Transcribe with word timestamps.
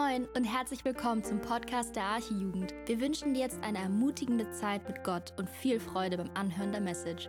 Moin 0.00 0.26
und 0.34 0.44
herzlich 0.44 0.82
willkommen 0.86 1.22
zum 1.22 1.42
Podcast 1.42 1.94
der 1.94 2.04
Archijugend. 2.04 2.72
Wir 2.86 3.00
wünschen 3.02 3.34
dir 3.34 3.40
jetzt 3.40 3.62
eine 3.62 3.78
ermutigende 3.78 4.50
Zeit 4.50 4.88
mit 4.88 5.04
Gott 5.04 5.34
und 5.36 5.50
viel 5.50 5.78
Freude 5.78 6.16
beim 6.16 6.30
Anhören 6.32 6.72
der 6.72 6.80
Message. 6.80 7.28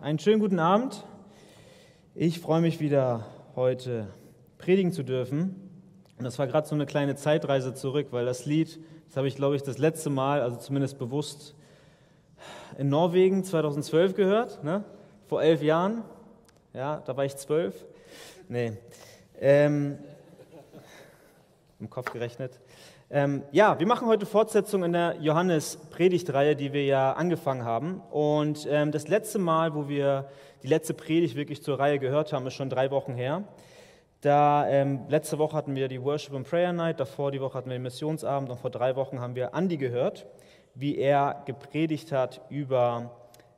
Einen 0.00 0.18
schönen 0.18 0.40
guten 0.40 0.58
Abend. 0.58 1.04
Ich 2.14 2.40
freue 2.40 2.62
mich 2.62 2.80
wieder 2.80 3.26
heute 3.56 4.14
predigen 4.56 4.92
zu 4.92 5.02
dürfen. 5.02 5.84
Und 6.16 6.24
das 6.24 6.38
war 6.38 6.46
gerade 6.46 6.66
so 6.66 6.74
eine 6.74 6.86
kleine 6.86 7.14
Zeitreise 7.14 7.74
zurück, 7.74 8.06
weil 8.10 8.24
das 8.24 8.46
Lied, 8.46 8.80
das 9.08 9.18
habe 9.18 9.28
ich 9.28 9.36
glaube 9.36 9.56
ich 9.56 9.62
das 9.62 9.76
letzte 9.76 10.08
Mal, 10.08 10.40
also 10.40 10.56
zumindest 10.56 10.98
bewusst 10.98 11.54
in 12.78 12.88
Norwegen 12.88 13.44
2012 13.44 14.14
gehört, 14.14 14.64
ne? 14.64 14.84
vor 15.28 15.42
elf 15.42 15.62
Jahren. 15.62 16.02
Ja, 16.72 17.02
da 17.04 17.16
war 17.16 17.24
ich 17.24 17.36
zwölf. 17.36 17.84
Nee. 18.48 18.72
Ähm, 19.40 19.98
Im 21.78 21.88
Kopf 21.88 22.12
gerechnet. 22.12 22.58
Ähm, 23.10 23.42
ja, 23.50 23.78
wir 23.78 23.86
machen 23.86 24.06
heute 24.06 24.24
Fortsetzung 24.24 24.84
in 24.84 24.92
der 24.92 25.16
Johannes-Predigtreihe, 25.20 26.54
die 26.54 26.72
wir 26.72 26.84
ja 26.84 27.12
angefangen 27.14 27.64
haben. 27.64 28.02
Und 28.10 28.68
ähm, 28.70 28.92
das 28.92 29.08
letzte 29.08 29.38
Mal, 29.38 29.74
wo 29.74 29.88
wir 29.88 30.28
die 30.62 30.68
letzte 30.68 30.94
Predigt 30.94 31.34
wirklich 31.34 31.62
zur 31.62 31.78
Reihe 31.78 31.98
gehört 31.98 32.32
haben, 32.32 32.46
ist 32.46 32.54
schon 32.54 32.70
drei 32.70 32.90
Wochen 32.90 33.14
her. 33.14 33.44
Da, 34.20 34.68
ähm, 34.68 35.00
letzte 35.08 35.38
Woche 35.38 35.56
hatten 35.56 35.74
wir 35.74 35.88
die 35.88 36.02
Worship 36.02 36.34
and 36.34 36.48
Prayer 36.48 36.72
Night, 36.72 37.00
davor 37.00 37.30
die 37.30 37.40
Woche 37.40 37.54
hatten 37.54 37.70
wir 37.70 37.78
den 37.78 37.82
Missionsabend 37.82 38.50
und 38.50 38.60
vor 38.60 38.70
drei 38.70 38.94
Wochen 38.94 39.20
haben 39.20 39.34
wir 39.34 39.54
Andi 39.54 39.76
gehört 39.76 40.26
wie 40.74 40.96
er 40.96 41.42
gepredigt 41.46 42.12
hat 42.12 42.40
über 42.48 43.10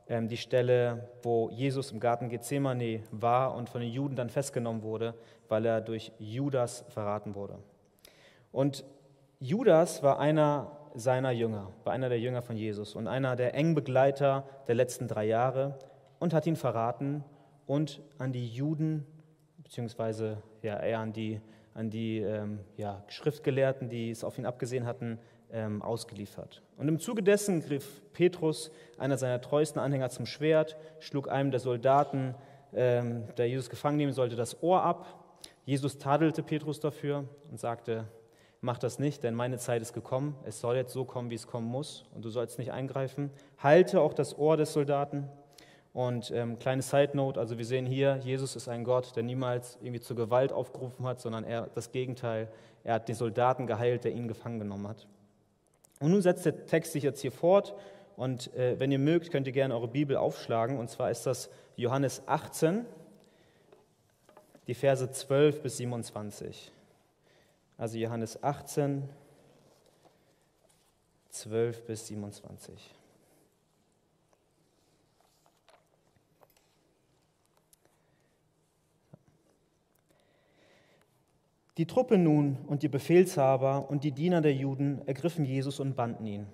ähm, 0.07 0.27
die 0.27 0.37
Stelle, 0.37 1.09
wo 1.21 1.49
Jesus 1.49 1.91
im 1.91 1.99
Garten 1.99 2.29
Gethsemane 2.29 3.01
war 3.11 3.55
und 3.55 3.69
von 3.69 3.81
den 3.81 3.91
Juden 3.91 4.15
dann 4.15 4.29
festgenommen 4.29 4.83
wurde, 4.83 5.13
weil 5.47 5.65
er 5.65 5.81
durch 5.81 6.11
Judas 6.19 6.85
verraten 6.89 7.35
wurde. 7.35 7.59
Und 8.51 8.85
Judas 9.39 10.03
war 10.03 10.19
einer 10.19 10.71
seiner 10.93 11.31
Jünger, 11.31 11.71
war 11.83 11.93
einer 11.93 12.09
der 12.09 12.19
Jünger 12.19 12.41
von 12.41 12.55
Jesus 12.55 12.95
und 12.95 13.07
einer 13.07 13.35
der 13.35 13.55
engen 13.55 13.75
Begleiter 13.75 14.45
der 14.67 14.75
letzten 14.75 15.07
drei 15.07 15.25
Jahre 15.25 15.79
und 16.19 16.33
hat 16.33 16.45
ihn 16.45 16.55
verraten 16.55 17.23
und 17.65 18.01
an 18.17 18.31
die 18.31 18.47
Juden, 18.47 19.05
beziehungsweise 19.57 20.37
ja, 20.61 20.79
eher 20.79 20.99
an 20.99 21.13
die, 21.13 21.41
an 21.73 21.89
die 21.89 22.19
ähm, 22.19 22.59
ja, 22.77 23.03
Schriftgelehrten, 23.07 23.89
die 23.89 24.11
es 24.11 24.23
auf 24.23 24.37
ihn 24.37 24.45
abgesehen 24.45 24.85
hatten, 24.85 25.19
ähm, 25.53 25.81
ausgeliefert. 25.81 26.61
Und 26.77 26.87
im 26.87 26.99
Zuge 26.99 27.23
dessen 27.23 27.61
griff 27.61 28.01
Petrus, 28.11 28.71
einer 28.97 29.17
seiner 29.17 29.39
treuesten 29.39 29.79
Anhänger, 29.79 30.09
zum 30.09 30.25
Schwert, 30.25 30.75
schlug 30.99 31.29
einem 31.29 31.51
der 31.51 31.59
Soldaten, 31.59 32.35
ähm, 32.73 33.23
der 33.37 33.47
Jesus 33.47 33.69
gefangen 33.69 33.97
nehmen 33.97 34.13
sollte, 34.13 34.35
das 34.35 34.61
Ohr 34.63 34.83
ab. 34.83 35.23
Jesus 35.65 35.97
tadelte 35.97 36.43
Petrus 36.43 36.79
dafür 36.79 37.25
und 37.49 37.59
sagte, 37.59 38.05
mach 38.61 38.79
das 38.79 38.99
nicht, 38.99 39.23
denn 39.23 39.35
meine 39.35 39.57
Zeit 39.57 39.81
ist 39.81 39.93
gekommen. 39.93 40.35
Es 40.43 40.59
soll 40.59 40.75
jetzt 40.75 40.91
so 40.91 41.05
kommen, 41.05 41.29
wie 41.29 41.35
es 41.35 41.47
kommen 41.47 41.67
muss 41.67 42.05
und 42.13 42.25
du 42.25 42.29
sollst 42.29 42.57
nicht 42.57 42.71
eingreifen. 42.71 43.29
Halte 43.59 44.01
auch 44.01 44.13
das 44.13 44.37
Ohr 44.37 44.57
des 44.57 44.73
Soldaten. 44.73 45.29
Und 45.93 46.31
ähm, 46.31 46.57
kleine 46.57 46.81
Side 46.81 47.11
Note, 47.13 47.39
also 47.39 47.59
wir 47.59 47.65
sehen 47.65 47.85
hier, 47.85 48.17
Jesus 48.23 48.55
ist 48.55 48.67
ein 48.67 48.83
Gott, 48.83 49.15
der 49.15 49.21
niemals 49.21 49.77
irgendwie 49.79 49.99
zur 49.99 50.15
Gewalt 50.15 50.51
aufgerufen 50.51 51.05
hat, 51.05 51.21
sondern 51.21 51.43
er 51.43 51.67
das 51.75 51.91
Gegenteil. 51.91 52.51
Er 52.83 52.95
hat 52.95 53.07
den 53.07 53.15
Soldaten 53.15 53.67
geheilt, 53.67 54.03
der 54.03 54.11
ihn 54.11 54.27
gefangen 54.27 54.57
genommen 54.57 54.87
hat. 54.87 55.07
Und 56.03 56.11
nun 56.11 56.21
setzt 56.21 56.45
der 56.45 56.65
Text 56.65 56.91
sich 56.91 57.03
jetzt 57.03 57.21
hier 57.21 57.31
fort 57.31 57.73
und 58.17 58.53
äh, 58.55 58.77
wenn 58.77 58.91
ihr 58.91 58.99
mögt, 58.99 59.31
könnt 59.31 59.47
ihr 59.47 59.53
gerne 59.53 59.73
eure 59.73 59.87
Bibel 59.87 60.17
aufschlagen. 60.17 60.77
Und 60.77 60.89
zwar 60.89 61.09
ist 61.09 61.25
das 61.25 61.49
Johannes 61.77 62.21
18, 62.25 62.85
die 64.67 64.73
Verse 64.73 65.09
12 65.09 65.61
bis 65.61 65.77
27. 65.77 66.73
Also 67.77 67.97
Johannes 67.97 68.43
18, 68.43 69.07
12 71.29 71.85
bis 71.85 72.07
27. 72.07 72.93
Die 81.77 81.87
Truppe 81.87 82.19
nun 82.19 82.57
und 82.67 82.83
die 82.83 82.87
Befehlshaber 82.87 83.89
und 83.89 84.03
die 84.03 84.11
Diener 84.11 84.41
der 84.41 84.53
Juden 84.53 85.01
ergriffen 85.07 85.43
Jesus 85.43 85.79
und 85.79 85.95
banden 85.95 86.27
ihn. 86.27 86.45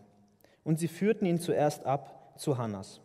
Und 0.64 0.80
sie 0.80 0.88
führten 0.88 1.26
ihn 1.26 1.40
zuerst 1.40 1.86
ab 1.86 2.34
zu 2.38 2.58
Hannas. 2.58 3.02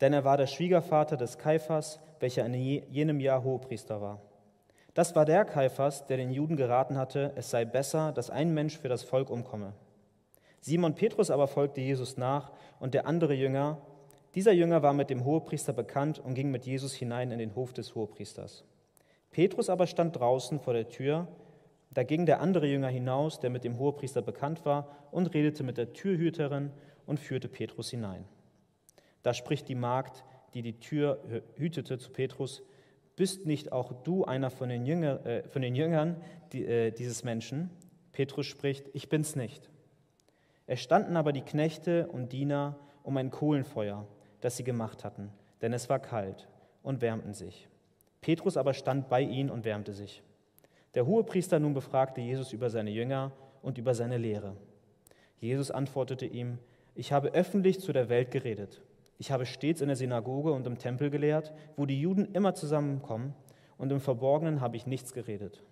Denn 0.00 0.12
er 0.12 0.24
war 0.24 0.36
der 0.36 0.46
Schwiegervater 0.46 1.16
des 1.16 1.38
Kaiphas, 1.38 1.98
welcher 2.20 2.46
in 2.46 2.54
jenem 2.54 3.18
Jahr 3.18 3.42
Hohepriester 3.42 4.00
war. 4.00 4.20
Das 4.94 5.16
war 5.16 5.24
der 5.24 5.44
Kaiphas, 5.44 6.06
der 6.06 6.18
den 6.18 6.30
Juden 6.30 6.56
geraten 6.56 6.96
hatte, 6.96 7.32
es 7.34 7.50
sei 7.50 7.64
besser, 7.64 8.12
dass 8.12 8.30
ein 8.30 8.54
Mensch 8.54 8.78
für 8.78 8.88
das 8.88 9.02
Volk 9.02 9.28
umkomme. 9.28 9.72
Simon 10.60 10.94
Petrus 10.94 11.30
aber 11.30 11.48
folgte 11.48 11.80
Jesus 11.80 12.16
nach 12.16 12.52
und 12.78 12.94
der 12.94 13.06
andere 13.06 13.34
Jünger. 13.34 13.78
Dieser 14.36 14.52
Jünger 14.52 14.82
war 14.82 14.92
mit 14.92 15.10
dem 15.10 15.24
Hohepriester 15.24 15.72
bekannt 15.72 16.20
und 16.20 16.34
ging 16.34 16.52
mit 16.52 16.64
Jesus 16.64 16.94
hinein 16.94 17.32
in 17.32 17.38
den 17.40 17.56
Hof 17.56 17.72
des 17.72 17.96
Hohepriesters. 17.96 18.64
Petrus 19.30 19.68
aber 19.68 19.86
stand 19.86 20.18
draußen 20.18 20.60
vor 20.60 20.72
der 20.72 20.88
Tür. 20.88 21.28
Da 21.90 22.02
ging 22.02 22.26
der 22.26 22.40
andere 22.40 22.66
Jünger 22.66 22.88
hinaus, 22.88 23.40
der 23.40 23.50
mit 23.50 23.64
dem 23.64 23.78
Hohepriester 23.78 24.22
bekannt 24.22 24.64
war, 24.64 24.88
und 25.10 25.32
redete 25.34 25.62
mit 25.62 25.78
der 25.78 25.92
Türhüterin 25.92 26.70
und 27.06 27.18
führte 27.18 27.48
Petrus 27.48 27.90
hinein. 27.90 28.24
Da 29.22 29.34
spricht 29.34 29.68
die 29.68 29.74
Magd, 29.74 30.24
die 30.54 30.62
die 30.62 30.78
Tür 30.78 31.42
hütete, 31.56 31.98
zu 31.98 32.10
Petrus: 32.10 32.62
Bist 33.16 33.46
nicht 33.46 33.72
auch 33.72 33.92
du 34.04 34.24
einer 34.24 34.50
von 34.50 34.68
den, 34.68 34.86
Jünger, 34.86 35.24
äh, 35.26 35.42
von 35.48 35.62
den 35.62 35.74
Jüngern 35.74 36.20
die, 36.52 36.64
äh, 36.64 36.90
dieses 36.90 37.24
Menschen? 37.24 37.70
Petrus 38.12 38.46
spricht: 38.46 38.88
Ich 38.92 39.08
bin's 39.08 39.36
nicht. 39.36 39.70
Es 40.66 40.80
standen 40.80 41.16
aber 41.16 41.32
die 41.32 41.40
Knechte 41.40 42.08
und 42.08 42.32
Diener 42.32 42.76
um 43.02 43.16
ein 43.16 43.30
Kohlenfeuer, 43.30 44.06
das 44.42 44.58
sie 44.58 44.64
gemacht 44.64 45.04
hatten, 45.04 45.30
denn 45.62 45.72
es 45.72 45.88
war 45.88 45.98
kalt, 45.98 46.46
und 46.82 47.00
wärmten 47.00 47.32
sich. 47.32 47.68
Petrus 48.20 48.56
aber 48.56 48.74
stand 48.74 49.08
bei 49.08 49.20
ihnen 49.20 49.50
und 49.50 49.64
wärmte 49.64 49.92
sich. 49.92 50.22
Der 50.94 51.06
Hohepriester 51.06 51.60
nun 51.60 51.74
befragte 51.74 52.20
Jesus 52.20 52.52
über 52.52 52.70
seine 52.70 52.90
Jünger 52.90 53.32
und 53.62 53.78
über 53.78 53.94
seine 53.94 54.18
Lehre. 54.18 54.56
Jesus 55.40 55.70
antwortete 55.70 56.26
ihm, 56.26 56.58
ich 56.94 57.12
habe 57.12 57.32
öffentlich 57.34 57.80
zu 57.80 57.92
der 57.92 58.08
Welt 58.08 58.30
geredet. 58.30 58.82
Ich 59.18 59.30
habe 59.30 59.46
stets 59.46 59.80
in 59.80 59.88
der 59.88 59.96
Synagoge 59.96 60.52
und 60.52 60.66
im 60.66 60.78
Tempel 60.78 61.10
gelehrt, 61.10 61.52
wo 61.76 61.86
die 61.86 62.00
Juden 62.00 62.32
immer 62.32 62.54
zusammenkommen, 62.54 63.34
und 63.76 63.92
im 63.92 64.00
Verborgenen 64.00 64.60
habe 64.60 64.76
ich 64.76 64.88
nichts 64.88 65.12
geredet. 65.12 65.62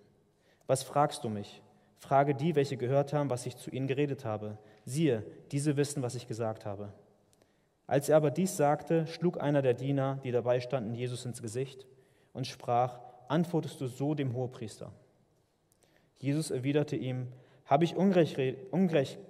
Was 0.65 0.83
fragst 0.83 1.25
du 1.25 1.29
mich? 1.29 1.61
Frage 1.97 2.33
die, 2.35 2.55
welche 2.55 2.77
gehört 2.77 3.11
haben, 3.11 3.29
was 3.29 3.45
ich 3.45 3.57
zu 3.57 3.69
ihnen 3.69 3.87
geredet 3.87 4.23
habe. 4.23 4.57
Siehe, 4.85 5.25
diese 5.51 5.75
wissen, 5.75 6.03
was 6.03 6.15
ich 6.15 6.25
gesagt 6.25 6.65
habe. 6.65 6.93
Als 7.85 8.07
er 8.07 8.15
aber 8.15 8.31
dies 8.31 8.55
sagte, 8.55 9.07
schlug 9.07 9.41
einer 9.41 9.61
der 9.61 9.73
Diener, 9.73 10.19
die 10.23 10.31
dabei 10.31 10.61
standen, 10.61 10.95
Jesus 10.95 11.25
ins 11.25 11.41
Gesicht 11.41 11.85
und 12.37 12.45
sprach, 12.45 12.99
antwortest 13.27 13.81
du 13.81 13.87
so 13.87 14.13
dem 14.13 14.35
Hohepriester? 14.35 14.91
Jesus 16.17 16.51
erwiderte 16.51 16.95
ihm, 16.95 17.27
habe 17.65 17.83
ich 17.83 17.95
unrecht, 17.95 18.37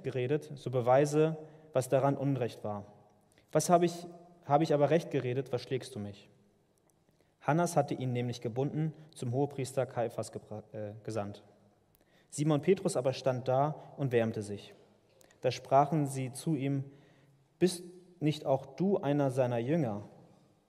geredet, 0.04 0.52
so 0.56 0.70
beweise, 0.70 1.38
was 1.72 1.88
daran 1.88 2.18
Unrecht 2.18 2.64
war. 2.66 2.86
Was 3.54 3.70
habe 3.70 3.86
ich, 3.86 4.06
habe 4.46 4.66
ich 4.66 4.74
aber 4.74 4.90
recht 4.90 5.10
geredet, 5.10 5.54
was 5.54 5.62
schlägst 5.62 5.96
du 5.96 6.00
mich? 6.00 6.30
Hannas 7.42 7.78
hatte 7.78 7.94
ihn 7.94 8.12
nämlich 8.12 8.42
gebunden, 8.42 8.94
zum 9.16 9.32
Hohepriester 9.32 9.86
Kaiphas 9.86 10.30
äh, 10.74 10.92
gesandt. 11.04 11.44
Simon 12.30 12.62
Petrus 12.62 12.98
aber 12.98 13.14
stand 13.14 13.48
da 13.48 13.76
und 13.96 14.12
wärmte 14.12 14.42
sich. 14.42 14.74
Da 15.40 15.50
sprachen 15.50 16.08
sie 16.08 16.34
zu 16.34 16.56
ihm, 16.56 16.84
bist 17.58 17.84
nicht 18.20 18.46
auch 18.46 18.66
du 18.66 18.98
einer 18.98 19.32
seiner 19.32 19.60
Jünger? 19.60 20.04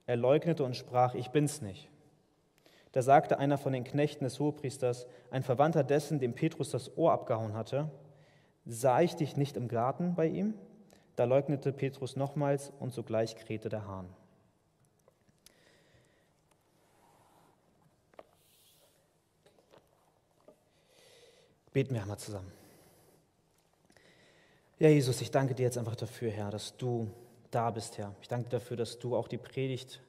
Er 0.05 0.15
leugnete 0.15 0.63
und 0.63 0.77
sprach, 0.77 1.15
ich 1.15 1.31
bin's 1.31 1.61
nicht. 1.61 1.89
Da 2.91 3.01
sagte 3.01 3.37
einer 3.37 3.57
von 3.57 3.73
den 3.73 3.83
Knechten 3.83 4.23
des 4.23 4.39
Hohepriesters, 4.39 5.05
ein 5.29 5.43
Verwandter 5.43 5.83
dessen, 5.83 6.19
dem 6.19 6.33
Petrus 6.33 6.71
das 6.71 6.97
Ohr 6.97 7.11
abgehauen 7.11 7.53
hatte, 7.53 7.91
sah 8.65 9.01
ich 9.01 9.15
dich 9.15 9.37
nicht 9.37 9.57
im 9.57 9.67
Garten 9.67 10.15
bei 10.15 10.27
ihm? 10.27 10.55
Da 11.15 11.25
leugnete 11.25 11.71
Petrus 11.71 12.15
nochmals 12.15 12.71
und 12.79 12.93
sogleich 12.93 13.35
krähte 13.35 13.69
der 13.69 13.85
Hahn. 13.85 14.09
Beten 21.73 21.93
wir 21.93 22.01
einmal 22.01 22.17
zusammen. 22.17 22.51
Ja, 24.79 24.89
Jesus, 24.89 25.21
ich 25.21 25.29
danke 25.29 25.53
dir 25.53 25.63
jetzt 25.63 25.77
einfach 25.77 25.95
dafür, 25.95 26.31
Herr, 26.31 26.49
dass 26.49 26.75
du 26.77 27.11
da 27.51 27.69
bist, 27.69 27.97
Herr. 27.97 28.15
Ich 28.21 28.27
danke 28.27 28.49
dafür, 28.49 28.77
dass 28.77 28.97
du 28.97 29.15
auch 29.15 29.27
die 29.27 29.37
Predigt 29.37 30.01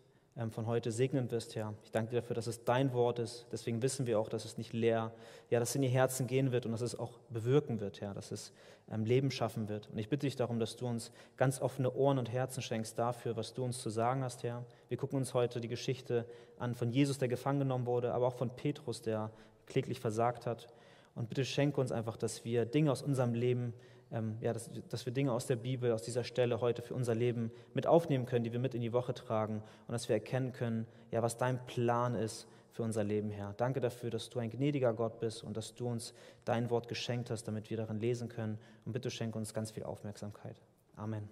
von 0.50 0.66
heute 0.66 0.90
segnen 0.90 1.30
wirst, 1.30 1.54
Herr. 1.54 1.74
Ich 1.84 1.90
danke 1.90 2.10
dir 2.10 2.20
dafür, 2.20 2.34
dass 2.34 2.46
es 2.46 2.64
dein 2.64 2.92
Wort 2.92 3.18
ist. 3.18 3.46
Deswegen 3.52 3.82
wissen 3.82 4.06
wir 4.06 4.18
auch, 4.18 4.28
dass 4.28 4.44
es 4.44 4.56
nicht 4.56 4.72
leer, 4.72 5.12
ja, 5.50 5.60
dass 5.60 5.70
es 5.70 5.74
in 5.74 5.82
die 5.82 5.88
Herzen 5.88 6.26
gehen 6.26 6.50
wird 6.50 6.64
und 6.64 6.72
dass 6.72 6.80
es 6.80 6.98
auch 6.98 7.18
bewirken 7.28 7.80
wird, 7.80 8.00
Herr, 8.00 8.14
dass 8.14 8.32
es 8.32 8.52
ähm, 8.90 9.04
Leben 9.04 9.30
schaffen 9.30 9.68
wird. 9.68 9.88
Und 9.90 9.98
ich 9.98 10.08
bitte 10.08 10.26
dich 10.26 10.36
darum, 10.36 10.58
dass 10.58 10.76
du 10.76 10.86
uns 10.86 11.12
ganz 11.36 11.60
offene 11.60 11.92
Ohren 11.92 12.18
und 12.18 12.32
Herzen 12.32 12.62
schenkst 12.62 12.98
dafür, 12.98 13.36
was 13.36 13.52
du 13.54 13.64
uns 13.64 13.82
zu 13.82 13.90
sagen 13.90 14.22
hast, 14.22 14.42
Herr. 14.42 14.64
Wir 14.88 14.96
gucken 14.96 15.18
uns 15.18 15.34
heute 15.34 15.60
die 15.60 15.68
Geschichte 15.68 16.24
an 16.58 16.74
von 16.74 16.90
Jesus, 16.90 17.18
der 17.18 17.28
gefangen 17.28 17.58
genommen 17.58 17.86
wurde, 17.86 18.14
aber 18.14 18.28
auch 18.28 18.34
von 18.34 18.50
Petrus, 18.50 19.02
der 19.02 19.30
kläglich 19.66 20.00
versagt 20.00 20.46
hat. 20.46 20.68
Und 21.14 21.28
bitte 21.28 21.44
schenke 21.44 21.80
uns 21.80 21.92
einfach, 21.92 22.16
dass 22.16 22.44
wir 22.44 22.64
Dinge 22.66 22.92
aus 22.92 23.02
unserem 23.02 23.34
Leben 23.34 23.74
ähm, 24.12 24.36
ja, 24.40 24.52
dass, 24.52 24.70
dass 24.88 25.06
wir 25.06 25.12
Dinge 25.12 25.32
aus 25.32 25.46
der 25.46 25.56
Bibel, 25.56 25.92
aus 25.92 26.02
dieser 26.02 26.24
Stelle 26.24 26.60
heute 26.60 26.82
für 26.82 26.94
unser 26.94 27.14
Leben 27.14 27.50
mit 27.74 27.86
aufnehmen 27.86 28.26
können, 28.26 28.44
die 28.44 28.52
wir 28.52 28.58
mit 28.58 28.74
in 28.74 28.80
die 28.80 28.92
Woche 28.92 29.14
tragen 29.14 29.62
und 29.86 29.92
dass 29.92 30.08
wir 30.08 30.16
erkennen 30.16 30.52
können, 30.52 30.86
ja, 31.10 31.22
was 31.22 31.36
dein 31.36 31.64
Plan 31.66 32.14
ist 32.14 32.46
für 32.72 32.82
unser 32.82 33.04
Leben, 33.04 33.30
Herr. 33.30 33.54
Danke 33.56 33.80
dafür, 33.80 34.10
dass 34.10 34.30
du 34.30 34.38
ein 34.38 34.50
gnädiger 34.50 34.92
Gott 34.94 35.20
bist 35.20 35.42
und 35.42 35.56
dass 35.56 35.74
du 35.74 35.88
uns 35.88 36.14
dein 36.44 36.70
Wort 36.70 36.88
geschenkt 36.88 37.30
hast, 37.30 37.44
damit 37.44 37.70
wir 37.70 37.76
darin 37.76 37.98
lesen 37.98 38.28
können. 38.28 38.58
Und 38.84 38.92
bitte 38.92 39.10
schenke 39.10 39.38
uns 39.38 39.54
ganz 39.54 39.70
viel 39.70 39.82
Aufmerksamkeit. 39.82 40.56
Amen. 40.96 41.28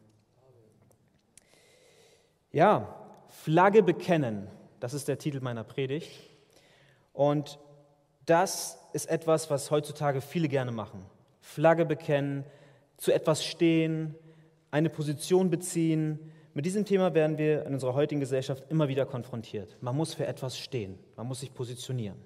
Ja, 2.51 2.95
Flagge 3.29 3.83
bekennen, 3.83 4.49
das 4.81 4.95
ist 4.95 5.07
der 5.09 5.19
Titel 5.19 5.41
meiner 5.41 5.65
Predigt. 5.65 6.11
Und 7.13 7.59
das 8.27 8.79
ist 8.93 9.09
etwas, 9.09 9.51
was 9.51 9.71
heutzutage 9.71 10.21
viele 10.21 10.49
gerne 10.49 10.71
machen. 10.71 11.05
Flagge 11.41 11.85
bekennen, 11.85 12.45
zu 12.99 13.13
etwas 13.13 13.45
stehen, 13.45 14.15
eine 14.71 14.91
Position 14.91 15.49
beziehen. 15.49 16.19
Mit 16.53 16.67
diesem 16.67 16.85
Thema 16.85 17.15
werden 17.15 17.39
wir 17.39 17.65
in 17.65 17.73
unserer 17.73 17.95
heutigen 17.95 18.21
Gesellschaft 18.21 18.65
immer 18.69 18.89
wieder 18.89 19.07
konfrontiert. 19.07 19.79
Man 19.81 19.97
muss 19.97 20.13
für 20.13 20.27
etwas 20.27 20.59
stehen, 20.59 20.99
man 21.17 21.27
muss 21.27 21.41
sich 21.41 21.55
positionieren. 21.55 22.19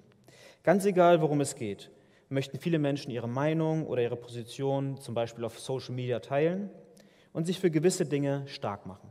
Ganz 0.63 0.85
egal, 0.85 1.21
worum 1.21 1.39
es 1.41 1.55
geht, 1.55 1.91
möchten 2.29 2.57
viele 2.57 2.79
Menschen 2.79 3.11
ihre 3.11 3.29
Meinung 3.29 3.85
oder 3.85 4.01
ihre 4.01 4.15
Position 4.15 4.97
zum 4.97 5.13
Beispiel 5.13 5.45
auf 5.45 5.59
Social 5.59 5.93
Media 5.93 6.19
teilen 6.19 6.69
und 7.31 7.45
sich 7.45 7.59
für 7.59 7.69
gewisse 7.69 8.05
Dinge 8.05 8.43
stark 8.47 8.85
machen. 8.85 9.09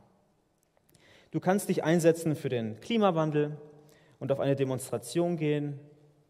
Du 1.31 1.41
kannst 1.41 1.69
dich 1.69 1.85
einsetzen 1.85 2.35
für 2.35 2.49
den 2.49 2.81
Klimawandel 2.81 3.57
und 4.19 4.33
auf 4.33 4.41
eine 4.41 4.57
Demonstration 4.57 5.37
gehen. 5.37 5.79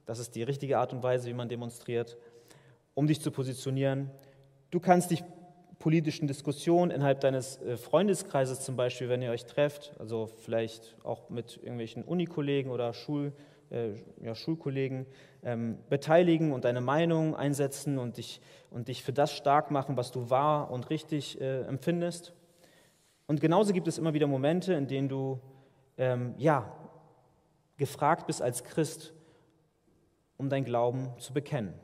Das 0.06 0.18
ist 0.18 0.34
die 0.34 0.42
richtige 0.42 0.78
Art 0.78 0.92
und 0.92 1.02
Weise, 1.02 1.28
wie 1.28 1.34
man 1.34 1.48
demonstriert, 1.48 2.18
um 2.94 3.06
dich 3.06 3.20
zu 3.20 3.30
positionieren. 3.30 4.10
Du 4.72 4.80
kannst 4.80 5.10
dich 5.10 5.22
politischen 5.78 6.26
Diskussionen 6.26 6.90
innerhalb 6.90 7.20
deines 7.20 7.60
äh, 7.60 7.76
Freundeskreises 7.76 8.60
zum 8.60 8.74
Beispiel, 8.74 9.10
wenn 9.10 9.20
ihr 9.20 9.30
euch 9.30 9.44
trefft, 9.44 9.92
also 9.98 10.26
vielleicht 10.26 10.96
auch 11.04 11.28
mit 11.28 11.58
irgendwelchen 11.58 12.02
Unikollegen 12.02 12.70
oder 12.72 12.94
Schul, 12.94 13.34
äh, 13.68 13.90
ja, 14.22 14.34
Schulkollegen, 14.34 15.04
ähm, 15.42 15.76
beteiligen 15.90 16.52
und 16.52 16.64
deine 16.64 16.80
Meinung 16.80 17.36
einsetzen 17.36 17.98
und 17.98 18.16
dich, 18.16 18.40
und 18.70 18.88
dich 18.88 19.02
für 19.02 19.12
das 19.12 19.34
stark 19.34 19.70
machen, 19.70 19.98
was 19.98 20.10
du 20.10 20.30
wahr 20.30 20.70
und 20.70 20.88
richtig 20.88 21.38
äh, 21.38 21.64
empfindest. 21.64 22.32
Und 23.26 23.42
genauso 23.42 23.74
gibt 23.74 23.88
es 23.88 23.98
immer 23.98 24.14
wieder 24.14 24.26
Momente, 24.26 24.72
in 24.72 24.86
denen 24.86 25.10
du 25.10 25.38
ähm, 25.98 26.34
ja, 26.38 26.72
gefragt 27.76 28.26
bist 28.26 28.40
als 28.40 28.64
Christ, 28.64 29.12
um 30.38 30.48
dein 30.48 30.64
Glauben 30.64 31.10
zu 31.18 31.34
bekennen. 31.34 31.74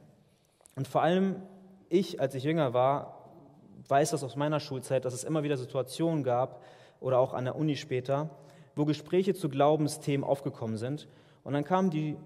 Und 0.75 0.89
vor 0.89 1.03
allem 1.03 1.43
ich, 1.89 2.21
als 2.21 2.35
ich 2.35 2.45
jünger 2.45 2.75
war, 2.75 3.31
weiß 3.89 4.11
das 4.11 4.25
aus 4.25 4.37
meiner 4.37 4.61
Schulzeit, 4.61 5.05
dass 5.05 5.15
es 5.15 5.25
immer 5.25 5.43
wieder 5.43 5.57
Situationen 5.57 6.23
gab 6.23 6.63
oder 7.01 7.19
auch 7.19 7.35
an 7.35 7.45
der 7.45 7.57
Uni 7.57 7.77
später, 7.77 8.31
wo 8.75 8.85
Gespräche 8.85 9.35
zu 9.35 9.49
Glaubensthemen 9.49 10.25
aufgekommen 10.25 10.77
sind. 10.77 11.09
Und 11.45 11.55
dann 11.55 11.65
kamen 11.65 11.91
die 11.91 12.17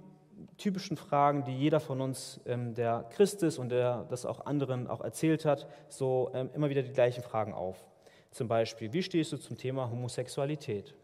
typischen 0.59 0.97
Fragen, 0.97 1.45
die 1.45 1.57
jeder 1.57 1.81
von 1.81 2.01
uns, 2.01 2.41
ähm, 2.47 2.75
der 2.75 3.05
Christ 3.11 3.43
ist 3.43 3.59
und 3.59 3.71
der 3.71 4.05
das 4.11 4.27
auch 4.27 4.47
anderen 4.47 4.87
auch 4.89 5.01
erzählt 5.01 5.45
hat, 5.45 5.69
so 5.89 6.31
ähm, 6.35 6.51
immer 6.55 6.69
wieder 6.71 6.83
die 6.83 6.93
gleichen 6.93 7.23
Fragen 7.23 7.53
auf. 7.53 7.85
Zum 8.31 8.49
Beispiel, 8.49 8.93
wie 8.93 9.03
stehst 9.03 9.33
du 9.33 9.37
zum 9.37 9.57
Thema 9.57 9.91
Homosexualität? 9.91 10.95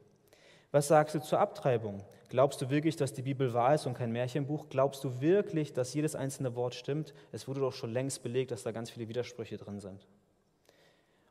Was 0.71 0.89
sagst 0.89 1.15
du 1.15 1.21
zur 1.21 1.41
Abtreibung? 1.41 2.05
Glaubst 2.29 2.61
du 2.61 2.69
wirklich, 2.69 2.97
dass 2.97 3.15
die 3.15 3.23
Bibel 3.23 3.55
wahr 3.55 3.75
ist 3.75 3.87
und 3.87 3.95
kein 3.95 4.13
Märchenbuch? 4.13 4.69
Glaubst 4.69 5.03
du 5.03 5.21
wirklich, 5.21 5.73
dass 5.73 5.95
jedes 5.95 6.15
einzelne 6.15 6.55
Wort 6.55 6.75
stimmt? 6.75 7.15
Es 7.33 7.49
wurde 7.49 7.61
doch 7.61 7.73
schon 7.73 7.93
längst 7.93 8.23
belegt, 8.23 8.51
dass 8.51 8.65
da 8.65 8.73
ganz 8.73 8.91
viele 8.91 9.09
Widersprüche 9.09 9.57
drin 9.57 9.81
sind. 9.81 10.07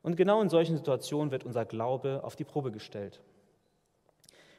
Und 0.02 0.16
genau 0.16 0.42
in 0.42 0.50
solchen 0.50 0.76
Situationen 0.76 1.32
wird 1.32 1.44
unser 1.44 1.66
Glaube 1.66 2.22
auf 2.24 2.36
die 2.36 2.46
Probe 2.46 2.72
gestellt. 2.72 3.22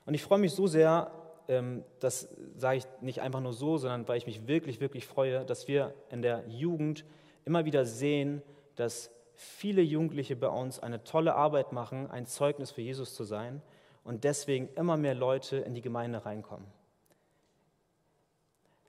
Und 0.06 0.14
ich 0.14 0.22
freue 0.22 0.38
mich 0.38 0.52
so 0.52 0.68
sehr, 0.68 1.10
ähm, 1.48 1.84
das 1.98 2.28
sage 2.54 2.78
ich 2.78 2.84
nicht 3.00 3.20
einfach 3.20 3.40
nur 3.40 3.52
so, 3.52 3.78
sondern 3.78 4.06
weil 4.06 4.18
ich 4.18 4.26
mich 4.26 4.46
wirklich, 4.46 4.80
wirklich 4.80 5.06
freue, 5.06 5.44
dass 5.44 5.66
wir 5.66 5.92
in 6.10 6.22
der 6.22 6.44
Jugend 6.46 7.04
immer 7.44 7.64
wieder 7.64 7.84
sehen, 7.84 8.42
dass 8.76 9.10
viele 9.34 9.82
Jugendliche 9.82 10.36
bei 10.36 10.48
uns 10.48 10.78
eine 10.78 11.02
tolle 11.02 11.34
Arbeit 11.34 11.72
machen, 11.72 12.08
ein 12.10 12.26
Zeugnis 12.26 12.70
für 12.70 12.82
Jesus 12.82 13.14
zu 13.14 13.24
sein 13.24 13.60
und 14.08 14.24
deswegen 14.24 14.68
immer 14.74 14.96
mehr 14.96 15.14
Leute 15.14 15.58
in 15.58 15.74
die 15.74 15.82
Gemeinde 15.82 16.24
reinkommen. 16.24 16.66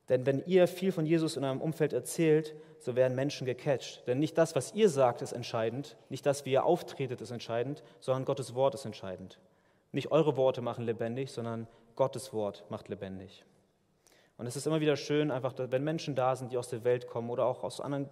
Denn 0.07 0.25
wenn 0.25 0.43
ihr 0.45 0.67
viel 0.67 0.91
von 0.91 1.05
Jesus 1.05 1.37
in 1.37 1.43
eurem 1.43 1.61
Umfeld 1.61 1.93
erzählt, 1.93 2.55
so 2.79 2.95
werden 2.95 3.15
Menschen 3.15 3.45
gecatcht. 3.45 4.07
Denn 4.07 4.19
nicht 4.19 4.37
das, 4.37 4.55
was 4.55 4.73
ihr 4.73 4.89
sagt, 4.89 5.21
ist 5.21 5.33
entscheidend, 5.33 5.97
nicht 6.09 6.25
das, 6.25 6.45
wie 6.45 6.51
ihr 6.51 6.65
auftretet, 6.65 7.21
ist 7.21 7.31
entscheidend, 7.31 7.83
sondern 7.99 8.25
Gottes 8.25 8.55
Wort 8.55 8.73
ist 8.73 8.85
entscheidend. 8.85 9.39
Nicht 9.91 10.11
eure 10.11 10.35
Worte 10.35 10.61
machen 10.61 10.85
lebendig, 10.85 11.31
sondern 11.31 11.67
Gottes 11.95 12.33
Wort 12.33 12.63
macht 12.69 12.87
lebendig. 12.87 13.45
Und 14.37 14.47
es 14.47 14.55
ist 14.55 14.65
immer 14.65 14.79
wieder 14.79 14.95
schön, 14.95 15.31
einfach, 15.31 15.53
wenn 15.57 15.83
Menschen 15.83 16.15
da 16.15 16.35
sind, 16.35 16.53
die 16.53 16.57
aus 16.57 16.69
der 16.69 16.85
Welt 16.85 17.07
kommen 17.07 17.29
oder 17.29 17.45
auch 17.45 17.63
aus 17.63 17.81
anderen 17.81 18.09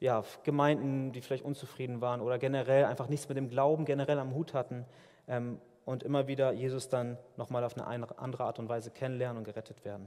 ja, 0.00 0.22
Gemeinden, 0.44 1.12
die 1.12 1.22
vielleicht 1.22 1.44
unzufrieden 1.44 2.00
waren 2.00 2.20
oder 2.20 2.38
generell 2.38 2.84
einfach 2.84 3.08
nichts 3.08 3.28
mit 3.28 3.38
dem 3.38 3.48
Glauben 3.48 3.84
generell 3.84 4.18
am 4.18 4.34
Hut 4.34 4.52
hatten, 4.52 4.84
ähm, 5.28 5.60
und 5.84 6.02
immer 6.02 6.26
wieder 6.26 6.52
Jesus 6.52 6.88
dann 6.88 7.18
nochmal 7.36 7.64
auf 7.64 7.76
eine 7.76 7.86
andere 7.86 8.44
Art 8.44 8.58
und 8.58 8.68
Weise 8.68 8.90
kennenlernen 8.90 9.38
und 9.38 9.44
gerettet 9.44 9.84
werden. 9.84 10.06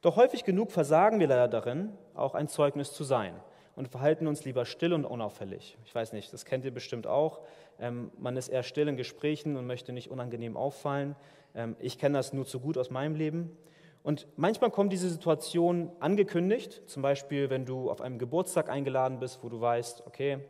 Doch 0.00 0.16
häufig 0.16 0.44
genug 0.44 0.70
versagen 0.70 1.20
wir 1.20 1.28
leider 1.28 1.48
darin, 1.48 1.92
auch 2.14 2.34
ein 2.34 2.48
Zeugnis 2.48 2.92
zu 2.92 3.04
sein 3.04 3.34
und 3.76 3.88
verhalten 3.88 4.26
uns 4.26 4.44
lieber 4.44 4.66
still 4.66 4.92
und 4.92 5.04
unauffällig. 5.04 5.78
Ich 5.84 5.94
weiß 5.94 6.12
nicht, 6.12 6.32
das 6.32 6.44
kennt 6.44 6.64
ihr 6.64 6.72
bestimmt 6.72 7.06
auch. 7.06 7.40
Ähm, 7.80 8.10
man 8.18 8.36
ist 8.36 8.48
eher 8.48 8.62
still 8.62 8.88
in 8.88 8.96
Gesprächen 8.96 9.56
und 9.56 9.66
möchte 9.66 9.92
nicht 9.92 10.10
unangenehm 10.10 10.56
auffallen. 10.56 11.16
Ähm, 11.54 11.76
ich 11.78 11.98
kenne 11.98 12.18
das 12.18 12.32
nur 12.32 12.46
zu 12.46 12.60
gut 12.60 12.78
aus 12.78 12.90
meinem 12.90 13.14
Leben. 13.14 13.56
Und 14.02 14.26
manchmal 14.36 14.70
kommt 14.70 14.92
diese 14.92 15.08
Situation 15.08 15.90
angekündigt, 15.98 16.82
zum 16.86 17.02
Beispiel, 17.02 17.48
wenn 17.48 17.64
du 17.64 17.90
auf 17.90 18.02
einem 18.02 18.18
Geburtstag 18.18 18.68
eingeladen 18.68 19.18
bist, 19.18 19.42
wo 19.42 19.48
du 19.48 19.60
weißt, 19.60 20.06
okay, 20.06 20.40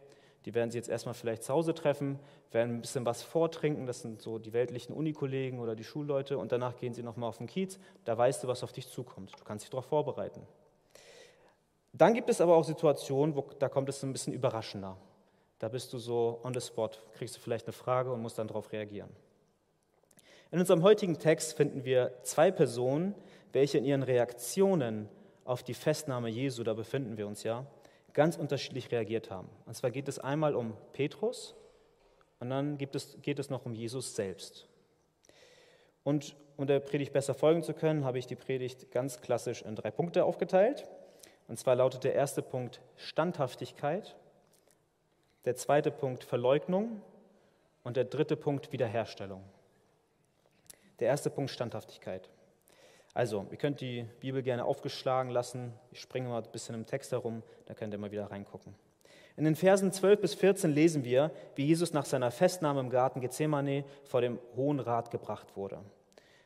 die 0.45 0.55
werden 0.55 0.71
sie 0.71 0.79
jetzt 0.79 0.89
erstmal 0.89 1.15
vielleicht 1.15 1.43
zu 1.43 1.53
Hause 1.53 1.75
treffen, 1.75 2.19
werden 2.53 2.77
ein 2.77 2.81
bisschen 2.81 3.07
was 3.07 3.23
vortrinken, 3.23 3.87
das 3.87 4.03
sind 4.03 4.21
so 4.21 4.39
die 4.39 4.53
weltlichen 4.53 4.95
Unikollegen 4.95 5.59
oder 5.59 5.75
die 5.75 5.85
Schulleute, 5.85 6.39
und 6.39 6.53
danach 6.53 6.77
gehen 6.77 6.93
sie 6.93 7.03
nochmal 7.03 7.29
auf 7.29 7.39
den 7.39 7.47
Kiez. 7.47 7.79
Da 8.05 8.17
weißt 8.17 8.45
du, 8.45 8.49
was 8.49 8.63
auf 8.63 8.73
dich 8.73 8.89
zukommt. 8.89 9.33
Du 9.39 9.45
kannst 9.45 9.65
dich 9.65 9.71
darauf 9.71 9.87
vorbereiten. 9.87 10.47
Dann 11.93 12.13
gibt 12.13 12.29
es 12.29 12.41
aber 12.41 12.57
auch 12.57 12.65
Situationen, 12.65 13.37
wo 13.37 13.47
da 13.59 13.69
kommt 13.69 13.89
es 13.89 14.03
ein 14.03 14.13
bisschen 14.13 14.33
überraschender. 14.33 14.97
Da 15.61 15.69
bist 15.69 15.93
du 15.93 15.99
so 15.99 16.41
on 16.43 16.53
the 16.53 16.61
spot, 16.61 16.91
kriegst 17.15 17.37
du 17.37 17.41
vielleicht 17.41 17.67
eine 17.67 17.73
Frage 17.73 18.13
und 18.13 18.21
musst 18.21 18.39
dann 18.39 18.49
darauf 18.49 18.73
reagieren. 18.73 19.09
In 20.51 20.59
unserem 20.61 20.83
heutigen 20.83 21.19
Text 21.19 21.57
finden 21.57 21.85
wir 21.85 22.13
zwei 22.23 22.51
Personen, 22.51 23.15
welche 23.53 23.79
in 23.79 23.85
ihren 23.85 24.03
Reaktionen 24.03 25.09
auf 25.45 25.63
die 25.63 25.75
Festnahme 25.75 26.29
Jesu, 26.29 26.65
da 26.65 26.75
befinden 26.75 27.17
wir 27.17 27.27
uns 27.27 27.45
ja, 27.45 27.67
ganz 28.15 28.37
unterschiedlich 28.37 28.91
reagiert 28.91 29.31
haben. 29.31 29.49
Und 29.67 29.75
zwar 29.75 29.91
geht 29.91 30.09
es 30.09 30.19
einmal 30.19 30.55
um 30.55 30.77
Petrus 30.93 31.55
und 32.41 32.51
dann 32.51 32.79
es, 32.93 33.19
geht 33.21 33.39
es 33.39 33.51
noch 33.51 33.67
um 33.67 33.75
Jesus 33.75 34.15
selbst. 34.15 34.69
Und 36.05 36.37
um 36.57 36.67
der 36.67 36.81
Predigt 36.81 37.13
besser 37.13 37.35
folgen 37.35 37.63
zu 37.63 37.75
können, 37.75 38.05
habe 38.05 38.19
ich 38.19 38.27
die 38.27 38.37
Predigt 38.37 38.91
ganz 38.93 39.21
klassisch 39.21 39.63
in 39.63 39.75
drei 39.75 39.91
Punkte 39.91 40.25
aufgeteilt. 40.25 40.89
Und 41.49 41.59
zwar 41.59 41.75
lautet 41.75 42.05
der 42.05 42.15
erste 42.15 42.43
Punkt 42.43 42.81
Standhaftigkeit, 42.97 44.17
der 45.45 45.57
zweite 45.57 45.91
Punkt 45.91 46.25
Verleugnung 46.25 47.03
und 47.83 47.97
der 47.97 48.05
dritte 48.05 48.37
Punkt 48.37 48.73
Wiederherstellung. 48.73 49.43
Der 51.01 51.09
erste 51.09 51.29
Punkt 51.29 51.51
Standhaftigkeit. 51.51 52.31
Also, 53.15 53.47
ihr 53.53 53.57
könnt 53.57 53.81
die 53.81 54.07
Bibel 54.19 54.43
gerne 54.43 54.65
aufgeschlagen 54.65 55.31
lassen. 55.31 55.73
Ich 55.93 56.01
springe 56.01 56.29
mal 56.29 56.43
ein 56.43 56.51
bisschen 56.51 56.75
im 56.75 56.85
Text 56.85 57.13
herum, 57.13 57.45
da 57.67 57.75
könnt 57.75 57.95
ihr 57.95 57.99
mal 57.99 58.11
wieder 58.11 58.31
reingucken. 58.31 58.75
In 59.37 59.45
den 59.45 59.55
Versen 59.55 59.93
12 59.93 60.21
bis 60.21 60.35
14 60.35 60.73
lesen 60.73 61.05
wir, 61.05 61.31
wie 61.55 61.65
Jesus 61.65 61.93
nach 61.93 62.05
seiner 62.05 62.31
Festnahme 62.31 62.81
im 62.81 62.91
Garten 62.91 63.21
Gethsemane 63.21 63.85
vor 64.05 64.21
dem 64.21 64.39
Hohen 64.57 64.81
Rat 64.81 65.11
gebracht 65.11 65.57
wurde. 65.57 65.79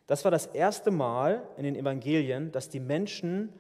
Das 0.07 0.25
war 0.25 0.31
das 0.31 0.47
erste 0.47 0.91
Mal 0.91 1.43
in 1.57 1.65
den 1.65 1.77
Evangelien, 1.77 2.53
dass 2.53 2.69
die 2.69 2.81
Menschen 2.81 3.53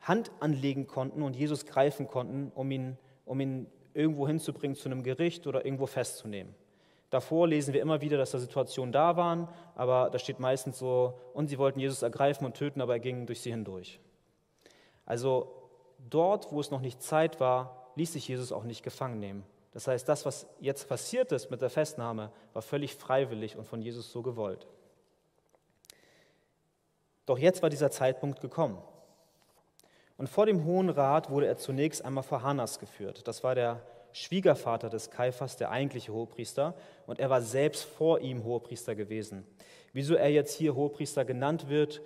Hand 0.00 0.30
anlegen 0.38 0.86
konnten 0.86 1.22
und 1.22 1.34
Jesus 1.34 1.66
greifen 1.66 2.06
konnten, 2.06 2.52
um 2.54 2.70
ihn, 2.70 2.96
um 3.24 3.40
ihn 3.40 3.66
irgendwo 3.92 4.26
hinzubringen 4.26 4.76
zu 4.76 4.88
einem 4.88 5.02
Gericht 5.02 5.46
oder 5.46 5.64
irgendwo 5.64 5.86
festzunehmen. 5.86 6.54
Davor 7.10 7.46
lesen 7.46 7.72
wir 7.72 7.80
immer 7.80 8.00
wieder, 8.00 8.18
dass 8.18 8.32
da 8.32 8.38
Situationen 8.38 8.92
da 8.92 9.16
waren, 9.16 9.48
aber 9.74 10.10
da 10.10 10.18
steht 10.18 10.40
meistens 10.40 10.78
so, 10.78 11.18
und 11.34 11.48
sie 11.48 11.58
wollten 11.58 11.78
Jesus 11.78 12.02
ergreifen 12.02 12.44
und 12.44 12.54
töten, 12.54 12.80
aber 12.80 12.94
er 12.94 13.00
ging 13.00 13.26
durch 13.26 13.40
sie 13.40 13.50
hindurch. 13.50 14.00
Also 15.04 15.52
dort, 16.10 16.50
wo 16.50 16.60
es 16.60 16.70
noch 16.70 16.80
nicht 16.80 17.02
Zeit 17.02 17.38
war, 17.38 17.90
ließ 17.94 18.12
sich 18.12 18.26
Jesus 18.26 18.50
auch 18.50 18.64
nicht 18.64 18.82
gefangen 18.82 19.20
nehmen. 19.20 19.44
Das 19.72 19.86
heißt, 19.86 20.08
das, 20.08 20.26
was 20.26 20.46
jetzt 20.58 20.88
passiert 20.88 21.32
ist 21.32 21.50
mit 21.50 21.60
der 21.60 21.70
Festnahme, 21.70 22.32
war 22.54 22.62
völlig 22.62 22.94
freiwillig 22.94 23.56
und 23.56 23.66
von 23.66 23.82
Jesus 23.82 24.10
so 24.10 24.22
gewollt. 24.22 24.66
Doch 27.26 27.38
jetzt 27.38 27.62
war 27.62 27.70
dieser 27.70 27.90
Zeitpunkt 27.90 28.40
gekommen. 28.40 28.78
Und 30.16 30.28
vor 30.28 30.46
dem 30.46 30.64
Hohen 30.64 30.88
Rat 30.88 31.30
wurde 31.30 31.46
er 31.46 31.58
zunächst 31.58 32.04
einmal 32.04 32.22
vor 32.24 32.42
Hannas 32.42 32.78
geführt. 32.78 33.28
Das 33.28 33.44
war 33.44 33.54
der 33.54 33.82
Schwiegervater 34.16 34.88
des 34.88 35.10
Kaiphas, 35.10 35.56
der 35.56 35.70
eigentliche 35.70 36.10
Hohepriester, 36.10 36.74
und 37.06 37.18
er 37.18 37.28
war 37.28 37.42
selbst 37.42 37.84
vor 37.84 38.20
ihm 38.20 38.44
Hohepriester 38.44 38.94
gewesen. 38.94 39.44
Wieso 39.92 40.14
er 40.14 40.30
jetzt 40.30 40.54
hier 40.54 40.74
Hohepriester 40.74 41.26
genannt 41.26 41.68
wird, 41.68 42.00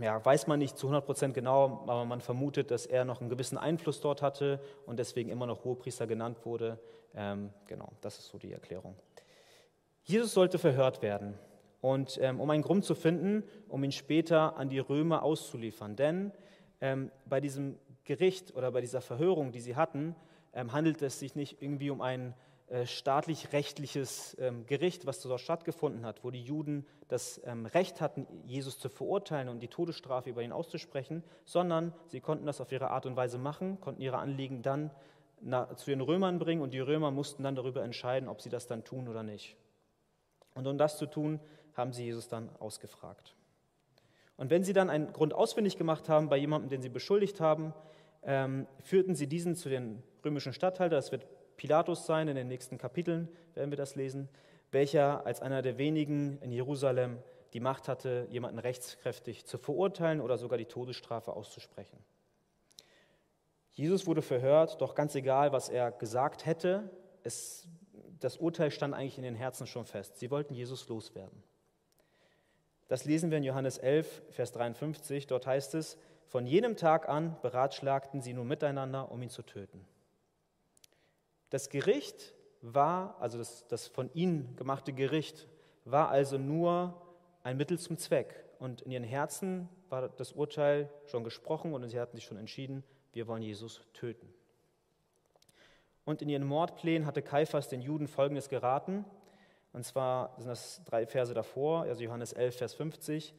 ja, 0.00 0.24
weiß 0.24 0.46
man 0.46 0.60
nicht 0.60 0.78
zu 0.78 0.86
100 0.86 1.04
Prozent 1.04 1.34
genau, 1.34 1.82
aber 1.86 2.06
man 2.06 2.22
vermutet, 2.22 2.70
dass 2.70 2.86
er 2.86 3.04
noch 3.04 3.20
einen 3.20 3.28
gewissen 3.28 3.58
Einfluss 3.58 4.00
dort 4.00 4.22
hatte 4.22 4.60
und 4.86 4.98
deswegen 4.98 5.28
immer 5.28 5.44
noch 5.44 5.64
Hohepriester 5.64 6.06
genannt 6.06 6.38
wurde. 6.46 6.78
Ähm, 7.14 7.50
genau, 7.66 7.92
das 8.00 8.18
ist 8.18 8.28
so 8.28 8.38
die 8.38 8.52
Erklärung. 8.52 8.96
Jesus 10.04 10.32
sollte 10.32 10.58
verhört 10.58 11.02
werden 11.02 11.34
und 11.82 12.18
ähm, 12.22 12.40
um 12.40 12.48
einen 12.48 12.62
Grund 12.62 12.86
zu 12.86 12.94
finden, 12.94 13.44
um 13.68 13.84
ihn 13.84 13.92
später 13.92 14.56
an 14.56 14.70
die 14.70 14.78
Römer 14.78 15.22
auszuliefern. 15.22 15.96
Denn 15.96 16.32
ähm, 16.80 17.10
bei 17.26 17.42
diesem 17.42 17.78
Gericht 18.04 18.54
oder 18.56 18.72
bei 18.72 18.80
dieser 18.80 19.02
Verhörung, 19.02 19.52
die 19.52 19.60
sie 19.60 19.76
hatten, 19.76 20.16
handelt 20.54 21.02
es 21.02 21.18
sich 21.18 21.34
nicht 21.34 21.60
irgendwie 21.60 21.90
um 21.90 22.00
ein 22.00 22.34
äh, 22.68 22.86
staatlich-rechtliches 22.86 24.36
ähm, 24.40 24.66
Gericht, 24.66 25.04
was 25.04 25.20
dort 25.20 25.40
stattgefunden 25.40 26.06
hat, 26.06 26.24
wo 26.24 26.30
die 26.30 26.42
Juden 26.42 26.86
das 27.08 27.40
ähm, 27.44 27.66
Recht 27.66 28.00
hatten, 28.00 28.26
Jesus 28.46 28.78
zu 28.78 28.88
verurteilen 28.88 29.50
und 29.50 29.60
die 29.60 29.68
Todesstrafe 29.68 30.30
über 30.30 30.42
ihn 30.42 30.50
auszusprechen, 30.50 31.22
sondern 31.44 31.92
sie 32.08 32.20
konnten 32.20 32.46
das 32.46 32.62
auf 32.62 32.72
ihre 32.72 32.90
Art 32.90 33.04
und 33.04 33.16
Weise 33.16 33.36
machen, 33.36 33.80
konnten 33.80 34.00
ihre 34.00 34.18
Anliegen 34.18 34.62
dann 34.62 34.90
zu 35.76 35.90
den 35.90 36.00
Römern 36.00 36.38
bringen 36.38 36.62
und 36.62 36.72
die 36.72 36.80
Römer 36.80 37.10
mussten 37.10 37.42
dann 37.42 37.54
darüber 37.54 37.82
entscheiden, 37.82 38.30
ob 38.30 38.40
sie 38.40 38.48
das 38.48 38.66
dann 38.66 38.82
tun 38.82 39.08
oder 39.08 39.22
nicht. 39.22 39.58
Und 40.54 40.66
um 40.66 40.78
das 40.78 40.96
zu 40.96 41.04
tun, 41.04 41.38
haben 41.74 41.92
sie 41.92 42.04
Jesus 42.04 42.28
dann 42.28 42.48
ausgefragt. 42.60 43.34
Und 44.38 44.48
wenn 44.48 44.64
sie 44.64 44.72
dann 44.72 44.88
einen 44.88 45.12
Grund 45.12 45.34
ausfindig 45.34 45.76
gemacht 45.76 46.08
haben 46.08 46.30
bei 46.30 46.38
jemandem, 46.38 46.70
den 46.70 46.82
sie 46.82 46.88
beschuldigt 46.88 47.40
haben, 47.40 47.74
ähm, 48.22 48.66
führten 48.80 49.14
sie 49.14 49.26
diesen 49.26 49.54
zu 49.54 49.68
den 49.68 50.02
römischen 50.24 50.52
Statthalter, 50.52 50.96
das 50.96 51.12
wird 51.12 51.26
Pilatus 51.56 52.06
sein, 52.06 52.28
in 52.28 52.36
den 52.36 52.48
nächsten 52.48 52.78
Kapiteln 52.78 53.28
werden 53.54 53.70
wir 53.70 53.76
das 53.76 53.94
lesen, 53.94 54.28
welcher 54.70 55.24
als 55.26 55.40
einer 55.40 55.62
der 55.62 55.78
wenigen 55.78 56.38
in 56.40 56.50
Jerusalem 56.50 57.18
die 57.52 57.60
Macht 57.60 57.88
hatte, 57.88 58.26
jemanden 58.30 58.58
rechtskräftig 58.58 59.46
zu 59.46 59.58
verurteilen 59.58 60.20
oder 60.20 60.36
sogar 60.36 60.58
die 60.58 60.64
Todesstrafe 60.64 61.32
auszusprechen. 61.32 61.98
Jesus 63.72 64.06
wurde 64.06 64.22
verhört, 64.22 64.80
doch 64.80 64.94
ganz 64.94 65.14
egal, 65.14 65.52
was 65.52 65.68
er 65.68 65.92
gesagt 65.92 66.46
hätte, 66.46 66.90
es, 67.22 67.68
das 68.20 68.36
Urteil 68.36 68.70
stand 68.70 68.94
eigentlich 68.94 69.18
in 69.18 69.24
den 69.24 69.34
Herzen 69.34 69.66
schon 69.66 69.86
fest. 69.86 70.18
Sie 70.18 70.30
wollten 70.30 70.54
Jesus 70.54 70.88
loswerden. 70.88 71.42
Das 72.88 73.04
lesen 73.04 73.30
wir 73.30 73.38
in 73.38 73.44
Johannes 73.44 73.78
11, 73.78 74.22
Vers 74.30 74.52
53. 74.52 75.26
Dort 75.26 75.46
heißt 75.46 75.74
es, 75.74 75.96
von 76.26 76.46
jenem 76.46 76.76
Tag 76.76 77.08
an 77.08 77.36
beratschlagten 77.42 78.20
sie 78.20 78.32
nun 78.32 78.46
miteinander, 78.46 79.10
um 79.10 79.22
ihn 79.22 79.30
zu 79.30 79.42
töten. 79.42 79.86
Das 81.50 81.68
Gericht 81.68 82.34
war, 82.60 83.16
also 83.20 83.38
das, 83.38 83.66
das 83.68 83.86
von 83.86 84.10
ihnen 84.14 84.56
gemachte 84.56 84.92
Gericht, 84.92 85.46
war 85.84 86.08
also 86.08 86.38
nur 86.38 87.00
ein 87.42 87.56
Mittel 87.56 87.78
zum 87.78 87.98
Zweck. 87.98 88.44
Und 88.58 88.82
in 88.82 88.90
ihren 88.90 89.04
Herzen 89.04 89.68
war 89.90 90.08
das 90.08 90.32
Urteil 90.32 90.90
schon 91.06 91.24
gesprochen 91.24 91.74
und 91.74 91.88
sie 91.88 92.00
hatten 92.00 92.16
sich 92.16 92.24
schon 92.24 92.38
entschieden, 92.38 92.82
wir 93.12 93.26
wollen 93.26 93.42
Jesus 93.42 93.80
töten. 93.92 94.32
Und 96.04 96.22
in 96.22 96.28
ihren 96.28 96.44
Mordplänen 96.44 97.06
hatte 97.06 97.22
Kaiphas 97.22 97.68
den 97.68 97.80
Juden 97.80 98.08
Folgendes 98.08 98.48
geraten, 98.48 99.04
und 99.74 99.84
zwar 99.84 100.34
sind 100.38 100.48
das 100.48 100.82
drei 100.84 101.04
Verse 101.04 101.34
davor, 101.34 101.82
also 101.82 102.02
Johannes 102.02 102.32
11, 102.32 102.56
Vers 102.56 102.74
50. 102.74 103.34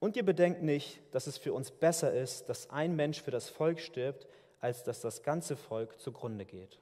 Und 0.00 0.16
ihr 0.16 0.24
bedenkt 0.24 0.60
nicht, 0.60 1.00
dass 1.12 1.28
es 1.28 1.38
für 1.38 1.52
uns 1.52 1.70
besser 1.70 2.12
ist, 2.12 2.48
dass 2.48 2.68
ein 2.70 2.96
Mensch 2.96 3.22
für 3.22 3.30
das 3.30 3.48
Volk 3.48 3.78
stirbt, 3.78 4.26
als 4.60 4.82
dass 4.82 5.00
das 5.00 5.22
ganze 5.22 5.56
Volk 5.56 6.00
zugrunde 6.00 6.44
geht. 6.44 6.80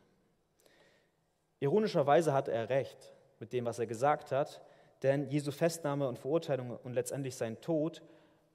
Ironischerweise 1.60 2.32
hatte 2.32 2.52
er 2.52 2.68
recht 2.68 3.14
mit 3.40 3.52
dem, 3.52 3.64
was 3.64 3.78
er 3.78 3.86
gesagt 3.86 4.32
hat, 4.32 4.62
denn 5.02 5.28
Jesu 5.28 5.50
Festnahme 5.50 6.08
und 6.08 6.18
Verurteilung 6.18 6.78
und 6.82 6.94
letztendlich 6.94 7.36
sein 7.36 7.60
Tod 7.60 8.02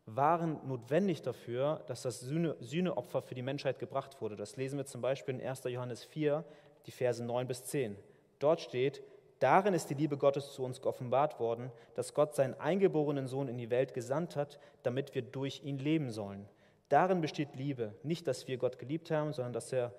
waren 0.06 0.60
notwendig 0.68 1.22
dafür, 1.22 1.84
dass 1.88 2.02
das 2.02 2.20
Sühneopfer 2.22 3.22
für 3.22 3.36
die 3.36 3.44
Menschheit 3.44 3.80
gebracht 3.80 4.20
wurde. 4.22 4.36
Das 4.36 4.58
lesen 4.58 4.78
wir 4.78 4.86
zum 4.86 5.02
Beispiel 5.02 5.36
in 5.36 5.46
1. 5.46 5.64
Johannes 5.66 6.04
4, 6.04 6.44
die 6.86 6.92
Verse 6.92 7.24
9 7.24 7.48
bis 7.48 7.66
10. 7.66 7.96
Dort 8.40 8.62
steht, 8.62 9.04
Darin 9.42 9.74
ist 9.74 9.90
die 9.90 9.96
Liebe 9.96 10.18
Gottes 10.18 10.54
zu 10.54 10.64
uns 10.64 10.84
geoffenbart 10.84 11.40
worden, 11.40 11.72
dass 11.96 12.14
Gott 12.14 12.36
seinen 12.36 12.54
eingeborenen 12.60 13.26
Sohn 13.26 13.48
in 13.48 13.58
die 13.58 13.72
Welt 13.72 13.96
gesandt 13.96 14.36
hat, 14.36 14.60
damit 14.84 15.16
wir 15.16 15.24
durch 15.24 15.64
ihn 15.64 15.80
leben 15.80 16.12
sollen. 16.12 16.48
Darin 16.90 17.22
besteht 17.22 17.56
Liebe, 17.56 17.96
nicht, 18.04 18.28
dass 18.28 18.48
wir 18.48 18.58
Gott 18.58 18.78
geliebt 18.78 19.10
haben, 19.10 19.34
sondern 19.34 19.54
dass 19.54 19.74
er, 19.74 19.96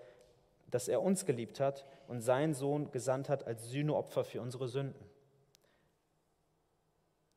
dass 0.73 0.89
er 0.89 1.01
uns 1.03 1.25
geliebt 1.25 1.61
hat 1.61 1.87
und 2.09 2.23
seinen 2.23 2.55
Sohn 2.55 2.91
gesandt 2.91 3.29
hat 3.29 3.47
als 3.47 3.69
Sühneopfer 3.69 4.25
für 4.25 4.41
unsere 4.41 4.67
Sünden. 4.67 5.07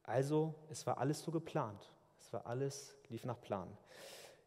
Also, 0.04 0.56
es 0.70 0.88
war 0.88 0.98
alles 0.98 1.22
so 1.22 1.32
geplant. 1.32 1.92
Es 2.20 2.32
war 2.34 2.48
alles, 2.48 2.96
lief 3.10 3.25
nach 3.25 3.39
Plan. 3.39 3.68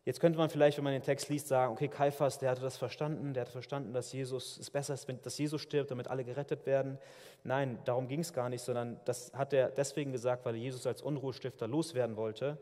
Jetzt 0.04 0.20
könnte 0.20 0.38
man 0.38 0.48
vielleicht, 0.48 0.78
wenn 0.78 0.84
man 0.84 0.94
den 0.94 1.02
Text 1.02 1.28
liest, 1.28 1.48
sagen, 1.48 1.72
okay, 1.72 1.88
Kaiphas, 1.88 2.38
der 2.38 2.50
hatte 2.50 2.62
das 2.62 2.78
verstanden, 2.78 3.34
der 3.34 3.42
hatte 3.42 3.52
verstanden, 3.52 3.92
dass 3.92 4.10
Jesus 4.10 4.56
es 4.56 4.70
besser 4.70 4.94
ist, 4.94 5.06
dass 5.22 5.36
Jesus 5.36 5.60
stirbt, 5.60 5.90
damit 5.90 6.08
alle 6.08 6.24
gerettet 6.24 6.64
werden. 6.64 6.98
Nein, 7.44 7.78
darum 7.84 8.08
ging 8.08 8.20
es 8.20 8.32
gar 8.32 8.48
nicht, 8.48 8.62
sondern 8.62 8.98
das 9.04 9.32
hat 9.34 9.52
er 9.52 9.68
deswegen 9.68 10.12
gesagt, 10.12 10.46
weil 10.46 10.54
er 10.54 10.60
Jesus 10.60 10.86
als 10.86 11.02
Unruhestifter 11.02 11.68
loswerden 11.68 12.16
wollte 12.16 12.58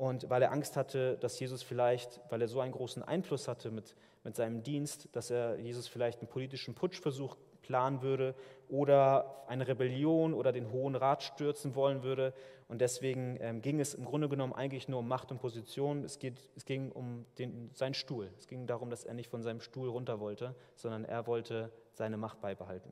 und 0.00 0.30
weil 0.30 0.40
er 0.40 0.50
Angst 0.50 0.78
hatte, 0.78 1.18
dass 1.18 1.38
Jesus 1.38 1.62
vielleicht, 1.62 2.22
weil 2.30 2.40
er 2.40 2.48
so 2.48 2.60
einen 2.60 2.72
großen 2.72 3.02
Einfluss 3.02 3.48
hatte 3.48 3.70
mit, 3.70 3.94
mit 4.24 4.34
seinem 4.34 4.62
Dienst, 4.62 5.10
dass 5.12 5.30
er 5.30 5.58
Jesus 5.58 5.88
vielleicht 5.88 6.20
einen 6.20 6.28
politischen 6.28 6.74
Putschversuch 6.74 7.36
planen 7.60 8.00
würde 8.00 8.34
oder 8.70 9.44
eine 9.46 9.68
Rebellion 9.68 10.32
oder 10.32 10.52
den 10.52 10.72
Hohen 10.72 10.94
Rat 10.94 11.22
stürzen 11.22 11.74
wollen 11.74 12.02
würde. 12.02 12.32
Und 12.66 12.80
deswegen 12.80 13.36
ähm, 13.42 13.60
ging 13.60 13.78
es 13.78 13.92
im 13.92 14.06
Grunde 14.06 14.30
genommen 14.30 14.54
eigentlich 14.54 14.88
nur 14.88 15.00
um 15.00 15.06
Macht 15.06 15.32
und 15.32 15.38
Position. 15.38 16.02
Es, 16.02 16.18
geht, 16.18 16.48
es 16.56 16.64
ging 16.64 16.90
um 16.92 17.26
den, 17.36 17.68
seinen 17.74 17.92
Stuhl. 17.92 18.30
Es 18.38 18.46
ging 18.46 18.66
darum, 18.66 18.88
dass 18.88 19.04
er 19.04 19.12
nicht 19.12 19.28
von 19.28 19.42
seinem 19.42 19.60
Stuhl 19.60 19.90
runter 19.90 20.18
wollte, 20.18 20.54
sondern 20.76 21.04
er 21.04 21.26
wollte 21.26 21.70
seine 21.92 22.16
Macht 22.16 22.40
beibehalten. 22.40 22.90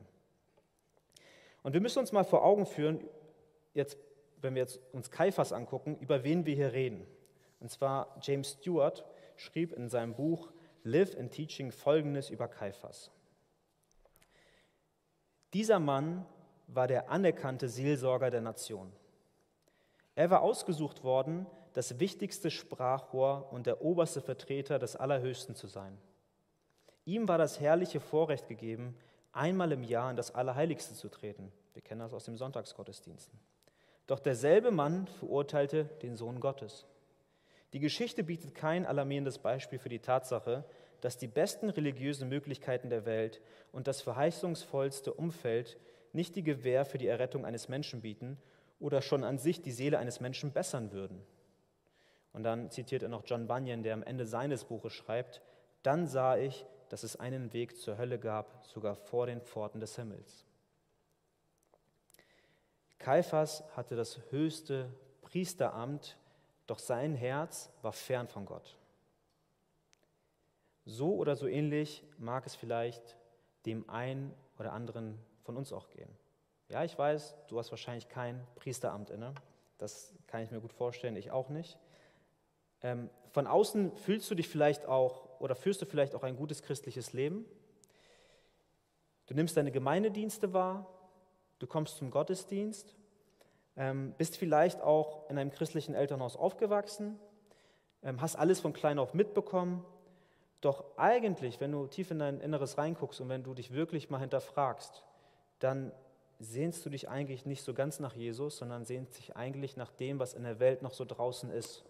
Und 1.62 1.72
wir 1.72 1.80
müssen 1.80 2.00
uns 2.00 2.12
mal 2.12 2.24
vor 2.24 2.44
Augen 2.44 2.66
führen, 2.66 3.00
jetzt, 3.72 3.96
wenn 4.42 4.54
wir 4.54 4.62
jetzt 4.62 4.80
uns 4.92 5.10
Kaiphas 5.10 5.52
angucken, 5.52 5.96
über 6.00 6.24
wen 6.24 6.46
wir 6.46 6.54
hier 6.54 6.72
reden. 6.72 7.06
Und 7.60 7.70
zwar 7.70 8.16
James 8.22 8.52
Stewart 8.52 9.04
schrieb 9.36 9.72
in 9.72 9.88
seinem 9.88 10.14
Buch 10.14 10.52
Live 10.84 11.16
and 11.18 11.32
Teaching 11.32 11.72
folgendes 11.72 12.30
über 12.30 12.48
Kaiphas. 12.48 13.10
Dieser 15.54 15.80
Mann 15.80 16.26
war 16.66 16.86
der 16.86 17.10
anerkannte 17.10 17.68
Seelsorger 17.68 18.30
der 18.30 18.42
Nation. 18.42 18.92
Er 20.14 20.30
war 20.30 20.42
ausgesucht 20.42 21.04
worden, 21.04 21.46
das 21.72 22.00
wichtigste 22.00 22.50
Sprachrohr 22.50 23.52
und 23.52 23.66
der 23.66 23.82
oberste 23.82 24.20
Vertreter 24.20 24.78
des 24.78 24.96
Allerhöchsten 24.96 25.54
zu 25.54 25.66
sein. 25.66 25.96
Ihm 27.04 27.28
war 27.28 27.38
das 27.38 27.60
herrliche 27.60 28.00
Vorrecht 28.00 28.48
gegeben, 28.48 28.96
einmal 29.32 29.72
im 29.72 29.82
Jahr 29.82 30.10
in 30.10 30.16
das 30.16 30.34
Allerheiligste 30.34 30.94
zu 30.94 31.08
treten. 31.08 31.52
Wir 31.72 31.82
kennen 31.82 32.00
das 32.00 32.12
aus 32.12 32.24
dem 32.24 32.36
Sonntagsgottesdiensten. 32.36 33.38
Doch 34.08 34.18
derselbe 34.18 34.70
Mann 34.70 35.06
verurteilte 35.06 35.84
den 36.02 36.16
Sohn 36.16 36.40
Gottes. 36.40 36.86
Die 37.74 37.78
Geschichte 37.78 38.24
bietet 38.24 38.54
kein 38.54 38.86
alarmierendes 38.86 39.38
Beispiel 39.38 39.78
für 39.78 39.90
die 39.90 39.98
Tatsache, 39.98 40.64
dass 41.02 41.18
die 41.18 41.28
besten 41.28 41.68
religiösen 41.68 42.28
Möglichkeiten 42.28 42.88
der 42.88 43.04
Welt 43.04 43.42
und 43.70 43.86
das 43.86 44.00
verheißungsvollste 44.00 45.12
Umfeld 45.12 45.76
nicht 46.14 46.34
die 46.36 46.42
Gewähr 46.42 46.86
für 46.86 46.96
die 46.96 47.06
Errettung 47.06 47.44
eines 47.44 47.68
Menschen 47.68 48.00
bieten 48.00 48.38
oder 48.80 49.02
schon 49.02 49.24
an 49.24 49.38
sich 49.38 49.60
die 49.60 49.72
Seele 49.72 49.98
eines 49.98 50.20
Menschen 50.20 50.52
bessern 50.52 50.90
würden. 50.90 51.22
Und 52.32 52.44
dann 52.44 52.70
zitiert 52.70 53.02
er 53.02 53.10
noch 53.10 53.24
John 53.26 53.46
Bunyan, 53.46 53.82
der 53.82 53.92
am 53.92 54.02
Ende 54.02 54.24
seines 54.24 54.64
Buches 54.64 54.94
schreibt, 54.94 55.42
dann 55.82 56.06
sah 56.06 56.38
ich, 56.38 56.64
dass 56.88 57.02
es 57.02 57.16
einen 57.16 57.52
Weg 57.52 57.76
zur 57.76 57.98
Hölle 57.98 58.18
gab, 58.18 58.64
sogar 58.64 58.94
vor 58.94 59.26
den 59.26 59.42
Pforten 59.42 59.80
des 59.80 59.96
Himmels. 59.96 60.47
Kaiphas 62.98 63.64
hatte 63.76 63.96
das 63.96 64.20
höchste 64.30 64.90
Priesteramt, 65.22 66.16
doch 66.66 66.78
sein 66.78 67.14
Herz 67.14 67.70
war 67.82 67.92
fern 67.92 68.28
von 68.28 68.44
Gott. 68.44 68.76
So 70.84 71.14
oder 71.16 71.36
so 71.36 71.46
ähnlich 71.46 72.02
mag 72.18 72.46
es 72.46 72.54
vielleicht 72.54 73.16
dem 73.66 73.88
einen 73.90 74.34
oder 74.58 74.72
anderen 74.72 75.18
von 75.42 75.56
uns 75.56 75.72
auch 75.72 75.90
gehen. 75.90 76.08
Ja, 76.68 76.84
ich 76.84 76.98
weiß, 76.98 77.36
du 77.48 77.58
hast 77.58 77.70
wahrscheinlich 77.70 78.08
kein 78.08 78.46
Priesteramt 78.56 79.10
inne. 79.10 79.34
Das 79.78 80.14
kann 80.26 80.42
ich 80.42 80.50
mir 80.50 80.60
gut 80.60 80.72
vorstellen, 80.72 81.16
ich 81.16 81.30
auch 81.30 81.48
nicht. 81.48 81.78
Ähm, 82.82 83.10
von 83.30 83.46
außen 83.46 83.96
fühlst 83.96 84.30
du 84.30 84.34
dich 84.34 84.48
vielleicht 84.48 84.86
auch 84.86 85.40
oder 85.40 85.54
führst 85.54 85.82
du 85.82 85.86
vielleicht 85.86 86.14
auch 86.14 86.22
ein 86.22 86.36
gutes 86.36 86.62
christliches 86.62 87.12
Leben. 87.12 87.44
Du 89.26 89.34
nimmst 89.34 89.56
deine 89.56 89.70
Gemeindedienste 89.70 90.52
wahr, 90.52 90.86
du 91.58 91.66
kommst 91.66 91.96
zum 91.96 92.10
Gottesdienst, 92.10 92.94
ähm, 93.76 94.14
bist 94.18 94.36
vielleicht 94.36 94.80
auch 94.80 95.28
in 95.30 95.38
einem 95.38 95.50
christlichen 95.50 95.94
Elternhaus 95.94 96.36
aufgewachsen, 96.36 97.18
ähm, 98.02 98.20
hast 98.20 98.36
alles 98.36 98.60
von 98.60 98.72
klein 98.72 98.98
auf 98.98 99.14
mitbekommen. 99.14 99.84
Doch 100.60 100.84
eigentlich, 100.96 101.60
wenn 101.60 101.72
du 101.72 101.86
tief 101.86 102.10
in 102.10 102.18
dein 102.18 102.40
Inneres 102.40 102.78
reinguckst 102.78 103.20
und 103.20 103.28
wenn 103.28 103.44
du 103.44 103.54
dich 103.54 103.72
wirklich 103.72 104.10
mal 104.10 104.18
hinterfragst, 104.18 105.04
dann 105.60 105.92
sehnst 106.40 106.84
du 106.84 106.90
dich 106.90 107.08
eigentlich 107.08 107.46
nicht 107.46 107.62
so 107.62 107.74
ganz 107.74 108.00
nach 108.00 108.14
Jesus, 108.14 108.58
sondern 108.58 108.84
sehnst 108.84 109.18
dich 109.18 109.36
eigentlich 109.36 109.76
nach 109.76 109.90
dem, 109.92 110.18
was 110.18 110.34
in 110.34 110.44
der 110.44 110.58
Welt 110.60 110.82
noch 110.82 110.92
so 110.92 111.04
draußen 111.04 111.50
ist. 111.50 111.84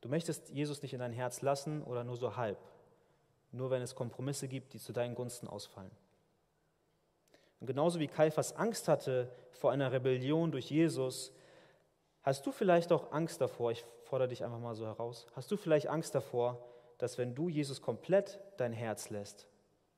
Du 0.00 0.08
möchtest 0.08 0.50
Jesus 0.50 0.82
nicht 0.82 0.92
in 0.92 1.00
dein 1.00 1.12
Herz 1.12 1.42
lassen 1.42 1.82
oder 1.82 2.04
nur 2.04 2.16
so 2.16 2.36
halb, 2.36 2.58
nur 3.52 3.70
wenn 3.70 3.82
es 3.82 3.94
Kompromisse 3.94 4.48
gibt, 4.48 4.72
die 4.72 4.78
zu 4.78 4.92
deinen 4.92 5.14
Gunsten 5.14 5.46
ausfallen. 5.46 5.90
Und 7.60 7.66
genauso 7.66 8.00
wie 8.00 8.08
Kaiphas 8.08 8.56
Angst 8.56 8.88
hatte 8.88 9.30
vor 9.52 9.70
einer 9.70 9.92
Rebellion 9.92 10.50
durch 10.50 10.70
Jesus, 10.70 11.32
hast 12.22 12.46
du 12.46 12.52
vielleicht 12.52 12.90
auch 12.90 13.12
Angst 13.12 13.40
davor, 13.40 13.70
ich 13.70 13.84
fordere 14.04 14.28
dich 14.28 14.44
einfach 14.44 14.58
mal 14.58 14.74
so 14.74 14.86
heraus, 14.86 15.26
hast 15.34 15.50
du 15.50 15.56
vielleicht 15.56 15.88
Angst 15.88 16.14
davor, 16.14 16.66
dass 16.98 17.18
wenn 17.18 17.34
du 17.34 17.48
Jesus 17.48 17.82
komplett 17.82 18.40
dein 18.56 18.72
Herz 18.72 19.10
lässt, 19.10 19.46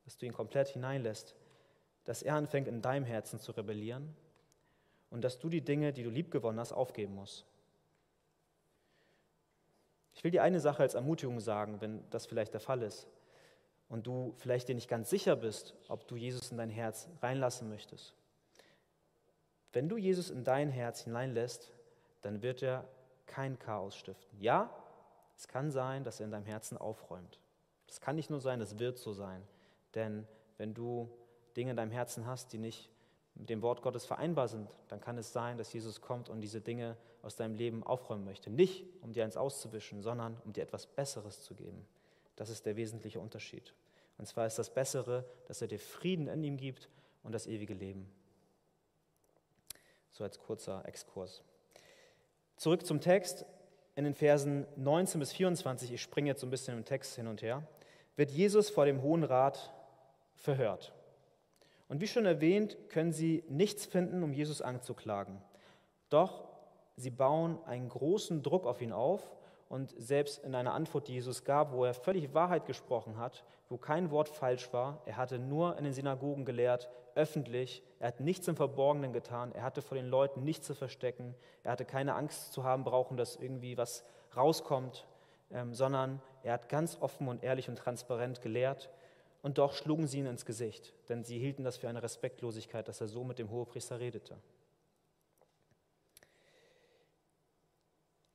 dass 0.05 0.19
du 0.19 0.27
ihn 0.27 0.33
komplett 0.33 0.69
hineinlässt, 0.69 1.37
dass 2.05 2.23
er 2.23 2.35
anfängt 2.35 2.67
in 2.67 2.83
deinem 2.83 3.05
Herzen 3.05 3.39
zu 3.39 3.53
rebellieren 3.53 4.15
und 5.11 5.23
dass 5.23 5.39
du 5.39 5.49
die 5.49 5.61
Dinge, 5.61 5.93
die 5.93 6.03
du 6.03 6.11
liebgewonnen 6.11 6.59
hast, 6.59 6.73
aufgeben 6.73 7.15
musst. 7.15 7.47
Ich 10.15 10.25
will 10.25 10.33
dir 10.33 10.43
eine 10.43 10.61
Sache 10.61 10.83
als 10.83 10.95
Ermutigung 10.95 11.39
sagen, 11.39 11.81
wenn 11.81 12.09
das 12.11 12.27
vielleicht 12.27 12.55
der 12.55 12.61
Fall 12.61 12.83
ist 12.83 13.07
und 13.93 14.07
du 14.07 14.33
vielleicht 14.39 14.69
dir 14.69 14.75
nicht 14.75 14.89
ganz 14.89 15.11
sicher 15.11 15.37
bist, 15.37 15.75
ob 15.89 16.09
du 16.09 16.17
Jesus 16.17 16.51
in 16.51 16.57
dein 16.57 16.71
Herz 16.71 17.11
reinlassen 17.21 17.69
möchtest. 17.69 18.15
Wenn 19.75 19.91
du 19.91 19.99
Jesus 19.99 20.31
in 20.31 20.45
dein 20.45 20.71
Herz 20.71 21.03
hineinlässt, 21.03 21.71
dann 22.23 22.41
wird 22.41 22.63
er 22.63 22.89
kein 23.27 23.59
Chaos 23.59 23.95
stiften. 23.95 24.41
Ja, 24.41 24.71
es 25.37 25.47
kann 25.47 25.71
sein, 25.71 26.05
dass 26.05 26.21
er 26.21 26.25
in 26.25 26.33
deinem 26.33 26.47
Herzen 26.47 26.79
aufräumt. 26.79 27.39
Es 27.87 28.01
kann 28.01 28.17
nicht 28.17 28.31
nur 28.31 28.41
sein, 28.41 28.63
es 28.63 28.79
wird 28.79 28.97
so 28.97 29.13
sein. 29.13 29.43
Denn 29.95 30.27
wenn 30.57 30.73
du 30.73 31.11
Dinge 31.55 31.73
in 31.73 31.77
deinem 31.77 31.93
Herzen 31.93 32.27
hast, 32.27 32.55
die 32.55 32.59
nicht 32.59 32.89
mit 33.35 33.51
dem 33.51 33.61
Wort 33.61 33.83
Gottes 33.83 34.07
vereinbar 34.07 34.49
sind, 34.49 34.71
dann 34.89 35.03
kann 35.03 35.19
es 35.19 35.35
sein, 35.35 35.59
dass 35.59 35.71
Jesus 35.71 36.01
kommt 36.01 36.31
und 36.31 36.41
diese 36.41 36.63
Dinge 36.63 36.97
aus 37.21 37.37
deinem 37.37 37.57
Leben 37.57 37.85
aufräumen 37.85 38.25
möchte. 38.25 38.49
Nicht, 38.49 38.87
um 39.03 39.13
dir 39.13 39.25
eins 39.25 39.37
auszuwischen, 39.37 40.01
sondern 40.01 40.39
um 40.47 40.55
dir 40.55 40.63
etwas 40.63 40.87
Besseres 40.87 41.43
zu 41.43 41.55
geben. 41.55 41.87
Das 42.37 42.49
ist 42.49 42.65
der 42.65 42.77
wesentliche 42.77 43.21
Unterschied. 43.21 43.75
Und 44.19 44.27
zwar 44.27 44.47
ist 44.47 44.59
das 44.59 44.71
Bessere, 44.71 45.25
dass 45.47 45.63
er 45.63 45.69
dir 45.69 45.79
Frieden 45.79 46.29
in 46.29 46.45
ihm 46.45 46.57
gibt 46.57 46.89
und 47.23 47.33
das 47.33 47.47
ewige 47.47 47.75
Leben. 47.75 48.11
So 50.11 50.25
als 50.25 50.39
kurzer 50.39 50.87
Exkurs. 50.87 51.43
Zurück 52.57 52.87
zum 52.87 53.01
Text. 53.01 53.45
In 53.95 54.05
den 54.05 54.15
Versen 54.15 54.67
19 54.77 55.21
bis 55.21 55.33
24, 55.33 55.93
ich 55.93 56.01
springe 56.01 56.31
jetzt 56.31 56.41
so 56.41 56.47
ein 56.47 56.51
bisschen 56.51 56.79
im 56.79 56.85
Text 56.87 57.15
hin 57.15 57.27
und 57.27 57.43
her, 57.43 57.67
wird 58.17 58.31
Jesus 58.31 58.71
vor 58.71 58.87
dem 58.87 59.03
Hohen 59.03 59.23
Rat 59.23 59.71
verhört. 60.35 60.95
Und 61.89 62.01
wie 62.01 62.07
schon 62.07 62.25
erwähnt, 62.25 62.79
können 62.89 63.13
sie 63.13 63.45
nichts 63.51 63.85
finden, 63.85 64.23
um 64.23 64.33
Jesus 64.33 64.63
anzuklagen. 64.63 65.43
Doch 66.09 66.49
sie 66.97 67.11
bauen 67.11 67.59
einen 67.67 67.91
großen 67.91 68.43
Druck 68.43 68.67
auf 68.67 68.81
ihn 68.81 68.93
auf 68.93 69.31
und 69.73 69.95
selbst 69.97 70.45
in 70.45 70.55
einer 70.55 70.75
Antwort, 70.75 71.09
die 71.09 71.15
Jesus 71.15 71.45
gab, 71.45 71.73
wo 71.73 71.87
er 71.87 71.95
völlig 71.95 72.35
Wahrheit 72.35 72.67
gesprochen 72.67 73.17
hat, 73.17 73.43
wo 73.71 73.79
kein 73.79 74.11
Wort 74.11 74.29
falsch 74.29 74.71
war, 74.75 75.01
er 75.07 75.17
hatte 75.17 75.39
nur 75.39 75.79
in 75.79 75.85
den 75.85 75.95
Synagogen 75.95 76.45
gelehrt, 76.45 76.91
öffentlich, 77.15 77.83
er 77.99 78.09
hat 78.09 78.21
nichts 78.21 78.47
im 78.49 78.55
Verborgenen 78.55 79.15
getan, 79.15 79.51
er 79.53 79.63
hatte 79.63 79.81
vor 79.81 79.97
den 79.97 80.09
Leuten 80.09 80.45
nichts 80.45 80.67
zu 80.67 80.75
verstecken, 80.75 81.35
er 81.65 81.73
hatte 81.73 81.87
keine 81.87 82.17
Angst 82.17 82.53
zu 82.53 82.65
haben 82.65 82.85
brauchen, 82.85 83.17
dass 83.17 83.37
irgendwie 83.37 83.79
was 83.79 84.05
rauskommt, 84.37 85.07
ähm, 85.51 85.73
sondern 85.73 86.21
er 86.43 86.53
hat 86.53 86.69
ganz 86.69 86.99
offen 87.01 87.27
und 87.27 87.43
ehrlich 87.43 87.71
und 87.71 87.77
transparent 87.77 88.43
gelehrt 88.43 88.91
und 89.41 89.57
doch 89.57 89.73
schlugen 89.73 90.07
sie 90.07 90.19
ihn 90.19 90.27
ins 90.27 90.45
Gesicht, 90.45 90.93
denn 91.09 91.25
sie 91.25 91.39
hielten 91.39 91.65
das 91.65 91.79
für 91.79 91.89
eine 91.89 92.03
Respektlosigkeit, 92.03 92.89
dass 92.89 93.01
er 93.01 93.09
so 93.09 93.25
mit 93.25 93.39
dem 93.39 93.51
Hohepriester 93.51 93.99
redete. 93.99 94.37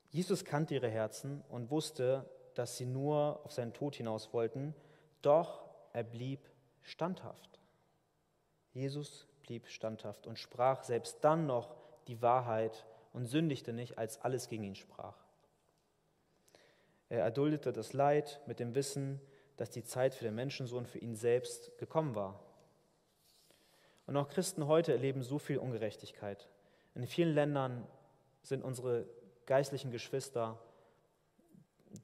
Jesus 0.09 0.45
kannte 0.45 0.75
ihre 0.75 0.89
Herzen 0.89 1.43
und 1.49 1.69
wusste, 1.69 2.29
dass 2.53 2.77
sie 2.77 2.85
nur 2.85 3.41
auf 3.43 3.51
seinen 3.51 3.73
Tod 3.73 3.95
hinaus 3.95 4.33
wollten, 4.33 4.73
doch 5.21 5.65
er 5.93 6.03
blieb 6.03 6.39
standhaft. 6.81 7.59
Jesus 8.73 9.27
blieb 9.41 9.67
standhaft 9.67 10.27
und 10.27 10.39
sprach 10.39 10.83
selbst 10.83 11.23
dann 11.23 11.45
noch 11.45 11.75
die 12.07 12.21
Wahrheit 12.21 12.85
und 13.13 13.25
sündigte 13.25 13.73
nicht, 13.73 13.97
als 13.97 14.21
alles 14.21 14.47
gegen 14.47 14.63
ihn 14.63 14.75
sprach. 14.75 15.15
Er 17.09 17.21
erduldete 17.21 17.71
das 17.71 17.93
Leid 17.93 18.41
mit 18.47 18.59
dem 18.59 18.75
Wissen, 18.75 19.21
dass 19.55 19.69
die 19.69 19.83
Zeit 19.83 20.13
für 20.13 20.25
den 20.25 20.35
Menschensohn 20.35 20.85
für 20.85 20.99
ihn 20.99 21.15
selbst 21.15 21.77
gekommen 21.77 22.15
war. 22.15 22.39
Und 24.05 24.15
auch 24.17 24.29
Christen 24.29 24.67
heute 24.67 24.93
erleben 24.93 25.23
so 25.23 25.39
viel 25.39 25.57
Ungerechtigkeit. 25.57 26.47
In 26.95 27.07
vielen 27.07 27.33
Ländern 27.33 27.87
sind 28.41 28.63
unsere 28.63 29.05
geistlichen 29.47 29.91
Geschwister 29.91 30.59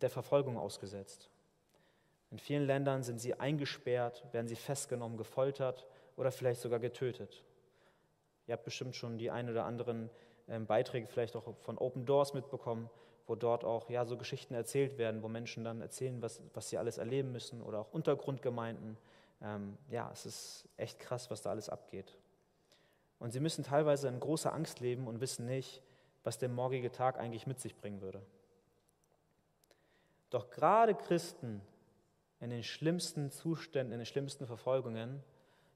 der 0.02 0.10
Verfolgung 0.10 0.58
ausgesetzt. 0.58 1.30
In 2.32 2.40
vielen 2.40 2.66
Ländern 2.66 3.04
sind 3.04 3.20
sie 3.20 3.40
eingesperrt, 3.40 4.24
werden 4.32 4.48
sie 4.48 4.56
festgenommen, 4.56 5.18
gefoltert 5.18 5.86
oder 6.16 6.32
vielleicht 6.32 6.62
sogar 6.62 6.80
getötet. 6.80 7.44
Ihr 8.48 8.54
habt 8.54 8.66
bestimmt 8.66 8.96
schon 8.96 9.20
die 9.20 9.30
ein 9.30 9.50
oder 9.50 9.66
anderen 9.66 10.10
ähm, 10.48 10.66
Beiträge 10.66 11.08
vielleicht 11.08 11.36
auch 11.36 11.56
von 11.60 11.78
Open 11.78 12.06
Doors 12.06 12.34
mitbekommen, 12.34 12.90
wo 13.28 13.36
dort 13.36 13.64
auch 13.64 13.90
ja, 13.90 14.06
so 14.06 14.18
Geschichten 14.18 14.54
erzählt 14.54 14.98
werden, 14.98 15.22
wo 15.22 15.28
Menschen 15.28 15.64
dann 15.64 15.82
erzählen, 15.82 16.22
was, 16.22 16.42
was 16.54 16.70
sie 16.70 16.78
alles 16.78 16.98
erleben 16.98 17.32
müssen 17.32 17.62
oder 17.62 17.80
auch 17.80 17.94
Untergrundgemeinden. 17.94 18.98
Ähm, 19.42 19.78
ja, 19.90 20.10
es 20.12 20.26
ist 20.26 20.68
echt 20.78 21.00
krass, 21.00 21.30
was 21.30 21.42
da 21.42 21.52
alles 21.52 21.70
abgeht. 21.70 22.18
Und 23.20 23.32
sie 23.32 23.40
müssen 23.40 23.64
teilweise 23.64 24.08
in 24.08 24.20
großer 24.20 24.54
Angst 24.54 24.80
leben 24.80 25.08
und 25.08 25.22
wissen 25.22 25.46
nicht, 25.46 25.82
was 26.24 26.38
der 26.38 26.50
morgige 26.50 26.92
Tag 26.92 27.20
eigentlich 27.20 27.48
mit 27.48 27.60
sich 27.60 27.76
bringen 27.76 28.02
würde. 28.02 28.22
Doch 30.30 30.50
gerade 30.50 30.96
Christen 30.96 31.62
in 32.40 32.50
den 32.50 32.64
schlimmsten 32.64 33.32
Zuständen, 33.32 33.94
in 33.94 34.00
den 34.00 34.06
schlimmsten 34.06 34.48
Verfolgungen, 34.48 35.24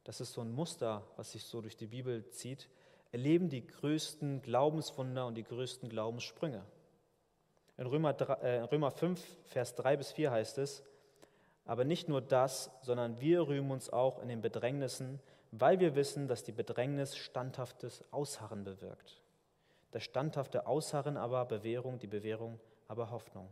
das 0.04 0.22
ist 0.22 0.34
so 0.34 0.42
ein 0.42 0.52
Muster, 0.52 1.04
was 1.16 1.34
sich 1.34 1.44
so 1.44 1.62
durch 1.62 1.76
die 1.76 1.88
Bibel 1.88 2.28
zieht, 2.30 2.70
erleben 3.12 3.50
die 3.50 3.66
größten 3.66 4.42
Glaubenswunder 4.42 5.28
und 5.28 5.36
die 5.36 5.44
größten 5.44 5.90
Glaubenssprünge. 5.90 6.64
In 7.78 7.86
Römer, 7.86 8.14
3, 8.14 8.34
äh, 8.34 8.62
Römer 8.62 8.92
5, 8.92 9.22
Vers 9.46 9.76
3 9.76 9.98
bis 9.98 10.12
4 10.12 10.32
heißt 10.32 10.58
es, 10.58 10.84
aber 11.66 11.84
nicht 11.84 12.08
nur 12.08 12.22
das, 12.22 12.72
sondern 12.82 13.20
wir 13.20 13.48
rühmen 13.48 13.72
uns 13.72 13.90
auch 13.92 14.20
in 14.22 14.30
den 14.30 14.42
Bedrängnissen, 14.42 15.20
weil 15.52 15.80
wir 15.80 15.96
wissen, 15.96 16.28
dass 16.28 16.44
die 16.44 16.52
Bedrängnis 16.52 17.16
standhaftes 17.16 18.04
Ausharren 18.12 18.64
bewirkt. 18.64 19.22
Das 19.98 20.04
standhafte 20.04 20.68
Ausharren 20.68 21.18
aber 21.18 21.44
Bewährung, 21.46 21.98
die 21.98 22.06
Bewährung 22.06 22.60
aber 22.88 23.10
Hoffnung. 23.10 23.52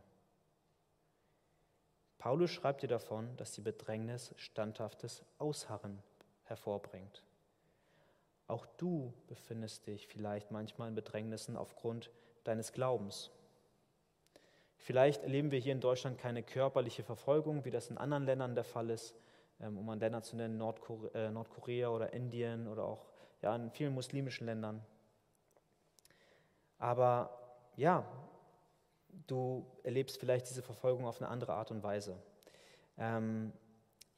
Paulus 2.19 2.51
schreibt 2.51 2.83
dir 2.83 2.87
davon, 2.87 3.35
dass 3.37 3.53
die 3.53 3.61
Bedrängnis 3.61 4.31
standhaftes 4.37 5.23
Ausharren 5.39 6.03
hervorbringt. 6.43 7.23
Auch 8.45 8.67
du 8.77 9.11
befindest 9.25 9.87
dich 9.87 10.05
vielleicht 10.05 10.51
manchmal 10.51 10.89
in 10.89 10.93
Bedrängnissen 10.93 11.57
aufgrund 11.57 12.11
deines 12.43 12.73
Glaubens. 12.73 13.31
Vielleicht 14.77 15.23
erleben 15.23 15.49
wir 15.49 15.57
hier 15.57 15.73
in 15.73 15.81
Deutschland 15.81 16.19
keine 16.19 16.43
körperliche 16.43 17.01
Verfolgung, 17.01 17.65
wie 17.65 17.71
das 17.71 17.89
in 17.89 17.97
anderen 17.97 18.25
Ländern 18.25 18.53
der 18.53 18.65
Fall 18.65 18.91
ist, 18.91 19.15
ähm, 19.59 19.79
um 19.79 19.89
an 19.89 19.99
Länder 19.99 20.21
zu 20.21 20.35
nennen, 20.35 20.59
Nordkorea, 20.59 21.09
äh, 21.15 21.31
Nordkorea 21.31 21.89
oder 21.89 22.13
Indien 22.13 22.67
oder 22.67 22.83
auch 22.83 23.07
ja, 23.41 23.55
in 23.55 23.71
vielen 23.71 23.95
muslimischen 23.95 24.45
Ländern. 24.45 24.85
Aber 26.85 27.31
ja, 27.77 28.05
du 29.25 29.65
erlebst 29.81 30.19
vielleicht 30.19 30.47
diese 30.47 30.61
Verfolgung 30.61 31.07
auf 31.07 31.19
eine 31.19 31.31
andere 31.31 31.53
Art 31.53 31.71
und 31.71 31.81
Weise. 31.81 32.15
Ähm, 32.99 33.53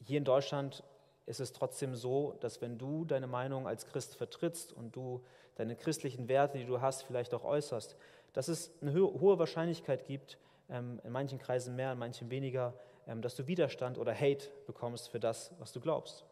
hier 0.04 0.18
in 0.18 0.26
Deutschland 0.26 0.84
ist 1.26 1.40
es 1.40 1.54
trotzdem 1.54 1.96
so, 1.96 2.36
dass 2.42 2.62
wenn 2.62 2.78
du 2.78 3.06
deine 3.06 3.28
Meinung 3.28 3.70
als 3.70 3.86
Christ 3.86 4.18
vertrittst 4.18 4.74
und 4.74 4.98
du 4.98 5.24
deine 5.56 5.78
christlichen 5.78 6.28
Werte, 6.28 6.58
die 6.58 6.66
du 6.66 6.82
hast, 6.82 7.04
vielleicht 7.04 7.34
auch 7.34 7.46
äußerst, 7.46 7.96
dass 8.34 8.50
es 8.50 8.70
eine 8.82 8.94
hohe 8.94 9.40
Wahrscheinlichkeit 9.40 10.06
gibt, 10.06 10.38
ähm, 10.68 11.00
in 11.06 11.14
manchen 11.14 11.40
Kreisen 11.40 11.74
mehr, 11.78 11.94
in 11.94 12.00
manchen 12.00 12.30
weniger, 12.30 12.74
ähm, 13.08 13.22
dass 13.22 13.38
du 13.38 13.48
Widerstand 13.48 13.98
oder 13.98 14.14
Hate 14.14 14.50
bekommst 14.66 15.08
für 15.08 15.22
das, 15.22 15.54
was 15.58 15.72
du 15.72 15.80
glaubst. 15.80 16.26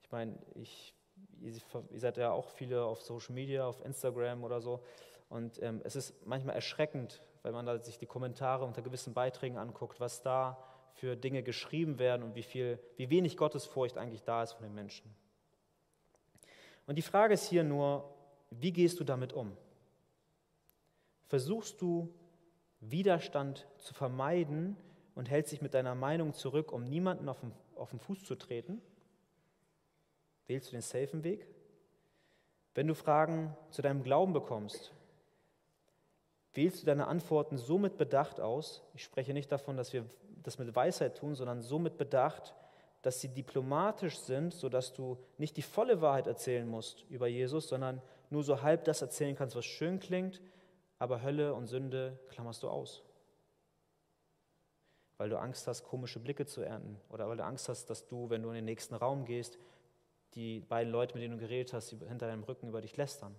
Ich 0.00 0.10
meine, 0.10 0.38
ich, 0.54 0.94
ihr 1.40 2.00
seid 2.00 2.16
ja 2.16 2.30
auch 2.32 2.48
viele 2.50 2.84
auf 2.84 3.02
Social 3.02 3.34
Media, 3.34 3.66
auf 3.66 3.84
Instagram 3.84 4.44
oder 4.44 4.60
so. 4.60 4.80
Und 5.28 5.62
ähm, 5.62 5.80
es 5.84 5.96
ist 5.96 6.26
manchmal 6.26 6.54
erschreckend, 6.54 7.22
wenn 7.42 7.52
man 7.52 7.66
da 7.66 7.78
sich 7.78 7.98
die 7.98 8.06
Kommentare 8.06 8.64
unter 8.64 8.82
gewissen 8.82 9.14
Beiträgen 9.14 9.58
anguckt, 9.58 10.00
was 10.00 10.22
da 10.22 10.58
für 10.94 11.16
Dinge 11.16 11.42
geschrieben 11.42 11.98
werden 11.98 12.22
und 12.22 12.34
wie, 12.34 12.42
viel, 12.42 12.78
wie 12.96 13.10
wenig 13.10 13.36
Gottesfurcht 13.36 13.98
eigentlich 13.98 14.24
da 14.24 14.42
ist 14.42 14.52
von 14.52 14.64
den 14.64 14.74
Menschen. 14.74 15.14
Und 16.86 16.96
die 16.96 17.02
Frage 17.02 17.34
ist 17.34 17.48
hier 17.48 17.62
nur, 17.62 18.12
wie 18.50 18.72
gehst 18.72 18.98
du 18.98 19.04
damit 19.04 19.32
um? 19.32 19.56
Versuchst 21.26 21.80
du 21.80 22.12
Widerstand 22.80 23.66
zu 23.76 23.92
vermeiden 23.92 24.76
und 25.14 25.28
hältst 25.30 25.52
dich 25.52 25.60
mit 25.60 25.74
deiner 25.74 25.94
Meinung 25.94 26.32
zurück, 26.32 26.72
um 26.72 26.84
niemanden 26.84 27.28
auf 27.28 27.40
den, 27.40 27.52
auf 27.74 27.90
den 27.90 27.98
Fuß 27.98 28.24
zu 28.24 28.34
treten? 28.34 28.80
Wählst 30.48 30.68
du 30.68 30.72
den 30.72 30.82
safen 30.82 31.22
Weg? 31.22 31.46
Wenn 32.74 32.88
du 32.88 32.94
Fragen 32.94 33.56
zu 33.70 33.82
deinem 33.82 34.02
Glauben 34.02 34.32
bekommst, 34.32 34.92
wählst 36.54 36.82
du 36.82 36.86
deine 36.86 37.06
Antworten 37.06 37.58
so 37.58 37.78
mit 37.78 37.98
Bedacht 37.98 38.40
aus, 38.40 38.82
ich 38.94 39.04
spreche 39.04 39.32
nicht 39.32 39.52
davon, 39.52 39.76
dass 39.76 39.92
wir 39.92 40.04
das 40.42 40.58
mit 40.58 40.74
Weisheit 40.74 41.16
tun, 41.16 41.34
sondern 41.34 41.60
so 41.60 41.78
mit 41.78 41.98
Bedacht, 41.98 42.54
dass 43.02 43.20
sie 43.20 43.28
diplomatisch 43.28 44.18
sind, 44.18 44.54
sodass 44.54 44.92
du 44.92 45.18
nicht 45.36 45.56
die 45.56 45.62
volle 45.62 46.00
Wahrheit 46.00 46.26
erzählen 46.26 46.68
musst 46.68 47.04
über 47.10 47.28
Jesus, 47.28 47.68
sondern 47.68 48.02
nur 48.30 48.42
so 48.42 48.62
halb 48.62 48.84
das 48.84 49.02
erzählen 49.02 49.36
kannst, 49.36 49.54
was 49.54 49.64
schön 49.64 50.00
klingt, 50.00 50.40
aber 50.98 51.22
Hölle 51.22 51.54
und 51.54 51.66
Sünde 51.66 52.18
klammerst 52.28 52.62
du 52.62 52.68
aus. 52.68 53.02
Weil 55.16 55.30
du 55.30 55.38
Angst 55.38 55.66
hast, 55.66 55.84
komische 55.84 56.20
Blicke 56.20 56.46
zu 56.46 56.62
ernten 56.62 57.00
oder 57.08 57.28
weil 57.28 57.36
du 57.36 57.44
Angst 57.44 57.68
hast, 57.68 57.86
dass 57.86 58.06
du, 58.06 58.30
wenn 58.30 58.42
du 58.42 58.48
in 58.48 58.56
den 58.56 58.64
nächsten 58.64 58.94
Raum 58.94 59.24
gehst, 59.24 59.58
die 60.34 60.60
beiden 60.60 60.92
Leute, 60.92 61.14
mit 61.14 61.22
denen 61.22 61.38
du 61.38 61.40
geredet 61.40 61.72
hast, 61.72 61.90
hinter 61.90 62.26
deinem 62.26 62.44
Rücken 62.44 62.68
über 62.68 62.80
dich 62.80 62.96
lästern. 62.96 63.34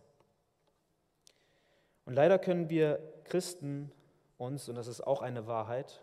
Und 2.06 2.14
leider 2.14 2.40
können 2.40 2.70
wir 2.70 3.00
Christen 3.26 3.92
uns, 4.38 4.68
und 4.68 4.76
das 4.76 4.88
ist 4.88 5.02
auch 5.02 5.22
eine 5.22 5.48
Wahrheit, 5.48 6.00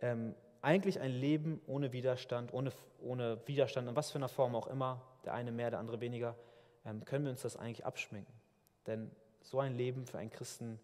ähm, 0.00 0.34
eigentlich 0.62 1.00
ein 1.00 1.12
Leben 1.12 1.60
ohne 1.66 1.92
Widerstand, 1.92 2.52
ohne, 2.52 2.72
ohne 3.00 3.38
Widerstand, 3.46 3.88
in 3.88 3.94
was 3.94 4.10
für 4.10 4.18
einer 4.18 4.28
Form 4.28 4.56
auch 4.56 4.66
immer, 4.66 5.00
der 5.24 5.34
eine 5.34 5.52
mehr, 5.52 5.70
der 5.70 5.78
andere 5.78 6.00
weniger, 6.00 6.34
ähm, 6.84 7.04
können 7.04 7.24
wir 7.24 7.30
uns 7.30 7.42
das 7.42 7.56
eigentlich 7.56 7.84
abschminken. 7.84 8.34
Denn 8.86 9.10
so 9.42 9.60
ein 9.60 9.76
Leben 9.76 10.06
für 10.06 10.18
einen 10.18 10.30
Christen 10.30 10.80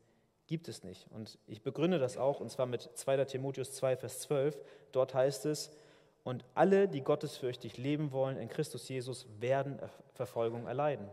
gibt 0.47 0.69
es 0.69 0.85
nicht. 0.85 1.11
Und 1.11 1.39
ich 1.47 1.63
begründe 1.63 1.99
das 1.99 2.17
auch, 2.17 2.41
und 2.41 2.51
zwar 2.51 2.67
mit 2.67 2.83
2. 2.95 3.25
Timotheus 3.25 3.73
2, 3.73 3.97
Vers 3.97 4.21
12. 4.21 4.61
Dort 4.93 5.15
heißt 5.15 5.47
es, 5.47 5.73
und 6.25 6.45
alle, 6.55 6.89
die 6.89 7.03
gottesfürchtig 7.03 7.79
leben 7.79 8.13
wollen 8.13 8.37
in 8.37 8.49
Christus 8.49 8.89
Jesus, 8.89 9.27
werden 9.41 9.79
Verfolgung 10.15 10.67
erleiden. 10.67 11.09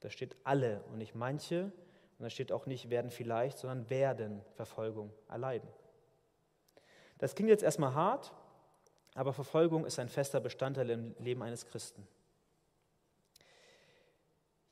Da 0.00 0.10
steht 0.10 0.36
alle 0.44 0.82
und 0.90 0.98
nicht 0.98 1.14
manche. 1.14 1.72
Und 2.18 2.24
da 2.24 2.30
steht 2.30 2.52
auch 2.52 2.66
nicht 2.66 2.90
werden 2.90 3.10
vielleicht, 3.10 3.58
sondern 3.58 3.90
werden 3.90 4.40
Verfolgung 4.54 5.12
erleiden. 5.28 5.68
Das 7.18 7.34
klingt 7.34 7.50
jetzt 7.50 7.64
erstmal 7.64 7.94
hart, 7.94 8.32
aber 9.14 9.32
Verfolgung 9.32 9.84
ist 9.84 9.98
ein 9.98 10.08
fester 10.08 10.40
Bestandteil 10.40 10.90
im 10.90 11.14
Leben 11.18 11.42
eines 11.42 11.66
Christen. 11.66 12.06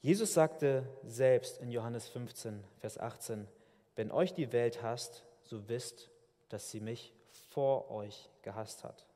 Jesus 0.01 0.35
sagte 0.35 0.89
selbst 1.07 1.59
in 1.59 1.71
Johannes 1.71 2.09
15, 2.09 2.65
Vers 2.79 2.99
18, 2.99 3.47
wenn 3.95 4.11
euch 4.11 4.35
die 4.35 4.53
Welt 4.53 4.83
hasst, 4.83 5.25
so 5.43 5.69
wisst, 5.69 6.11
dass 6.49 6.71
sie 6.71 6.81
mich 6.81 7.15
vor 7.51 7.91
euch 7.91 8.29
gehasst 8.43 8.85
hat. 8.85 9.07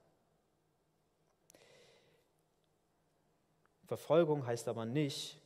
Verfolgung 3.87 4.46
heißt 4.46 4.68
aber 4.68 4.85
nicht, 4.85 5.40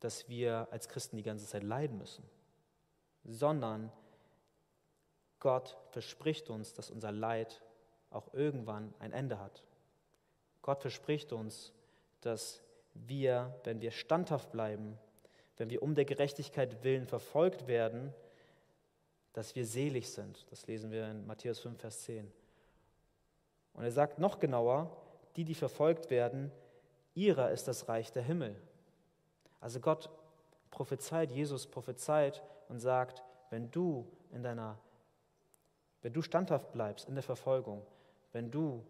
dass 0.00 0.28
wir 0.28 0.68
als 0.70 0.88
Christen 0.88 1.16
die 1.16 1.22
ganze 1.22 1.46
Zeit 1.46 1.62
leiden 1.62 1.98
müssen, 1.98 2.24
sondern 3.24 3.92
Gott 5.38 5.76
verspricht 5.90 6.50
uns, 6.50 6.72
dass 6.72 6.90
unser 6.90 7.12
Leid 7.12 7.62
auch 8.10 8.32
irgendwann 8.32 8.94
ein 8.98 9.12
Ende 9.12 9.38
hat. 9.38 9.62
Gott 10.60 10.82
verspricht 10.82 11.32
uns, 11.32 11.72
dass 12.20 12.62
wir, 12.94 13.58
wenn 13.64 13.80
wir 13.80 13.90
standhaft 13.90 14.52
bleiben, 14.52 14.98
wenn 15.56 15.70
wir 15.70 15.82
um 15.82 15.94
der 15.94 16.04
Gerechtigkeit 16.04 16.84
willen 16.84 17.06
verfolgt 17.06 17.66
werden, 17.66 18.12
dass 19.32 19.54
wir 19.54 19.64
selig 19.64 20.10
sind. 20.10 20.46
Das 20.50 20.66
lesen 20.66 20.90
wir 20.90 21.10
in 21.10 21.26
Matthäus 21.26 21.60
5, 21.60 21.80
Vers 21.80 22.02
10. 22.02 22.30
Und 23.74 23.84
er 23.84 23.90
sagt 23.90 24.18
noch 24.18 24.38
genauer, 24.38 24.96
die, 25.36 25.44
die 25.44 25.54
verfolgt 25.54 26.10
werden, 26.10 26.52
ihrer 27.14 27.50
ist 27.50 27.68
das 27.68 27.88
Reich 27.88 28.12
der 28.12 28.22
Himmel. 28.22 28.56
Also 29.60 29.80
Gott 29.80 30.10
prophezeit, 30.70 31.30
Jesus 31.30 31.66
prophezeit 31.66 32.42
und 32.68 32.80
sagt, 32.80 33.22
wenn 33.50 33.70
du 33.70 34.10
in 34.32 34.42
deiner, 34.42 34.78
wenn 36.00 36.12
du 36.12 36.22
standhaft 36.22 36.72
bleibst 36.72 37.08
in 37.08 37.14
der 37.14 37.22
Verfolgung, 37.22 37.86
wenn 38.32 38.50
du 38.50 38.84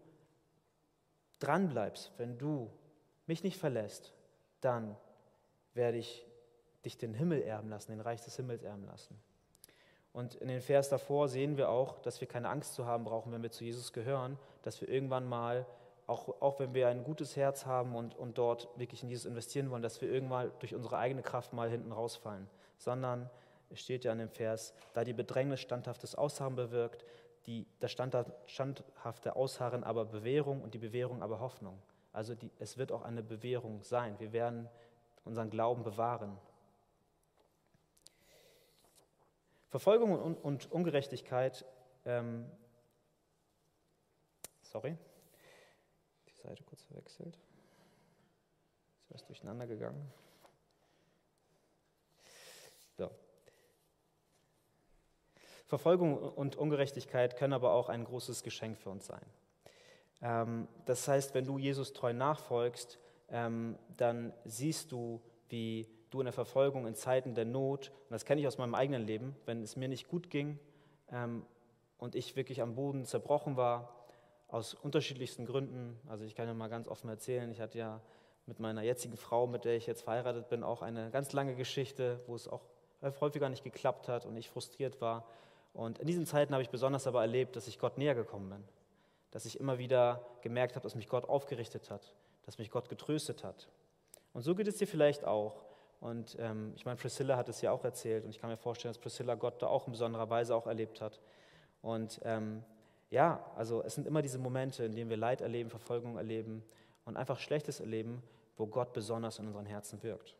dran 1.39 1.69
bleibst, 1.69 2.11
wenn 2.17 2.37
du 2.37 2.71
mich 3.27 3.43
nicht 3.43 3.57
verlässt, 3.57 4.13
dann 4.61 4.95
werde 5.73 5.97
ich 5.97 6.25
dich 6.85 6.97
den 6.97 7.13
Himmel 7.13 7.41
erben 7.41 7.69
lassen, 7.69 7.91
den 7.91 8.01
Reich 8.01 8.21
des 8.21 8.35
Himmels 8.35 8.63
erben 8.63 8.85
lassen. 8.85 9.19
Und 10.13 10.35
in 10.35 10.47
den 10.47 10.61
Vers 10.61 10.89
davor 10.89 11.27
sehen 11.27 11.57
wir 11.57 11.69
auch, 11.69 11.99
dass 11.99 12.21
wir 12.21 12.27
keine 12.27 12.49
Angst 12.49 12.75
zu 12.75 12.85
haben 12.85 13.03
brauchen, 13.03 13.31
wenn 13.31 13.41
wir 13.41 13.51
zu 13.51 13.63
Jesus 13.63 13.93
gehören, 13.93 14.37
dass 14.61 14.79
wir 14.79 14.87
irgendwann 14.87 15.27
mal 15.27 15.65
auch, 16.07 16.41
auch 16.41 16.59
wenn 16.59 16.73
wir 16.73 16.87
ein 16.87 17.03
gutes 17.03 17.35
Herz 17.35 17.65
haben 17.65 17.95
und, 17.95 18.15
und 18.15 18.37
dort 18.37 18.67
wirklich 18.77 19.03
in 19.03 19.09
Jesus 19.09 19.25
investieren 19.25 19.69
wollen, 19.71 19.81
dass 19.81 20.01
wir 20.01 20.09
irgendwann 20.09 20.51
durch 20.59 20.75
unsere 20.75 20.97
eigene 20.97 21.21
Kraft 21.21 21.53
mal 21.53 21.69
hinten 21.69 21.91
rausfallen, 21.91 22.47
sondern 22.77 23.29
es 23.69 23.79
steht 23.79 24.03
ja 24.03 24.11
in 24.11 24.19
dem 24.19 24.29
Vers, 24.29 24.73
da 24.93 25.03
die 25.03 25.13
Bedrängnis 25.13 25.61
standhaftes 25.61 26.15
Ausharren 26.15 26.55
bewirkt, 26.55 27.05
die, 27.45 27.65
das 27.79 27.91
standhafte 27.91 29.35
Ausharren 29.35 29.83
aber 29.83 30.05
Bewährung 30.05 30.61
und 30.61 30.73
die 30.73 30.79
Bewährung 30.79 31.21
aber 31.21 31.39
Hoffnung. 31.39 31.77
Also 32.13 32.35
die, 32.35 32.51
es 32.59 32.77
wird 32.77 32.91
auch 32.91 33.01
eine 33.01 33.23
Bewährung 33.23 33.81
sein. 33.81 34.19
Wir 34.19 34.31
werden 34.31 34.69
unseren 35.25 35.49
Glauben 35.49 35.83
bewahren. 35.83 36.37
Verfolgung 39.69 40.11
und, 40.19 40.35
und 40.35 40.71
Ungerechtigkeit, 40.71 41.65
ähm, 42.05 42.45
sorry, 44.61 44.95
Seite 46.43 46.63
kurz 46.63 46.83
verwechselt. 46.83 47.37
Ist 49.01 49.13
was 49.13 49.25
durcheinander 49.25 49.65
gegangen. 49.65 50.11
So. 52.97 53.09
Verfolgung 55.65 56.17
und 56.17 56.55
Ungerechtigkeit 56.55 57.37
können 57.37 57.53
aber 57.53 57.71
auch 57.71 57.89
ein 57.89 58.03
großes 58.03 58.43
Geschenk 58.43 58.77
für 58.77 58.89
uns 58.89 59.07
sein. 59.07 59.25
Ähm, 60.21 60.67
das 60.85 61.07
heißt, 61.07 61.33
wenn 61.33 61.45
du 61.45 61.57
Jesus 61.57 61.93
treu 61.93 62.13
nachfolgst, 62.13 62.99
ähm, 63.29 63.77
dann 63.95 64.33
siehst 64.43 64.91
du, 64.91 65.21
wie 65.47 65.87
du 66.09 66.19
in 66.19 66.25
der 66.25 66.33
Verfolgung 66.33 66.85
in 66.85 66.95
Zeiten 66.95 67.35
der 67.35 67.45
Not, 67.45 67.89
und 67.89 68.11
das 68.11 68.25
kenne 68.25 68.41
ich 68.41 68.47
aus 68.47 68.57
meinem 68.57 68.75
eigenen 68.75 69.07
Leben, 69.07 69.35
wenn 69.45 69.63
es 69.63 69.75
mir 69.75 69.87
nicht 69.87 70.07
gut 70.07 70.29
ging 70.29 70.59
ähm, 71.09 71.45
und 71.97 72.15
ich 72.15 72.35
wirklich 72.35 72.61
am 72.61 72.75
Boden 72.75 73.05
zerbrochen 73.05 73.55
war, 73.55 74.02
aus 74.53 74.75
unterschiedlichsten 74.75 75.47
Gründen. 75.47 75.99
Also 76.07 76.25
ich 76.25 76.35
kann 76.35 76.47
ja 76.47 76.53
mal 76.53 76.67
ganz 76.67 76.87
offen 76.87 77.09
erzählen, 77.09 77.49
ich 77.51 77.59
hatte 77.59 77.79
ja 77.79 77.99
mit 78.45 78.59
meiner 78.59 78.83
jetzigen 78.83 79.17
Frau, 79.17 79.47
mit 79.47 79.65
der 79.65 79.75
ich 79.75 79.87
jetzt 79.87 80.03
verheiratet 80.03 80.47
bin, 80.47 80.63
auch 80.63 80.83
eine 80.83 81.09
ganz 81.09 81.33
lange 81.33 81.55
Geschichte, 81.55 82.19
wo 82.27 82.35
es 82.35 82.47
auch 82.47 82.61
häufiger 83.19 83.49
nicht 83.49 83.63
geklappt 83.63 84.07
hat 84.07 84.27
und 84.27 84.37
ich 84.37 84.49
frustriert 84.49 85.01
war. 85.01 85.25
Und 85.73 85.97
in 85.97 86.05
diesen 86.05 86.27
Zeiten 86.27 86.53
habe 86.53 86.61
ich 86.61 86.69
besonders 86.69 87.07
aber 87.07 87.21
erlebt, 87.21 87.55
dass 87.55 87.67
ich 87.67 87.79
Gott 87.79 87.97
näher 87.97 88.13
gekommen 88.13 88.51
bin. 88.51 88.63
Dass 89.31 89.45
ich 89.45 89.59
immer 89.59 89.79
wieder 89.79 90.23
gemerkt 90.41 90.75
habe, 90.75 90.83
dass 90.83 90.93
mich 90.93 91.09
Gott 91.09 91.27
aufgerichtet 91.27 91.89
hat, 91.89 92.13
dass 92.45 92.59
mich 92.59 92.69
Gott 92.69 92.89
getröstet 92.89 93.43
hat. 93.43 93.67
Und 94.33 94.43
so 94.43 94.53
geht 94.53 94.67
es 94.67 94.77
dir 94.77 94.87
vielleicht 94.87 95.25
auch. 95.25 95.63
Und 95.99 96.37
ähm, 96.39 96.73
ich 96.75 96.85
meine, 96.85 96.97
Priscilla 96.97 97.37
hat 97.37 97.49
es 97.49 97.61
ja 97.61 97.71
auch 97.71 97.83
erzählt 97.83 98.23
und 98.23 98.29
ich 98.29 98.39
kann 98.39 98.51
mir 98.51 98.57
vorstellen, 98.57 98.93
dass 98.93 99.01
Priscilla 99.01 99.33
Gott 99.33 99.63
da 99.63 99.67
auch 99.67 99.87
in 99.87 99.93
besonderer 99.93 100.29
Weise 100.29 100.55
auch 100.55 100.67
erlebt 100.67 101.01
hat. 101.01 101.19
Und 101.81 102.19
ähm, 102.23 102.63
ja, 103.13 103.45
also 103.55 103.83
es 103.83 103.93
sind 103.93 104.07
immer 104.07 104.23
diese 104.23 104.39
Momente, 104.39 104.85
in 104.85 104.95
denen 104.95 105.11
wir 105.11 105.17
Leid 105.17 105.41
erleben, 105.41 105.69
Verfolgung 105.69 106.17
erleben 106.17 106.63
und 107.05 107.15
einfach 107.15 107.39
Schlechtes 107.39 107.79
erleben, 107.79 108.23
wo 108.57 108.65
Gott 108.65 108.91
besonders 108.91 109.37
in 109.37 109.45
unseren 109.45 109.67
Herzen 109.67 110.01
wirkt. 110.01 110.35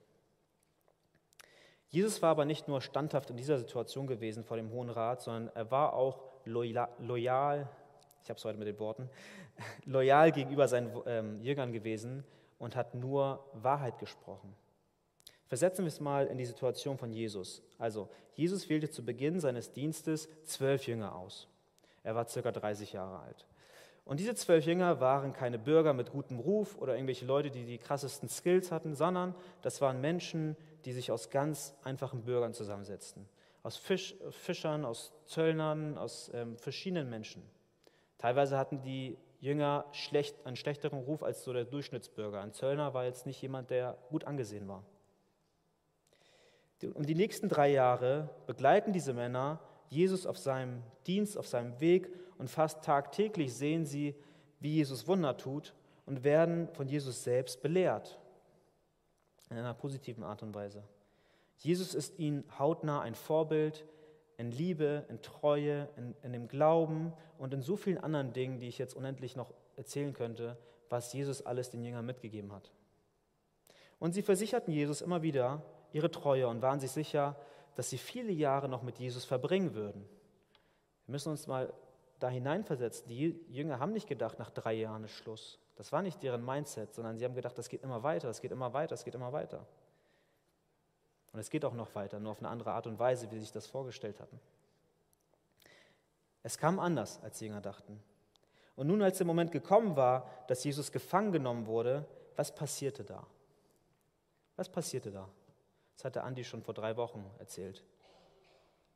Jesus 1.89 2.19
war 2.23 2.31
aber 2.31 2.45
nicht 2.45 2.67
nur 2.67 2.81
standhaft 2.81 3.29
in 3.29 3.37
dieser 3.37 3.59
Situation 3.59 4.07
gewesen 4.07 4.43
vor 4.43 4.57
dem 4.57 4.71
Hohen 4.71 4.89
Rat, 4.89 5.21
sondern 5.21 5.55
er 5.55 5.69
war 5.69 5.93
auch 5.93 6.23
loyal, 6.45 7.69
ich 8.23 8.29
habe 8.29 8.39
es 8.39 8.45
heute 8.45 8.57
mit 8.57 8.67
den 8.67 8.79
Worten, 8.79 9.07
loyal 9.85 10.31
gegenüber 10.31 10.67
seinen 10.67 10.99
ähm, 11.05 11.43
Jüngern 11.43 11.73
gewesen 11.73 12.23
und 12.57 12.75
hat 12.75 12.95
nur 12.95 13.45
Wahrheit 13.53 13.99
gesprochen. 13.99 14.55
Versetzen 15.45 15.85
wir 15.85 15.89
es 15.89 15.99
mal 15.99 16.25
in 16.25 16.39
die 16.39 16.45
Situation 16.45 16.97
von 16.97 17.13
Jesus. 17.13 17.61
Also, 17.77 18.09
Jesus 18.33 18.67
wählte 18.67 18.89
zu 18.89 19.05
Beginn 19.05 19.39
seines 19.39 19.71
Dienstes 19.71 20.27
zwölf 20.43 20.87
Jünger 20.87 21.13
aus. 21.13 21.52
Er 22.03 22.15
war 22.15 22.27
circa 22.27 22.51
30 22.51 22.93
Jahre 22.93 23.19
alt. 23.19 23.47
Und 24.05 24.19
diese 24.19 24.35
zwölf 24.35 24.65
Jünger 24.65 24.99
waren 24.99 25.31
keine 25.31 25.57
Bürger 25.57 25.93
mit 25.93 26.11
gutem 26.11 26.39
Ruf 26.39 26.77
oder 26.77 26.95
irgendwelche 26.95 27.25
Leute, 27.25 27.49
die 27.49 27.65
die 27.65 27.77
krassesten 27.77 28.27
Skills 28.27 28.71
hatten, 28.71 28.95
sondern 28.95 29.33
das 29.61 29.79
waren 29.79 30.01
Menschen, 30.01 30.57
die 30.83 30.91
sich 30.91 31.11
aus 31.11 31.29
ganz 31.29 31.73
einfachen 31.83 32.23
Bürgern 32.23 32.53
zusammensetzten. 32.53 33.29
Aus 33.63 33.77
Fisch, 33.77 34.15
Fischern, 34.31 34.83
aus 34.83 35.13
Zöllnern, 35.25 35.97
aus 35.97 36.29
ähm, 36.33 36.57
verschiedenen 36.57 37.09
Menschen. 37.09 37.43
Teilweise 38.17 38.57
hatten 38.57 38.81
die 38.81 39.17
Jünger 39.39 39.85
schlecht, 39.93 40.45
einen 40.45 40.57
schlechteren 40.57 40.99
Ruf 40.99 41.23
als 41.23 41.43
so 41.45 41.53
der 41.53 41.63
Durchschnittsbürger. 41.63 42.41
Ein 42.41 42.51
Zöllner 42.51 42.93
war 42.93 43.05
jetzt 43.05 43.25
nicht 43.25 43.41
jemand, 43.41 43.69
der 43.69 43.97
gut 44.09 44.25
angesehen 44.25 44.67
war. 44.67 44.83
Und 46.93 47.07
die 47.07 47.15
nächsten 47.15 47.47
drei 47.47 47.69
Jahre 47.69 48.29
begleiten 48.47 48.91
diese 48.91 49.13
Männer 49.13 49.61
Jesus 49.93 50.25
auf 50.25 50.37
seinem 50.37 50.81
Dienst, 51.07 51.37
auf 51.37 51.47
seinem 51.47 51.79
Weg 51.79 52.09
und 52.37 52.49
fast 52.49 52.83
tagtäglich 52.83 53.53
sehen 53.53 53.85
sie, 53.85 54.15
wie 54.59 54.73
Jesus 54.73 55.07
Wunder 55.07 55.37
tut 55.37 55.73
und 56.05 56.23
werden 56.23 56.67
von 56.73 56.87
Jesus 56.87 57.23
selbst 57.23 57.61
belehrt. 57.61 58.19
In 59.49 59.57
einer 59.57 59.73
positiven 59.73 60.23
Art 60.23 60.41
und 60.41 60.55
Weise. 60.55 60.83
Jesus 61.57 61.93
ist 61.93 62.17
ihnen 62.17 62.43
hautnah 62.57 63.01
ein 63.01 63.15
Vorbild 63.15 63.85
in 64.37 64.51
Liebe, 64.51 65.05
in 65.09 65.21
Treue, 65.21 65.87
in, 65.95 66.15
in 66.23 66.33
dem 66.33 66.47
Glauben 66.47 67.13
und 67.37 67.53
in 67.53 67.61
so 67.61 67.75
vielen 67.75 67.99
anderen 67.99 68.33
Dingen, 68.33 68.59
die 68.59 68.67
ich 68.67 68.77
jetzt 68.77 68.95
unendlich 68.95 69.35
noch 69.35 69.53
erzählen 69.75 70.13
könnte, 70.13 70.57
was 70.89 71.13
Jesus 71.13 71.45
alles 71.45 71.69
den 71.69 71.83
Jüngern 71.83 72.05
mitgegeben 72.05 72.51
hat. 72.51 72.71
Und 73.99 74.13
sie 74.13 74.21
versicherten 74.21 74.73
Jesus 74.73 75.01
immer 75.01 75.21
wieder 75.21 75.61
ihre 75.93 76.11
Treue 76.11 76.47
und 76.47 76.61
waren 76.61 76.79
sich 76.79 76.91
sicher, 76.91 77.35
dass 77.75 77.89
sie 77.89 77.97
viele 77.97 78.31
Jahre 78.31 78.69
noch 78.69 78.83
mit 78.83 78.99
Jesus 78.99 79.25
verbringen 79.25 79.73
würden. 79.73 80.07
Wir 81.05 81.11
müssen 81.11 81.29
uns 81.29 81.47
mal 81.47 81.73
da 82.19 82.29
hineinversetzen. 82.29 83.07
Die 83.07 83.39
Jünger 83.49 83.79
haben 83.79 83.91
nicht 83.91 84.07
gedacht, 84.07 84.39
nach 84.39 84.49
drei 84.49 84.73
Jahren 84.73 85.03
ist 85.03 85.11
Schluss. 85.11 85.59
Das 85.75 85.91
war 85.91 86.01
nicht 86.01 86.21
deren 86.21 86.45
Mindset, 86.45 86.93
sondern 86.93 87.17
sie 87.17 87.25
haben 87.25 87.35
gedacht, 87.35 87.57
das 87.57 87.67
geht 87.67 87.83
immer 87.83 88.03
weiter, 88.03 88.27
das 88.27 88.41
geht 88.41 88.51
immer 88.51 88.73
weiter, 88.73 88.89
das 88.89 89.03
geht 89.03 89.15
immer 89.15 89.33
weiter. 89.33 89.65
Und 91.33 91.39
es 91.39 91.49
geht 91.49 91.65
auch 91.65 91.73
noch 91.73 91.93
weiter, 91.95 92.19
nur 92.19 92.31
auf 92.31 92.39
eine 92.39 92.49
andere 92.49 92.71
Art 92.71 92.85
und 92.85 92.99
Weise, 92.99 93.29
wie 93.31 93.35
sie 93.35 93.41
sich 93.41 93.51
das 93.51 93.65
vorgestellt 93.65 94.19
hatten. 94.19 94.39
Es 96.43 96.57
kam 96.57 96.79
anders, 96.79 97.21
als 97.23 97.39
die 97.39 97.45
Jünger 97.45 97.61
dachten. 97.61 97.99
Und 98.75 98.87
nun, 98.87 99.01
als 99.01 99.17
der 99.17 99.27
Moment 99.27 99.51
gekommen 99.51 99.95
war, 99.95 100.29
dass 100.47 100.63
Jesus 100.63 100.91
gefangen 100.91 101.31
genommen 101.31 101.65
wurde, 101.65 102.05
was 102.35 102.53
passierte 102.53 103.03
da? 103.03 103.25
Was 104.55 104.69
passierte 104.69 105.11
da? 105.11 105.27
Das 105.95 106.05
hatte 106.05 106.23
Andi 106.23 106.43
schon 106.43 106.63
vor 106.63 106.73
drei 106.73 106.97
Wochen 106.97 107.29
erzählt. 107.39 107.83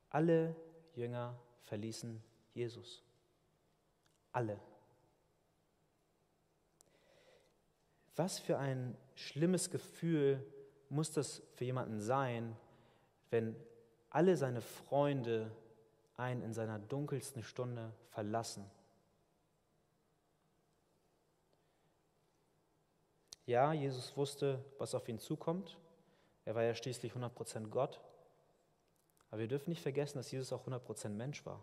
Alle 0.10 0.56
Jünger 0.96 1.38
verließen 1.64 2.24
Jesus. 2.54 3.04
Alle. 4.32 4.60
Was 8.16 8.40
für 8.40 8.58
ein 8.58 8.98
schlimmes 9.16 9.70
Gefühl 9.70 10.44
muss 10.90 11.12
das 11.12 11.44
für 11.56 11.66
jemanden 11.66 12.02
sein, 12.02 12.56
wenn 13.30 13.56
alle 14.10 14.38
seine 14.38 14.62
Freunde 14.62 15.52
einen 16.16 16.42
in 16.42 16.54
seiner 16.54 16.80
dunkelsten 16.80 17.44
Stunde 17.44 17.94
verlassen? 18.10 18.66
Ja, 23.46 23.72
Jesus 23.72 24.18
wusste, 24.18 24.64
was 24.78 24.96
auf 24.96 25.08
ihn 25.08 25.20
zukommt. 25.20 25.78
Er 26.48 26.56
war 26.56 26.64
ja 26.64 26.74
schließlich 26.74 27.12
100% 27.12 27.68
Gott. 27.68 28.00
Aber 29.30 29.42
wir 29.42 29.50
dürfen 29.50 29.70
nicht 29.70 29.82
vergessen, 29.82 30.18
dass 30.18 30.32
Jesus 30.32 30.54
auch 30.54 30.66
100% 30.66 31.10
Mensch 31.10 31.46
war. 31.46 31.62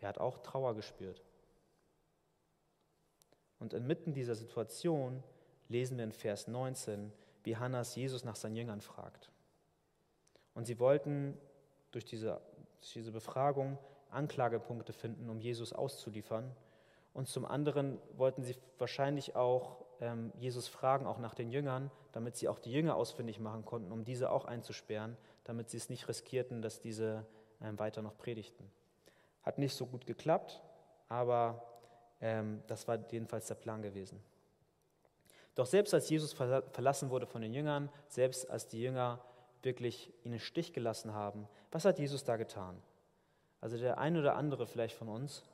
Er 0.00 0.08
hat 0.08 0.18
auch 0.18 0.38
Trauer 0.38 0.74
gespürt. 0.74 1.22
Und 3.60 3.72
inmitten 3.72 4.14
dieser 4.14 4.34
Situation 4.34 5.22
lesen 5.68 5.96
wir 5.96 6.02
in 6.02 6.10
Vers 6.10 6.48
19, 6.48 7.12
wie 7.44 7.56
Hannas 7.56 7.94
Jesus 7.94 8.24
nach 8.24 8.34
seinen 8.34 8.56
Jüngern 8.56 8.80
fragt. 8.80 9.30
Und 10.54 10.64
sie 10.64 10.80
wollten 10.80 11.38
durch 11.92 12.04
diese, 12.04 12.40
durch 12.80 12.94
diese 12.94 13.12
Befragung 13.12 13.78
Anklagepunkte 14.10 14.92
finden, 14.92 15.30
um 15.30 15.40
Jesus 15.40 15.72
auszuliefern. 15.72 16.50
Und 17.14 17.28
zum 17.28 17.44
anderen 17.44 18.00
wollten 18.16 18.42
sie 18.42 18.56
wahrscheinlich 18.78 19.36
auch 19.36 19.81
Jesus 20.38 20.68
fragen, 20.68 21.06
auch 21.06 21.18
nach 21.18 21.34
den 21.34 21.50
Jüngern, 21.50 21.90
damit 22.12 22.36
sie 22.36 22.48
auch 22.48 22.58
die 22.58 22.72
Jünger 22.72 22.96
ausfindig 22.96 23.38
machen 23.38 23.64
konnten, 23.64 23.92
um 23.92 24.04
diese 24.04 24.30
auch 24.30 24.44
einzusperren, 24.44 25.16
damit 25.44 25.70
sie 25.70 25.76
es 25.76 25.88
nicht 25.88 26.08
riskierten, 26.08 26.60
dass 26.60 26.80
diese 26.80 27.24
ähm, 27.60 27.78
weiter 27.78 28.02
noch 28.02 28.16
predigten. 28.16 28.70
Hat 29.42 29.58
nicht 29.58 29.74
so 29.74 29.86
gut 29.86 30.06
geklappt, 30.06 30.60
aber 31.08 31.62
ähm, 32.20 32.62
das 32.66 32.88
war 32.88 32.98
jedenfalls 33.10 33.46
der 33.46 33.54
Plan 33.54 33.82
gewesen. 33.82 34.22
Doch 35.54 35.66
selbst 35.66 35.92
als 35.92 36.08
Jesus 36.08 36.32
verlassen 36.32 37.10
wurde 37.10 37.26
von 37.26 37.42
den 37.42 37.52
Jüngern, 37.52 37.90
selbst 38.08 38.48
als 38.48 38.68
die 38.68 38.80
Jünger 38.80 39.20
wirklich 39.62 40.12
ihn 40.24 40.32
im 40.32 40.38
Stich 40.38 40.72
gelassen 40.72 41.12
haben, 41.12 41.46
was 41.70 41.84
hat 41.84 41.98
Jesus 41.98 42.24
da 42.24 42.36
getan? 42.36 42.82
Also 43.60 43.76
der 43.78 43.98
eine 43.98 44.18
oder 44.18 44.34
andere 44.34 44.66
vielleicht 44.66 44.96
von 44.96 45.08
uns, 45.08 45.44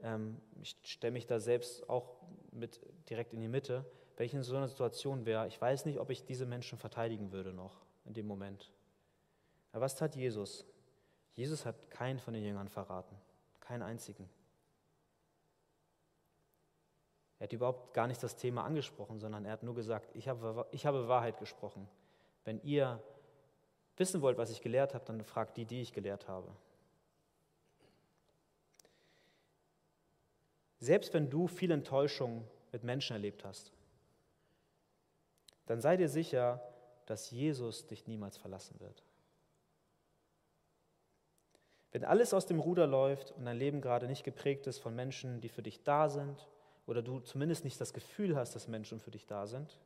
ähm, 0.00 0.40
ich 0.60 0.76
stelle 0.82 1.12
mich 1.12 1.26
da 1.26 1.40
selbst 1.40 1.88
auch 1.88 2.16
mit 2.52 2.80
direkt 3.08 3.32
in 3.32 3.40
die 3.40 3.48
Mitte, 3.48 3.84
wenn 4.16 4.26
ich 4.26 4.34
in 4.34 4.42
so 4.42 4.56
einer 4.56 4.68
Situation 4.68 5.24
wäre, 5.24 5.46
ich 5.48 5.60
weiß 5.60 5.84
nicht, 5.86 5.98
ob 5.98 6.10
ich 6.10 6.24
diese 6.24 6.46
Menschen 6.46 6.78
verteidigen 6.78 7.32
würde 7.32 7.52
noch 7.52 7.80
in 8.04 8.14
dem 8.14 8.26
Moment. 8.26 8.70
Aber 9.72 9.82
was 9.82 9.96
tat 9.96 10.16
Jesus? 10.16 10.66
Jesus 11.34 11.64
hat 11.64 11.90
keinen 11.90 12.18
von 12.18 12.34
den 12.34 12.44
Jüngern 12.44 12.68
verraten, 12.68 13.16
keinen 13.60 13.82
einzigen. 13.82 14.28
Er 17.38 17.44
hat 17.44 17.52
überhaupt 17.54 17.94
gar 17.94 18.06
nicht 18.06 18.22
das 18.22 18.36
Thema 18.36 18.64
angesprochen, 18.64 19.18
sondern 19.18 19.46
er 19.46 19.52
hat 19.52 19.62
nur 19.62 19.74
gesagt, 19.74 20.14
ich 20.14 20.28
habe, 20.28 20.66
ich 20.72 20.84
habe 20.84 21.08
Wahrheit 21.08 21.38
gesprochen. 21.38 21.88
Wenn 22.44 22.60
ihr 22.62 23.02
wissen 23.96 24.20
wollt, 24.20 24.36
was 24.36 24.50
ich 24.50 24.60
gelehrt 24.60 24.92
habe, 24.92 25.04
dann 25.06 25.24
fragt 25.24 25.56
die, 25.56 25.64
die 25.64 25.80
ich 25.80 25.92
gelehrt 25.92 26.28
habe. 26.28 26.54
Selbst 30.80 31.12
wenn 31.14 31.30
du 31.30 31.46
viel 31.46 31.70
Enttäuschung 31.70 32.46
mit 32.72 32.84
Menschen 32.84 33.12
erlebt 33.12 33.44
hast, 33.44 33.72
dann 35.66 35.80
sei 35.80 35.96
dir 35.96 36.08
sicher, 36.08 36.60
dass 37.06 37.30
Jesus 37.30 37.86
dich 37.86 38.06
niemals 38.06 38.36
verlassen 38.36 38.80
wird. 38.80 39.04
Wenn 41.92 42.04
alles 42.04 42.32
aus 42.32 42.46
dem 42.46 42.60
Ruder 42.60 42.86
läuft 42.86 43.32
und 43.32 43.44
dein 43.44 43.58
Leben 43.58 43.80
gerade 43.80 44.06
nicht 44.06 44.24
geprägt 44.24 44.66
ist 44.66 44.78
von 44.78 44.94
Menschen, 44.94 45.40
die 45.40 45.48
für 45.48 45.62
dich 45.62 45.82
da 45.82 46.08
sind, 46.08 46.48
oder 46.86 47.02
du 47.02 47.20
zumindest 47.20 47.64
nicht 47.64 47.80
das 47.80 47.92
Gefühl 47.92 48.36
hast, 48.36 48.54
dass 48.54 48.66
Menschen 48.66 49.00
für 49.00 49.10
dich 49.10 49.26
da 49.26 49.46
sind, 49.46 49.78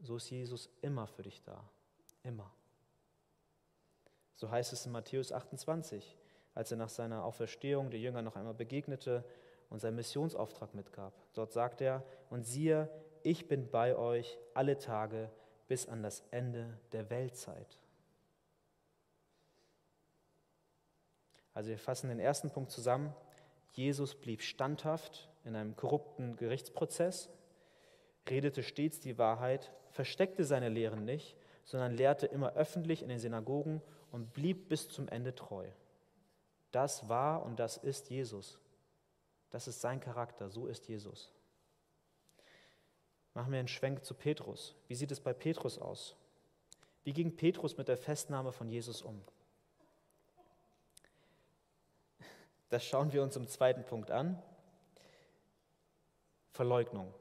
so 0.00 0.16
ist 0.16 0.30
Jesus 0.30 0.70
immer 0.80 1.06
für 1.06 1.22
dich 1.22 1.42
da. 1.42 1.62
Immer. 2.22 2.50
So 4.36 4.50
heißt 4.50 4.72
es 4.72 4.86
in 4.86 4.92
Matthäus 4.92 5.32
28, 5.32 6.16
als 6.54 6.70
er 6.70 6.76
nach 6.76 6.88
seiner 6.88 7.24
Auferstehung 7.24 7.90
der 7.90 8.00
Jünger 8.00 8.22
noch 8.22 8.36
einmal 8.36 8.54
begegnete 8.54 9.24
und 9.70 9.80
seinen 9.80 9.96
Missionsauftrag 9.96 10.74
mitgab. 10.74 11.12
Dort 11.34 11.52
sagt 11.52 11.80
er, 11.80 12.04
und 12.30 12.44
siehe, 12.44 12.88
ich 13.22 13.48
bin 13.48 13.70
bei 13.70 13.96
euch 13.96 14.38
alle 14.54 14.78
Tage 14.78 15.30
bis 15.66 15.88
an 15.88 16.02
das 16.02 16.22
Ende 16.30 16.78
der 16.92 17.10
Weltzeit. 17.10 17.78
Also 21.54 21.70
wir 21.70 21.78
fassen 21.78 22.08
den 22.08 22.20
ersten 22.20 22.50
Punkt 22.50 22.70
zusammen. 22.70 23.12
Jesus 23.72 24.14
blieb 24.14 24.42
standhaft 24.42 25.28
in 25.44 25.56
einem 25.56 25.76
korrupten 25.76 26.36
Gerichtsprozess, 26.36 27.28
redete 28.28 28.62
stets 28.62 29.00
die 29.00 29.18
Wahrheit, 29.18 29.72
versteckte 29.90 30.44
seine 30.44 30.68
Lehren 30.68 31.04
nicht, 31.04 31.36
sondern 31.64 31.92
lehrte 31.96 32.26
immer 32.26 32.54
öffentlich 32.54 33.02
in 33.02 33.08
den 33.08 33.18
Synagogen 33.18 33.82
und 34.10 34.32
blieb 34.32 34.68
bis 34.68 34.88
zum 34.88 35.08
Ende 35.08 35.34
treu. 35.34 35.66
Das 36.70 37.08
war 37.08 37.42
und 37.44 37.58
das 37.58 37.76
ist 37.76 38.10
Jesus. 38.10 38.58
Das 39.50 39.66
ist 39.66 39.80
sein 39.80 40.00
Charakter, 40.00 40.50
so 40.50 40.66
ist 40.66 40.88
Jesus. 40.88 41.30
Machen 43.34 43.52
wir 43.52 43.58
einen 43.58 43.68
Schwenk 43.68 44.04
zu 44.04 44.14
Petrus. 44.14 44.74
Wie 44.88 44.94
sieht 44.94 45.10
es 45.10 45.20
bei 45.20 45.32
Petrus 45.32 45.78
aus? 45.78 46.16
Wie 47.04 47.12
ging 47.12 47.36
Petrus 47.36 47.76
mit 47.76 47.88
der 47.88 47.96
Festnahme 47.96 48.52
von 48.52 48.68
Jesus 48.68 49.00
um? 49.02 49.22
Das 52.68 52.84
schauen 52.84 53.12
wir 53.12 53.22
uns 53.22 53.36
im 53.36 53.48
zweiten 53.48 53.84
Punkt 53.84 54.10
an. 54.10 54.42
Verleugnung. 56.52 57.14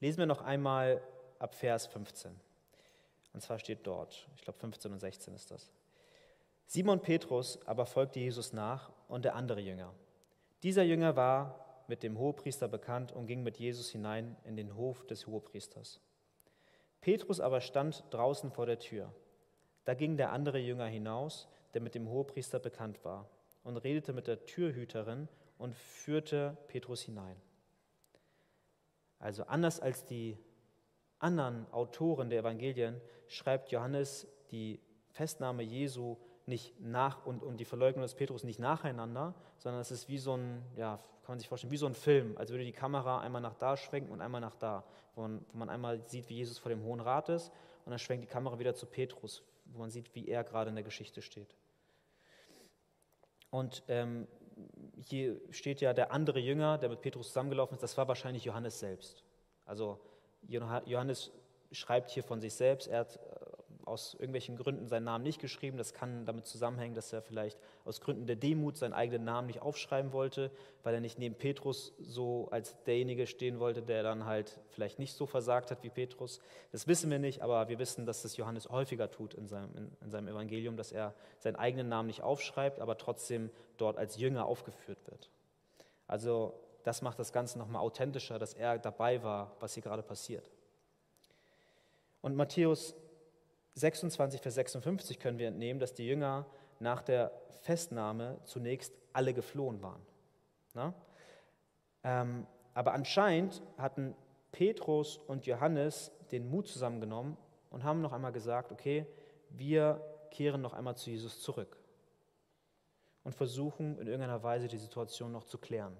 Lesen 0.00 0.18
wir 0.18 0.26
noch 0.26 0.42
einmal 0.42 1.02
ab 1.38 1.54
Vers 1.54 1.86
15. 1.86 2.38
Und 3.32 3.40
zwar 3.40 3.58
steht 3.58 3.86
dort, 3.86 4.28
ich 4.36 4.42
glaube 4.42 4.58
15 4.58 4.92
und 4.92 5.00
16 5.00 5.34
ist 5.34 5.50
das. 5.50 5.70
Simon 6.66 7.00
Petrus 7.00 7.58
aber 7.66 7.86
folgte 7.86 8.20
Jesus 8.20 8.52
nach 8.52 8.92
und 9.08 9.24
der 9.24 9.34
andere 9.34 9.60
Jünger. 9.60 9.92
Dieser 10.66 10.82
Jünger 10.82 11.14
war 11.14 11.84
mit 11.86 12.02
dem 12.02 12.18
Hohepriester 12.18 12.66
bekannt 12.66 13.12
und 13.12 13.28
ging 13.28 13.44
mit 13.44 13.56
Jesus 13.56 13.88
hinein 13.88 14.34
in 14.42 14.56
den 14.56 14.74
Hof 14.74 15.06
des 15.06 15.28
Hohepriesters. 15.28 16.00
Petrus 17.00 17.38
aber 17.38 17.60
stand 17.60 18.02
draußen 18.10 18.50
vor 18.50 18.66
der 18.66 18.80
Tür. 18.80 19.14
Da 19.84 19.94
ging 19.94 20.16
der 20.16 20.32
andere 20.32 20.58
Jünger 20.58 20.86
hinaus, 20.86 21.48
der 21.72 21.82
mit 21.82 21.94
dem 21.94 22.08
Hohepriester 22.08 22.58
bekannt 22.58 23.04
war, 23.04 23.30
und 23.62 23.76
redete 23.76 24.12
mit 24.12 24.26
der 24.26 24.44
Türhüterin 24.44 25.28
und 25.56 25.72
führte 25.72 26.56
Petrus 26.66 27.02
hinein. 27.02 27.40
Also 29.20 29.44
anders 29.44 29.78
als 29.78 30.04
die 30.04 30.36
anderen 31.20 31.72
Autoren 31.72 32.28
der 32.28 32.40
Evangelien 32.40 33.00
schreibt 33.28 33.70
Johannes 33.70 34.26
die 34.50 34.80
Festnahme 35.10 35.62
Jesu 35.62 36.16
nicht 36.46 36.80
nach 36.80 37.26
und, 37.26 37.42
und 37.42 37.58
die 37.58 37.64
Verleugnung 37.64 38.02
des 38.02 38.14
Petrus 38.14 38.44
nicht 38.44 38.58
nacheinander, 38.58 39.34
sondern 39.58 39.80
es 39.80 39.90
ist 39.90 40.08
wie 40.08 40.18
so 40.18 40.36
ein, 40.36 40.62
ja, 40.76 40.96
kann 41.22 41.32
man 41.32 41.38
sich 41.40 41.48
vorstellen, 41.48 41.72
wie 41.72 41.76
so 41.76 41.86
ein 41.86 41.94
Film, 41.94 42.38
als 42.38 42.50
würde 42.50 42.64
die 42.64 42.72
Kamera 42.72 43.20
einmal 43.20 43.42
nach 43.42 43.54
da 43.54 43.76
schwenken 43.76 44.12
und 44.12 44.20
einmal 44.20 44.40
nach 44.40 44.54
da, 44.54 44.84
wo 45.16 45.22
man, 45.22 45.44
wo 45.52 45.58
man 45.58 45.68
einmal 45.68 46.06
sieht, 46.06 46.28
wie 46.28 46.34
Jesus 46.34 46.58
vor 46.58 46.68
dem 46.68 46.84
Hohen 46.84 47.00
Rat 47.00 47.28
ist 47.28 47.50
und 47.84 47.90
dann 47.90 47.98
schwenkt 47.98 48.24
die 48.24 48.28
Kamera 48.28 48.58
wieder 48.60 48.74
zu 48.74 48.86
Petrus, 48.86 49.42
wo 49.66 49.80
man 49.80 49.90
sieht, 49.90 50.14
wie 50.14 50.28
er 50.28 50.44
gerade 50.44 50.70
in 50.70 50.76
der 50.76 50.84
Geschichte 50.84 51.20
steht. 51.20 51.56
Und 53.50 53.82
ähm, 53.88 54.28
hier 54.96 55.40
steht 55.50 55.80
ja 55.80 55.92
der 55.92 56.12
andere 56.12 56.38
Jünger, 56.38 56.78
der 56.78 56.88
mit 56.88 57.00
Petrus 57.00 57.28
zusammengelaufen 57.28 57.74
ist, 57.74 57.82
das 57.82 57.96
war 57.96 58.06
wahrscheinlich 58.06 58.44
Johannes 58.44 58.78
selbst. 58.78 59.24
Also 59.64 60.00
Johannes 60.48 61.32
schreibt 61.72 62.10
hier 62.10 62.22
von 62.22 62.40
sich 62.40 62.54
selbst, 62.54 62.86
er 62.86 63.00
hat 63.00 63.18
aus 63.86 64.14
irgendwelchen 64.14 64.56
Gründen 64.56 64.88
seinen 64.88 65.04
Namen 65.04 65.22
nicht 65.22 65.40
geschrieben. 65.40 65.78
Das 65.78 65.94
kann 65.94 66.26
damit 66.26 66.46
zusammenhängen, 66.46 66.94
dass 66.94 67.12
er 67.12 67.22
vielleicht 67.22 67.58
aus 67.84 68.00
Gründen 68.00 68.26
der 68.26 68.36
Demut 68.36 68.76
seinen 68.76 68.92
eigenen 68.92 69.24
Namen 69.24 69.46
nicht 69.46 69.62
aufschreiben 69.62 70.12
wollte, 70.12 70.50
weil 70.82 70.92
er 70.92 71.00
nicht 71.00 71.18
neben 71.18 71.36
Petrus 71.36 71.94
so 72.00 72.48
als 72.50 72.76
derjenige 72.84 73.26
stehen 73.26 73.60
wollte, 73.60 73.82
der 73.82 74.02
dann 74.02 74.26
halt 74.26 74.58
vielleicht 74.70 74.98
nicht 74.98 75.14
so 75.14 75.24
versagt 75.24 75.70
hat 75.70 75.84
wie 75.84 75.90
Petrus. 75.90 76.40
Das 76.72 76.88
wissen 76.88 77.10
wir 77.10 77.20
nicht, 77.20 77.42
aber 77.42 77.68
wir 77.68 77.78
wissen, 77.78 78.06
dass 78.06 78.22
das 78.22 78.36
Johannes 78.36 78.68
häufiger 78.68 79.10
tut 79.10 79.34
in 79.34 79.46
seinem, 79.46 79.76
in, 79.76 79.96
in 80.02 80.10
seinem 80.10 80.28
Evangelium, 80.28 80.76
dass 80.76 80.90
er 80.90 81.14
seinen 81.38 81.56
eigenen 81.56 81.88
Namen 81.88 82.08
nicht 82.08 82.22
aufschreibt, 82.22 82.80
aber 82.80 82.98
trotzdem 82.98 83.50
dort 83.76 83.96
als 83.96 84.16
Jünger 84.16 84.46
aufgeführt 84.46 84.98
wird. 85.06 85.30
Also 86.08 86.54
das 86.82 87.02
macht 87.02 87.18
das 87.18 87.32
Ganze 87.32 87.58
nochmal 87.58 87.82
authentischer, 87.82 88.38
dass 88.38 88.52
er 88.52 88.78
dabei 88.78 89.22
war, 89.22 89.56
was 89.60 89.74
hier 89.74 89.82
gerade 89.82 90.02
passiert. 90.02 90.50
Und 92.20 92.34
Matthäus 92.34 92.94
26, 93.76 94.40
Vers 94.40 94.54
56 94.54 95.18
können 95.18 95.38
wir 95.38 95.48
entnehmen, 95.48 95.78
dass 95.78 95.94
die 95.94 96.06
Jünger 96.06 96.46
nach 96.80 97.02
der 97.02 97.30
Festnahme 97.60 98.38
zunächst 98.44 98.94
alle 99.12 99.34
geflohen 99.34 99.82
waren. 99.82 100.02
Ähm, 102.04 102.46
aber 102.74 102.92
anscheinend 102.92 103.62
hatten 103.78 104.14
Petrus 104.52 105.18
und 105.18 105.46
Johannes 105.46 106.12
den 106.30 106.48
Mut 106.48 106.68
zusammengenommen 106.68 107.36
und 107.70 107.84
haben 107.84 108.00
noch 108.00 108.12
einmal 108.12 108.32
gesagt, 108.32 108.72
okay, 108.72 109.06
wir 109.50 110.00
kehren 110.30 110.62
noch 110.62 110.72
einmal 110.72 110.96
zu 110.96 111.10
Jesus 111.10 111.40
zurück 111.40 111.76
und 113.24 113.34
versuchen 113.34 113.98
in 113.98 114.06
irgendeiner 114.06 114.42
Weise 114.42 114.68
die 114.68 114.78
Situation 114.78 115.32
noch 115.32 115.44
zu 115.44 115.58
klären. 115.58 115.96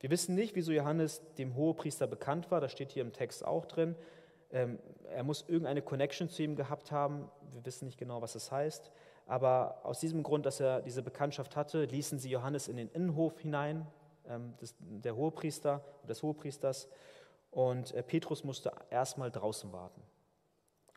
Wir 0.00 0.10
wissen 0.10 0.34
nicht, 0.34 0.54
wieso 0.54 0.72
Johannes 0.72 1.20
dem 1.34 1.56
Hohepriester 1.56 2.06
bekannt 2.06 2.50
war, 2.50 2.60
das 2.60 2.72
steht 2.72 2.92
hier 2.92 3.02
im 3.02 3.12
Text 3.12 3.44
auch 3.44 3.66
drin. 3.66 3.96
Ähm, 4.50 4.78
er 5.10 5.24
muss 5.24 5.42
irgendeine 5.42 5.82
Connection 5.82 6.28
zu 6.28 6.42
ihm 6.42 6.56
gehabt 6.56 6.90
haben. 6.90 7.30
Wir 7.50 7.64
wissen 7.64 7.86
nicht 7.86 7.98
genau, 7.98 8.22
was 8.22 8.32
das 8.32 8.50
heißt. 8.50 8.90
Aber 9.26 9.80
aus 9.84 10.00
diesem 10.00 10.22
Grund, 10.22 10.46
dass 10.46 10.58
er 10.58 10.80
diese 10.80 11.02
Bekanntschaft 11.02 11.54
hatte, 11.54 11.84
ließen 11.84 12.18
sie 12.18 12.30
Johannes 12.30 12.66
in 12.66 12.76
den 12.76 12.88
Innenhof 12.88 13.38
hinein, 13.40 13.86
ähm, 14.26 14.54
des, 14.60 14.74
der 14.78 15.16
Hohepriester, 15.16 15.84
des 16.08 16.22
Hohepriesters. 16.22 16.88
Und 17.50 17.92
äh, 17.92 18.02
Petrus 18.02 18.42
musste 18.42 18.72
erstmal 18.90 19.30
draußen 19.30 19.70
warten. 19.72 20.02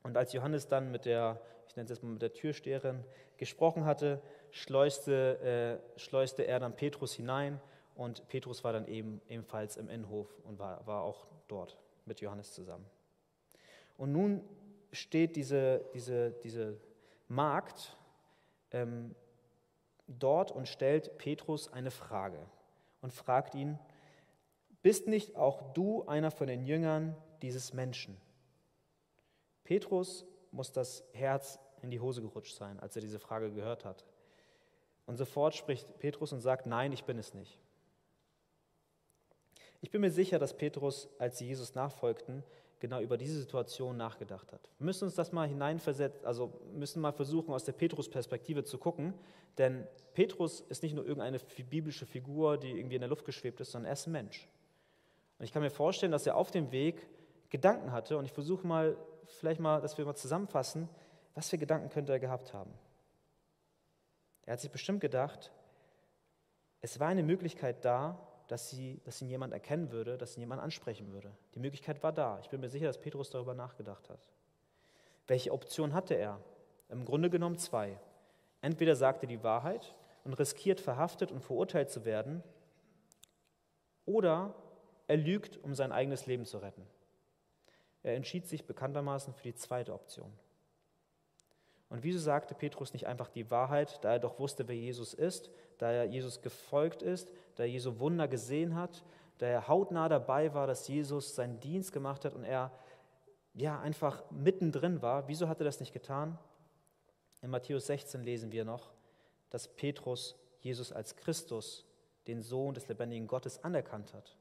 Und 0.03 0.17
als 0.17 0.31
Johannes 0.33 0.67
dann 0.67 0.91
mit 0.91 1.05
der, 1.05 1.41
ich 1.67 1.75
nenne 1.75 1.85
es 1.85 1.89
jetzt 1.91 2.03
mal 2.03 2.13
mit 2.13 2.21
der 2.21 2.33
Türsteherin, 2.33 3.03
gesprochen 3.37 3.85
hatte, 3.85 4.21
schleuste, 4.51 5.81
äh, 5.95 5.99
schleuste 5.99 6.43
er 6.43 6.59
dann 6.59 6.75
Petrus 6.75 7.13
hinein. 7.13 7.59
Und 7.95 8.27
Petrus 8.29 8.63
war 8.63 8.71
dann 8.71 8.87
eben 8.87 9.21
ebenfalls 9.27 9.75
im 9.75 9.89
Innenhof 9.89 10.27
und 10.45 10.57
war, 10.57 10.85
war 10.87 11.03
auch 11.03 11.27
dort 11.49 11.77
mit 12.05 12.21
Johannes 12.21 12.53
zusammen. 12.53 12.85
Und 14.01 14.13
nun 14.13 14.43
steht 14.91 15.35
diese, 15.35 15.85
diese, 15.93 16.31
diese 16.31 16.75
Magd 17.27 17.95
ähm, 18.71 19.13
dort 20.07 20.51
und 20.51 20.67
stellt 20.67 21.19
Petrus 21.19 21.71
eine 21.71 21.91
Frage 21.91 22.39
und 23.01 23.13
fragt 23.13 23.53
ihn, 23.53 23.77
bist 24.81 25.05
nicht 25.05 25.35
auch 25.35 25.73
du 25.73 26.03
einer 26.07 26.31
von 26.31 26.47
den 26.47 26.65
Jüngern 26.65 27.15
dieses 27.43 27.73
Menschen? 27.73 28.17
Petrus 29.65 30.25
muss 30.49 30.71
das 30.71 31.03
Herz 31.13 31.59
in 31.83 31.91
die 31.91 31.99
Hose 31.99 32.23
gerutscht 32.23 32.55
sein, 32.55 32.79
als 32.79 32.95
er 32.95 33.03
diese 33.03 33.19
Frage 33.19 33.51
gehört 33.51 33.85
hat. 33.85 34.03
Und 35.05 35.17
sofort 35.17 35.53
spricht 35.53 35.99
Petrus 35.99 36.33
und 36.33 36.41
sagt, 36.41 36.65
nein, 36.65 36.91
ich 36.91 37.03
bin 37.03 37.19
es 37.19 37.35
nicht. 37.35 37.59
Ich 39.79 39.91
bin 39.91 40.01
mir 40.01 40.11
sicher, 40.11 40.39
dass 40.39 40.57
Petrus, 40.57 41.07
als 41.19 41.37
sie 41.37 41.45
Jesus 41.45 41.75
nachfolgten, 41.75 42.43
genau 42.81 42.99
über 42.99 43.15
diese 43.15 43.39
Situation 43.39 43.95
nachgedacht 43.95 44.51
hat. 44.51 44.69
Wir 44.79 44.85
müssen 44.85 45.05
uns 45.05 45.15
das 45.15 45.31
mal 45.31 45.47
hineinversetzen, 45.47 46.25
also 46.25 46.51
müssen 46.73 46.99
mal 46.99 47.13
versuchen, 47.13 47.53
aus 47.53 47.63
der 47.63 47.71
Petrus-Perspektive 47.71 48.65
zu 48.65 48.77
gucken, 48.77 49.13
denn 49.57 49.87
Petrus 50.13 50.61
ist 50.61 50.83
nicht 50.83 50.93
nur 50.93 51.05
irgendeine 51.05 51.39
biblische 51.69 52.05
Figur, 52.05 52.57
die 52.57 52.71
irgendwie 52.71 52.95
in 52.95 53.01
der 53.01 53.09
Luft 53.09 53.23
geschwebt 53.23 53.61
ist, 53.61 53.71
sondern 53.71 53.89
er 53.89 53.93
ist 53.93 54.07
ein 54.07 54.11
Mensch. 54.11 54.49
Und 55.37 55.45
ich 55.45 55.53
kann 55.53 55.61
mir 55.61 55.69
vorstellen, 55.69 56.11
dass 56.11 56.27
er 56.27 56.35
auf 56.35 56.51
dem 56.51 56.71
Weg 56.71 57.07
Gedanken 57.49 57.91
hatte 57.91 58.17
und 58.17 58.25
ich 58.25 58.31
versuche 58.33 58.65
mal, 58.65 58.97
vielleicht 59.27 59.59
mal, 59.59 59.79
dass 59.79 59.97
wir 59.97 60.05
mal 60.05 60.15
zusammenfassen, 60.15 60.89
was 61.35 61.49
für 61.49 61.57
Gedanken 61.57 61.89
könnte 61.89 62.11
er 62.11 62.19
gehabt 62.19 62.53
haben. 62.53 62.73
Er 64.45 64.53
hat 64.53 64.59
sich 64.59 64.71
bestimmt 64.71 65.01
gedacht, 65.01 65.51
es 66.81 66.99
war 66.99 67.09
eine 67.09 67.23
Möglichkeit 67.23 67.85
da, 67.85 68.17
dass, 68.51 68.69
sie, 68.69 68.99
dass 69.05 69.21
ihn 69.21 69.29
jemand 69.29 69.53
erkennen 69.53 69.91
würde, 69.91 70.17
dass 70.17 70.35
ihn 70.35 70.41
jemand 70.41 70.61
ansprechen 70.61 71.13
würde. 71.13 71.31
Die 71.55 71.59
Möglichkeit 71.59 72.03
war 72.03 72.11
da. 72.11 72.37
Ich 72.41 72.49
bin 72.49 72.59
mir 72.59 72.67
sicher, 72.67 72.85
dass 72.85 72.99
Petrus 72.99 73.29
darüber 73.29 73.53
nachgedacht 73.53 74.09
hat. 74.09 74.27
Welche 75.25 75.53
Option 75.53 75.93
hatte 75.93 76.15
er? 76.15 76.37
Im 76.89 77.05
Grunde 77.05 77.29
genommen 77.29 77.57
zwei. 77.57 77.97
Entweder 78.59 78.97
sagt 78.97 79.23
er 79.23 79.29
die 79.29 79.41
Wahrheit 79.41 79.95
und 80.25 80.33
riskiert 80.33 80.81
verhaftet 80.81 81.31
und 81.31 81.39
verurteilt 81.39 81.89
zu 81.89 82.03
werden, 82.03 82.43
oder 84.05 84.53
er 85.07 85.15
lügt, 85.15 85.63
um 85.63 85.73
sein 85.73 85.93
eigenes 85.93 86.25
Leben 86.25 86.45
zu 86.45 86.57
retten. 86.57 86.85
Er 88.03 88.15
entschied 88.15 88.47
sich 88.47 88.65
bekanntermaßen 88.65 89.33
für 89.33 89.43
die 89.43 89.55
zweite 89.55 89.93
Option. 89.93 90.31
Und 91.91 92.03
wieso 92.03 92.19
sagte 92.19 92.55
Petrus 92.55 92.93
nicht 92.93 93.05
einfach 93.05 93.27
die 93.27 93.51
Wahrheit, 93.51 94.03
da 94.03 94.13
er 94.13 94.19
doch 94.19 94.39
wusste, 94.39 94.67
wer 94.67 94.75
Jesus 94.75 95.13
ist, 95.13 95.51
da 95.77 95.91
er 95.91 96.05
Jesus 96.05 96.41
gefolgt 96.41 97.01
ist, 97.01 97.31
da 97.61 97.65
er 97.65 97.71
Jesu 97.73 97.99
Wunder 97.99 98.27
gesehen 98.27 98.73
hat, 98.73 99.03
da 99.37 99.45
er 99.45 99.67
hautnah 99.67 100.09
dabei 100.09 100.51
war, 100.55 100.65
dass 100.65 100.87
Jesus 100.87 101.35
seinen 101.35 101.59
Dienst 101.59 101.91
gemacht 101.91 102.25
hat 102.25 102.33
und 102.33 102.43
er 102.43 102.71
ja 103.53 103.79
einfach 103.79 104.23
mittendrin 104.31 105.03
war. 105.03 105.27
Wieso 105.27 105.47
hat 105.47 105.61
er 105.61 105.65
das 105.65 105.79
nicht 105.79 105.93
getan? 105.93 106.39
In 107.43 107.51
Matthäus 107.51 107.85
16 107.85 108.23
lesen 108.23 108.51
wir 108.51 108.65
noch, 108.65 108.89
dass 109.51 109.67
Petrus 109.67 110.35
Jesus 110.59 110.91
als 110.91 111.15
Christus, 111.15 111.85
den 112.25 112.41
Sohn 112.41 112.73
des 112.73 112.87
lebendigen 112.87 113.27
Gottes, 113.27 113.63
anerkannt 113.63 114.15
hat. 114.15 114.35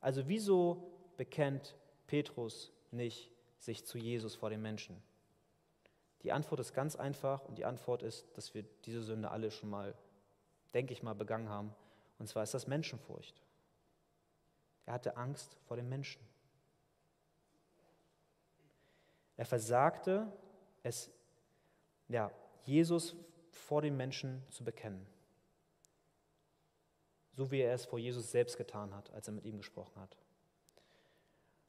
Also 0.00 0.26
wieso 0.26 0.90
bekennt 1.16 1.76
Petrus 2.08 2.72
nicht 2.90 3.30
sich 3.58 3.86
zu 3.86 3.96
Jesus 3.96 4.34
vor 4.34 4.50
den 4.50 4.60
Menschen? 4.60 5.00
Die 6.22 6.32
Antwort 6.32 6.58
ist 6.58 6.74
ganz 6.74 6.96
einfach 6.96 7.44
und 7.44 7.58
die 7.58 7.64
Antwort 7.64 8.02
ist, 8.02 8.36
dass 8.36 8.54
wir 8.54 8.64
diese 8.86 9.02
Sünde 9.02 9.30
alle 9.30 9.52
schon 9.52 9.70
mal, 9.70 9.94
denke 10.74 10.92
ich 10.92 11.02
mal, 11.02 11.14
begangen 11.14 11.48
haben. 11.48 11.74
Und 12.18 12.28
zwar 12.28 12.42
ist 12.42 12.54
das 12.54 12.66
Menschenfurcht. 12.66 13.42
Er 14.86 14.94
hatte 14.94 15.16
Angst 15.16 15.56
vor 15.66 15.76
dem 15.76 15.88
Menschen. 15.88 16.20
Er 19.36 19.46
versagte 19.46 20.30
es, 20.82 21.10
ja, 22.08 22.30
Jesus 22.64 23.16
vor 23.50 23.82
den 23.82 23.96
Menschen 23.96 24.42
zu 24.50 24.64
bekennen. 24.64 25.06
So 27.32 27.50
wie 27.50 27.60
er 27.60 27.74
es 27.74 27.84
vor 27.84 27.98
Jesus 27.98 28.30
selbst 28.30 28.56
getan 28.56 28.94
hat, 28.94 29.10
als 29.12 29.26
er 29.26 29.34
mit 29.34 29.44
ihm 29.44 29.56
gesprochen 29.56 30.00
hat. 30.00 30.16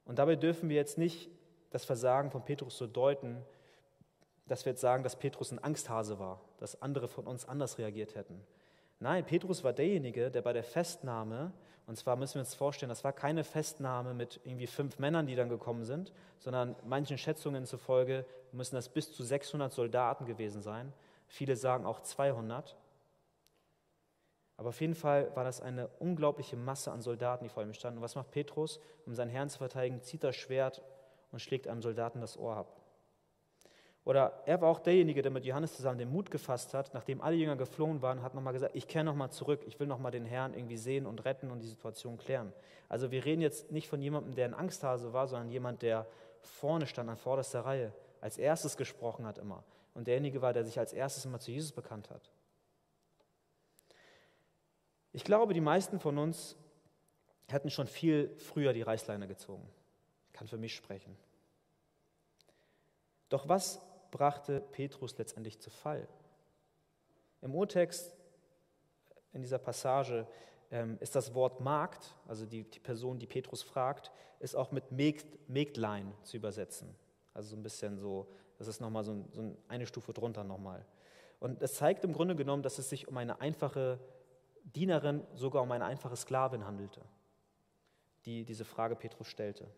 Und 0.04 0.18
dabei 0.18 0.36
dürfen 0.36 0.68
wir 0.68 0.76
jetzt 0.76 0.98
nicht 0.98 1.28
das 1.70 1.84
Versagen 1.84 2.30
von 2.30 2.44
Petrus 2.44 2.78
so 2.78 2.86
deuten, 2.86 3.44
dass 4.46 4.64
wir 4.64 4.72
jetzt 4.72 4.80
sagen, 4.80 5.02
dass 5.02 5.16
Petrus 5.16 5.50
ein 5.50 5.62
Angsthase 5.62 6.20
war, 6.20 6.40
dass 6.58 6.80
andere 6.80 7.08
von 7.08 7.26
uns 7.26 7.44
anders 7.46 7.78
reagiert 7.78 8.14
hätten. 8.14 8.40
Nein, 8.98 9.24
Petrus 9.26 9.62
war 9.62 9.72
derjenige, 9.72 10.30
der 10.30 10.42
bei 10.42 10.52
der 10.52 10.64
Festnahme, 10.64 11.52
und 11.86 11.96
zwar 11.96 12.16
müssen 12.16 12.34
wir 12.34 12.40
uns 12.40 12.54
vorstellen, 12.54 12.88
das 12.88 13.04
war 13.04 13.12
keine 13.12 13.44
Festnahme 13.44 14.14
mit 14.14 14.40
irgendwie 14.44 14.66
fünf 14.66 14.98
Männern, 14.98 15.26
die 15.26 15.36
dann 15.36 15.48
gekommen 15.48 15.84
sind, 15.84 16.12
sondern 16.38 16.74
manchen 16.84 17.18
Schätzungen 17.18 17.66
zufolge 17.66 18.24
müssen 18.52 18.74
das 18.74 18.88
bis 18.88 19.12
zu 19.12 19.22
600 19.22 19.72
Soldaten 19.72 20.24
gewesen 20.24 20.62
sein. 20.62 20.92
Viele 21.28 21.56
sagen 21.56 21.84
auch 21.84 22.00
200. 22.00 22.76
Aber 24.56 24.70
auf 24.70 24.80
jeden 24.80 24.94
Fall 24.94 25.34
war 25.36 25.44
das 25.44 25.60
eine 25.60 25.88
unglaubliche 25.98 26.56
Masse 26.56 26.90
an 26.90 27.02
Soldaten, 27.02 27.44
die 27.44 27.50
vor 27.50 27.62
ihm 27.62 27.74
standen. 27.74 27.98
Und 27.98 28.04
was 28.04 28.14
macht 28.14 28.30
Petrus? 28.30 28.80
Um 29.04 29.14
seinen 29.14 29.30
Herrn 29.30 29.50
zu 29.50 29.58
verteidigen, 29.58 30.00
zieht 30.00 30.24
das 30.24 30.34
Schwert 30.34 30.82
und 31.30 31.40
schlägt 31.40 31.68
einem 31.68 31.82
Soldaten 31.82 32.20
das 32.20 32.38
Ohr 32.38 32.56
ab. 32.56 32.75
Oder 34.06 34.40
er 34.46 34.60
war 34.60 34.68
auch 34.68 34.78
derjenige, 34.78 35.20
der 35.20 35.32
mit 35.32 35.44
Johannes 35.44 35.74
zusammen 35.74 35.98
den 35.98 36.12
Mut 36.12 36.30
gefasst 36.30 36.74
hat, 36.74 36.94
nachdem 36.94 37.20
alle 37.20 37.34
Jünger 37.34 37.56
geflohen 37.56 38.02
waren, 38.02 38.22
hat 38.22 38.34
nochmal 38.34 38.52
gesagt, 38.52 38.76
ich 38.76 38.86
kehre 38.86 39.02
nochmal 39.04 39.32
zurück, 39.32 39.62
ich 39.66 39.80
will 39.80 39.88
nochmal 39.88 40.12
den 40.12 40.24
Herrn 40.24 40.54
irgendwie 40.54 40.76
sehen 40.76 41.06
und 41.06 41.24
retten 41.24 41.50
und 41.50 41.58
die 41.58 41.66
Situation 41.66 42.16
klären. 42.16 42.52
Also 42.88 43.10
wir 43.10 43.24
reden 43.24 43.42
jetzt 43.42 43.72
nicht 43.72 43.88
von 43.88 44.00
jemandem, 44.00 44.36
der 44.36 44.44
ein 44.44 44.54
Angsthase 44.54 45.12
war, 45.12 45.26
sondern 45.26 45.50
jemand, 45.50 45.82
der 45.82 46.06
vorne 46.40 46.86
stand, 46.86 47.10
an 47.10 47.16
vorderster 47.16 47.64
Reihe, 47.64 47.92
als 48.20 48.38
erstes 48.38 48.76
gesprochen 48.76 49.26
hat 49.26 49.38
immer. 49.38 49.64
Und 49.92 50.06
derjenige 50.06 50.40
war, 50.40 50.52
der 50.52 50.64
sich 50.64 50.78
als 50.78 50.92
erstes 50.92 51.24
immer 51.24 51.40
zu 51.40 51.50
Jesus 51.50 51.72
bekannt 51.72 52.08
hat. 52.10 52.30
Ich 55.12 55.24
glaube, 55.24 55.52
die 55.52 55.60
meisten 55.60 55.98
von 55.98 56.16
uns 56.18 56.54
hätten 57.48 57.70
schon 57.70 57.88
viel 57.88 58.36
früher 58.38 58.72
die 58.72 58.82
Reißleine 58.82 59.26
gezogen. 59.26 59.68
Ich 60.28 60.32
kann 60.32 60.46
für 60.46 60.58
mich 60.58 60.76
sprechen. 60.76 61.16
Doch 63.28 63.48
was 63.48 63.82
brachte 64.16 64.62
Petrus 64.72 65.18
letztendlich 65.18 65.60
zu 65.60 65.68
Fall. 65.68 66.08
Im 67.42 67.54
Urtext, 67.54 68.16
in 69.34 69.42
dieser 69.42 69.58
Passage, 69.58 70.26
ähm, 70.70 70.96
ist 71.00 71.14
das 71.14 71.34
Wort 71.34 71.60
Magd, 71.60 72.14
also 72.26 72.46
die, 72.46 72.64
die 72.64 72.80
Person, 72.80 73.18
die 73.18 73.26
Petrus 73.26 73.62
fragt, 73.62 74.10
ist 74.40 74.56
auch 74.56 74.72
mit 74.72 74.90
Mägd, 74.90 75.26
Mägdlein 75.50 76.14
zu 76.22 76.38
übersetzen. 76.38 76.94
Also 77.34 77.50
so 77.50 77.56
ein 77.56 77.62
bisschen 77.62 77.98
so, 77.98 78.26
das 78.56 78.68
ist 78.68 78.80
nochmal 78.80 79.04
so, 79.04 79.22
so 79.32 79.54
eine 79.68 79.86
Stufe 79.86 80.14
drunter 80.14 80.44
nochmal. 80.44 80.86
Und 81.38 81.60
das 81.60 81.74
zeigt 81.74 82.02
im 82.04 82.14
Grunde 82.14 82.36
genommen, 82.36 82.62
dass 82.62 82.78
es 82.78 82.88
sich 82.88 83.08
um 83.08 83.18
eine 83.18 83.42
einfache 83.42 84.00
Dienerin, 84.64 85.22
sogar 85.34 85.62
um 85.62 85.70
eine 85.72 85.84
einfache 85.84 86.16
Sklavin 86.16 86.64
handelte, 86.64 87.02
die 88.24 88.46
diese 88.46 88.64
Frage 88.64 88.96
Petrus 88.96 89.28
stellte. 89.28 89.68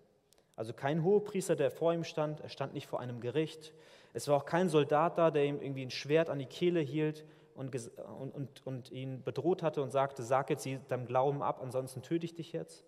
Also 0.58 0.72
kein 0.72 1.04
Hohepriester, 1.04 1.54
der 1.54 1.70
vor 1.70 1.94
ihm 1.94 2.02
stand, 2.02 2.40
er 2.40 2.48
stand 2.48 2.74
nicht 2.74 2.88
vor 2.88 2.98
einem 2.98 3.20
Gericht. 3.20 3.72
Es 4.12 4.26
war 4.26 4.36
auch 4.36 4.44
kein 4.44 4.68
Soldat 4.68 5.16
da, 5.16 5.30
der 5.30 5.44
ihm 5.44 5.62
irgendwie 5.62 5.86
ein 5.86 5.92
Schwert 5.92 6.28
an 6.28 6.40
die 6.40 6.46
Kehle 6.46 6.80
hielt 6.80 7.24
und, 7.54 7.72
und, 8.18 8.32
und, 8.32 8.66
und 8.66 8.90
ihn 8.90 9.22
bedroht 9.22 9.62
hatte 9.62 9.80
und 9.84 9.92
sagte, 9.92 10.24
sag 10.24 10.50
jetzt 10.50 10.66
deinem 10.88 11.06
Glauben 11.06 11.44
ab, 11.44 11.60
ansonsten 11.62 12.02
töte 12.02 12.26
ich 12.26 12.34
dich 12.34 12.50
jetzt. 12.50 12.84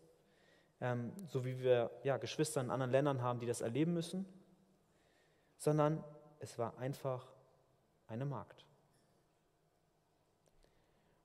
Ähm, 0.81 1.13
so 1.29 1.45
wie 1.45 1.61
wir 1.61 1.93
ja, 2.03 2.17
Geschwister 2.17 2.61
in 2.61 2.73
anderen 2.73 2.91
Ländern 2.91 3.23
haben, 3.23 3.39
die 3.39 3.47
das 3.47 3.61
erleben 3.61 3.95
müssen. 3.95 4.27
Sondern 5.57 6.03
es 6.41 6.59
war 6.59 6.77
einfach 6.77 7.25
eine 8.09 8.25
Magd. 8.25 8.67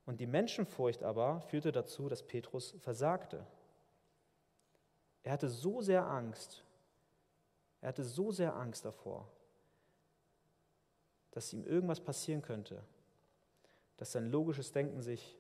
Und 0.06 0.20
die 0.20 0.28
Menschenfurcht 0.28 1.02
aber 1.02 1.42
führte 1.42 1.72
dazu, 1.72 2.08
dass 2.08 2.22
Petrus 2.22 2.76
versagte. 2.78 3.48
Er 5.26 5.32
hatte 5.32 5.50
so 5.50 5.82
sehr 5.82 6.06
Angst, 6.06 6.64
er 7.82 7.90
hatte 7.90 8.04
so 8.04 8.32
sehr 8.32 8.56
Angst 8.56 8.86
davor, 8.86 9.28
dass 11.32 11.52
ihm 11.52 11.66
irgendwas 11.66 12.00
passieren 12.00 12.44
könnte, 12.44 12.82
dass 13.98 14.12
sein 14.12 14.30
logisches 14.30 14.72
Denken 14.72 15.02
sich 15.02 15.36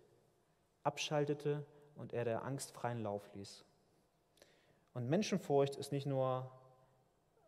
abschaltete 0.81 1.63
und 1.95 2.13
er 2.13 2.25
der 2.25 2.43
Angst 2.43 2.71
freien 2.71 3.03
Lauf 3.03 3.29
ließ. 3.35 3.63
Und 4.95 5.07
Menschenfurcht 5.07 5.75
ist 5.75 5.91
nicht 5.91 6.07
nur 6.07 6.49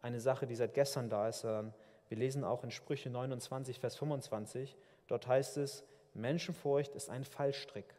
eine 0.04 0.20
Sache, 0.20 0.46
die 0.46 0.56
seit 0.56 0.76
gestern 0.76 1.10
da 1.10 1.28
ist, 1.28 1.40
sondern 1.40 1.74
wir 2.08 2.18
lesen 2.18 2.44
auch 2.44 2.64
in 2.64 2.70
Sprüche 2.70 3.10
29, 3.10 3.80
Vers 3.80 3.96
25, 3.96 4.78
dort 5.08 5.26
heißt 5.26 5.58
es, 5.58 5.84
Menschenfurcht 6.14 6.94
ist 6.94 7.10
ein 7.10 7.26
Fallstrick. 7.26 7.96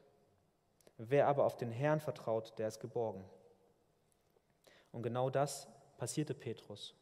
Wer 0.97 1.27
aber 1.27 1.45
auf 1.45 1.57
den 1.57 1.73
Herrn 1.73 1.99
vertraut, 1.99 2.57
der 2.57 2.69
ist 2.69 2.79
geborgen. 2.79 3.25
Und 4.93 5.03
genau 5.03 5.31
das 5.31 5.69
passierte 5.97 6.35
Petrus. 6.35 6.95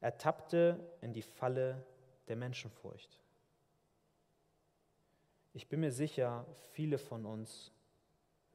Er 0.00 0.16
tappte 0.18 0.78
in 1.00 1.12
die 1.12 1.22
Falle 1.22 1.84
der 2.28 2.36
Menschenfurcht. 2.36 3.20
Ich 5.52 5.68
bin 5.68 5.80
mir 5.80 5.92
sicher, 5.92 6.46
viele 6.72 6.98
von 6.98 7.24
uns 7.24 7.72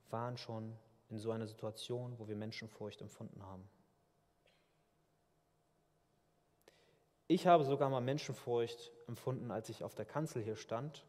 waren 0.09 0.37
schon 0.37 0.77
in 1.09 1.17
so 1.17 1.31
einer 1.31 1.47
Situation, 1.47 2.17
wo 2.19 2.27
wir 2.27 2.35
Menschenfurcht 2.35 3.01
empfunden 3.01 3.41
haben. 3.43 3.67
Ich 7.27 7.47
habe 7.47 7.63
sogar 7.63 7.89
mal 7.89 8.01
Menschenfurcht 8.01 8.91
empfunden, 9.07 9.51
als 9.51 9.69
ich 9.69 9.83
auf 9.83 9.95
der 9.95 10.05
Kanzel 10.05 10.43
hier 10.43 10.55
stand. 10.55 11.05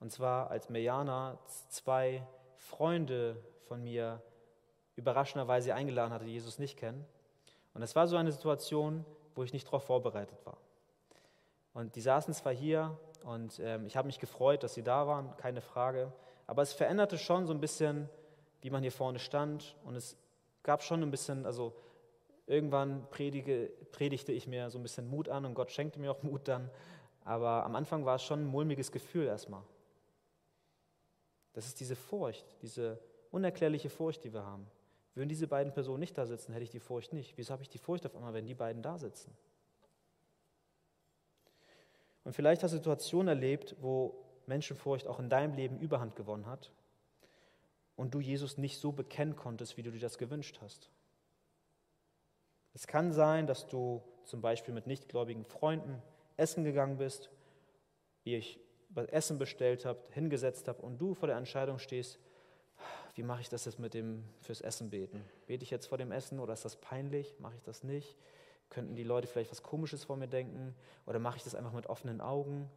Und 0.00 0.10
zwar, 0.10 0.50
als 0.50 0.68
Mejana 0.68 1.38
zwei 1.68 2.26
Freunde 2.56 3.42
von 3.68 3.82
mir 3.82 4.22
überraschenderweise 4.96 5.74
eingeladen 5.74 6.12
hatte, 6.12 6.24
Jesus 6.24 6.58
nicht 6.58 6.78
kennen. 6.78 7.04
Und 7.74 7.82
es 7.82 7.96
war 7.96 8.06
so 8.06 8.16
eine 8.16 8.32
Situation, 8.32 9.04
wo 9.34 9.42
ich 9.42 9.52
nicht 9.52 9.66
darauf 9.66 9.84
vorbereitet 9.84 10.44
war. 10.44 10.58
Und 11.74 11.96
die 11.96 12.00
saßen 12.00 12.34
zwar 12.34 12.52
hier 12.52 12.98
und 13.24 13.58
ähm, 13.60 13.86
ich 13.86 13.96
habe 13.96 14.06
mich 14.06 14.18
gefreut, 14.18 14.62
dass 14.62 14.74
sie 14.74 14.82
da 14.82 15.06
waren, 15.06 15.36
keine 15.38 15.62
Frage, 15.62 16.12
aber 16.46 16.62
es 16.62 16.72
veränderte 16.72 17.16
schon 17.16 17.46
so 17.46 17.54
ein 17.54 17.60
bisschen, 17.60 18.08
wie 18.60 18.70
man 18.70 18.82
hier 18.82 18.92
vorne 18.92 19.18
stand 19.18 19.76
und 19.84 19.96
es 19.96 20.16
gab 20.62 20.82
schon 20.82 21.02
ein 21.02 21.10
bisschen, 21.10 21.46
also 21.46 21.74
irgendwann 22.46 23.08
predige, 23.10 23.72
predigte 23.92 24.32
ich 24.32 24.46
mir 24.46 24.68
so 24.70 24.78
ein 24.78 24.82
bisschen 24.82 25.08
Mut 25.08 25.28
an 25.28 25.46
und 25.46 25.54
Gott 25.54 25.70
schenkte 25.70 25.98
mir 25.98 26.10
auch 26.10 26.22
Mut 26.22 26.46
dann, 26.46 26.70
aber 27.24 27.64
am 27.64 27.74
Anfang 27.74 28.04
war 28.04 28.16
es 28.16 28.22
schon 28.22 28.40
ein 28.40 28.46
mulmiges 28.46 28.92
Gefühl 28.92 29.26
erstmal. 29.26 29.62
Das 31.54 31.66
ist 31.66 31.80
diese 31.80 31.96
Furcht, 31.96 32.44
diese 32.62 32.98
unerklärliche 33.30 33.88
Furcht, 33.88 34.24
die 34.24 34.32
wir 34.32 34.44
haben. 34.44 34.66
Würden 35.14 35.28
diese 35.28 35.46
beiden 35.46 35.72
Personen 35.72 36.00
nicht 36.00 36.16
da 36.16 36.26
sitzen, 36.26 36.52
hätte 36.52 36.64
ich 36.64 36.70
die 36.70 36.80
Furcht 36.80 37.12
nicht. 37.12 37.36
Wieso 37.36 37.52
habe 37.52 37.62
ich 37.62 37.68
die 37.68 37.78
Furcht 37.78 38.06
auf 38.06 38.14
einmal, 38.16 38.32
wenn 38.32 38.46
die 38.46 38.54
beiden 38.54 38.82
da 38.82 38.98
sitzen? 38.98 39.36
Und 42.24 42.34
vielleicht 42.34 42.62
hast 42.62 42.72
du 42.72 42.76
Situationen 42.76 43.28
erlebt, 43.28 43.76
wo 43.80 44.14
Menschenfurcht 44.46 45.06
auch 45.06 45.18
in 45.18 45.28
deinem 45.28 45.54
Leben 45.54 45.78
Überhand 45.78 46.16
gewonnen 46.16 46.46
hat 46.46 46.72
und 47.96 48.14
du 48.14 48.20
Jesus 48.20 48.58
nicht 48.58 48.78
so 48.78 48.92
bekennen 48.92 49.36
konntest, 49.36 49.76
wie 49.76 49.82
du 49.82 49.90
dir 49.90 50.00
das 50.00 50.18
gewünscht 50.18 50.58
hast. 50.62 50.90
Es 52.74 52.86
kann 52.86 53.12
sein, 53.12 53.46
dass 53.46 53.66
du 53.66 54.02
zum 54.24 54.40
Beispiel 54.40 54.72
mit 54.72 54.86
nichtgläubigen 54.86 55.44
Freunden 55.44 56.02
essen 56.36 56.64
gegangen 56.64 56.96
bist, 56.96 57.30
ihr 58.24 58.38
euch 58.38 58.58
Essen 59.08 59.38
bestellt 59.38 59.84
habt, 59.84 60.12
hingesetzt 60.12 60.68
habt 60.68 60.82
und 60.82 60.98
du 60.98 61.14
vor 61.14 61.26
der 61.26 61.36
Entscheidung 61.36 61.78
stehst, 61.78 62.18
wie 63.14 63.22
mache 63.22 63.42
ich 63.42 63.48
das 63.48 63.64
jetzt 63.64 63.78
mit 63.78 63.94
dem 63.94 64.24
fürs 64.40 64.60
Essen 64.60 64.90
beten? 64.90 65.24
Bete 65.46 65.62
ich 65.62 65.70
jetzt 65.70 65.86
vor 65.86 65.98
dem 65.98 66.12
Essen 66.12 66.40
oder 66.40 66.54
ist 66.54 66.64
das 66.64 66.76
peinlich? 66.76 67.34
Mache 67.38 67.54
ich 67.56 67.62
das 67.62 67.84
nicht? 67.84 68.16
Könnten 68.70 68.94
die 68.94 69.04
Leute 69.04 69.26
vielleicht 69.26 69.50
was 69.50 69.62
Komisches 69.62 70.04
vor 70.04 70.16
mir 70.16 70.28
denken? 70.28 70.74
Oder 71.04 71.18
mache 71.18 71.36
ich 71.36 71.44
das 71.44 71.54
einfach 71.54 71.72
mit 71.72 71.88
offenen 71.88 72.22
Augen? 72.22 72.70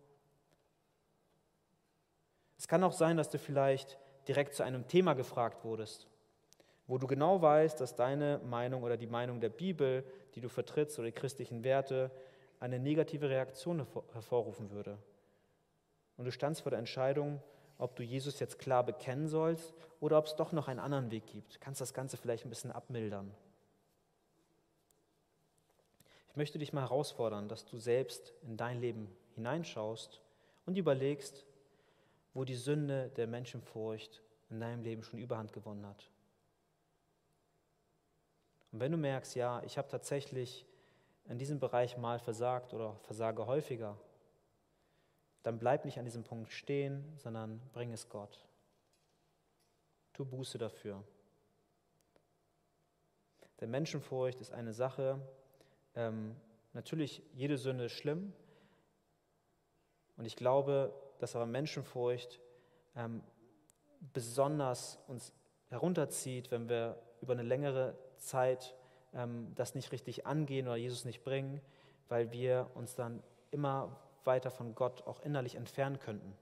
Es 2.58 2.68
kann 2.68 2.84
auch 2.84 2.92
sein, 2.92 3.16
dass 3.16 3.30
du 3.30 3.40
vielleicht 3.40 3.98
direkt 4.28 4.56
zu 4.56 4.64
einem 4.64 4.88
Thema 4.88 5.14
gefragt 5.14 5.64
wurdest, 5.64 6.08
wo 6.88 6.98
du 6.98 7.08
genau 7.08 7.42
weißt, 7.42 7.80
dass 7.80 7.96
deine 7.96 8.40
Meinung 8.44 8.84
oder 8.84 8.98
die 8.98 9.08
Meinung 9.08 9.40
der 9.40 9.50
Bibel, 9.50 10.04
die 10.36 10.42
du 10.42 10.50
vertrittst 10.50 11.00
oder 11.00 11.08
die 11.08 11.14
christlichen 11.14 11.64
Werte, 11.64 12.12
eine 12.60 12.80
negative 12.80 13.30
Reaktion 13.30 13.86
hervorrufen 14.12 14.72
würde. 14.72 14.98
Und 16.18 16.26
du 16.26 16.32
standst 16.32 16.62
vor 16.62 16.72
der 16.72 16.80
Entscheidung, 16.80 17.42
ob 17.78 17.96
du 17.96 18.04
Jesus 18.04 18.40
jetzt 18.40 18.60
klar 18.60 18.84
bekennen 18.84 19.28
sollst 19.28 19.74
oder 20.00 20.18
ob 20.18 20.26
es 20.26 20.36
doch 20.36 20.52
noch 20.52 20.68
einen 20.68 20.80
anderen 20.80 21.12
Weg 21.12 21.28
gibt. 21.28 21.56
Du 21.56 21.60
kannst 21.60 21.82
das 21.82 21.94
Ganze 21.94 22.18
vielleicht 22.18 22.46
ein 22.46 22.50
bisschen 22.50 22.72
abmildern. 22.72 23.34
Ich 26.30 26.36
möchte 26.36 26.60
dich 26.60 26.74
mal 26.74 26.82
herausfordern, 26.82 27.48
dass 27.48 27.66
du 27.66 27.78
selbst 27.78 28.34
in 28.42 28.58
dein 28.58 28.82
Leben 28.82 29.08
hineinschaust 29.36 30.22
und 30.66 30.78
überlegst, 30.78 31.46
wo 32.34 32.44
die 32.44 32.56
Sünde 32.56 33.10
der 33.16 33.28
Menschenfurcht 33.28 34.22
in 34.50 34.60
deinem 34.60 34.84
Leben 34.84 35.04
schon 35.04 35.20
Überhand 35.20 35.54
gewonnen 35.54 35.86
hat. 35.86 36.10
Und 38.72 38.82
wenn 38.82 38.92
du 38.92 38.98
merkst, 38.98 39.36
ja, 39.36 39.64
ich 39.64 39.78
habe 39.78 39.88
tatsächlich 39.88 40.66
in 41.30 41.38
diesem 41.38 41.60
Bereich 41.60 41.98
mal 41.98 42.20
versagt 42.20 42.74
oder 42.74 42.98
versage 43.04 43.48
häufiger, 43.48 43.98
dann 45.46 45.60
bleib 45.60 45.86
nicht 45.86 46.00
an 46.00 46.06
diesem 46.06 46.24
Punkt 46.24 46.52
stehen, 46.52 47.06
sondern 47.18 47.62
bring 47.72 47.94
es 47.94 48.10
Gott. 48.10 48.44
Tu 50.14 50.26
Buße 50.26 50.58
dafür. 50.58 51.04
Denn 53.62 53.70
Menschenfurcht 53.70 54.42
ist 54.42 54.52
eine 54.52 54.74
Sache, 54.74 55.22
ähm, 55.94 56.36
natürlich, 56.74 57.22
jede 57.36 57.60
Sünde 57.60 57.86
ist 57.86 57.92
schlimm. 57.92 58.34
Und 60.18 60.26
ich 60.26 60.36
glaube, 60.36 60.92
dass 61.20 61.36
aber 61.36 61.46
Menschenfurcht 61.46 62.40
ähm, 62.96 63.22
besonders 64.14 64.98
uns 65.08 65.32
herunterzieht, 65.70 66.50
wenn 66.50 66.70
wir 66.70 67.00
über 67.22 67.34
eine 67.34 67.44
längere 67.44 67.96
Zeit 68.18 68.74
ähm, 69.14 69.54
das 69.54 69.76
nicht 69.76 69.92
richtig 69.92 70.26
angehen 70.26 70.68
oder 70.68 70.76
Jesus 70.76 71.06
nicht 71.06 71.24
bringen, 71.24 71.62
weil 72.10 72.32
wir 72.32 72.72
uns 72.74 72.96
dann 72.96 73.22
immer 73.52 73.96
weiter 74.26 74.52
von 74.52 74.76
Gott 74.76 75.06
auch 75.08 75.22
innerlich 75.22 75.56
entfernen 75.56 76.00
könnten. 76.00 76.36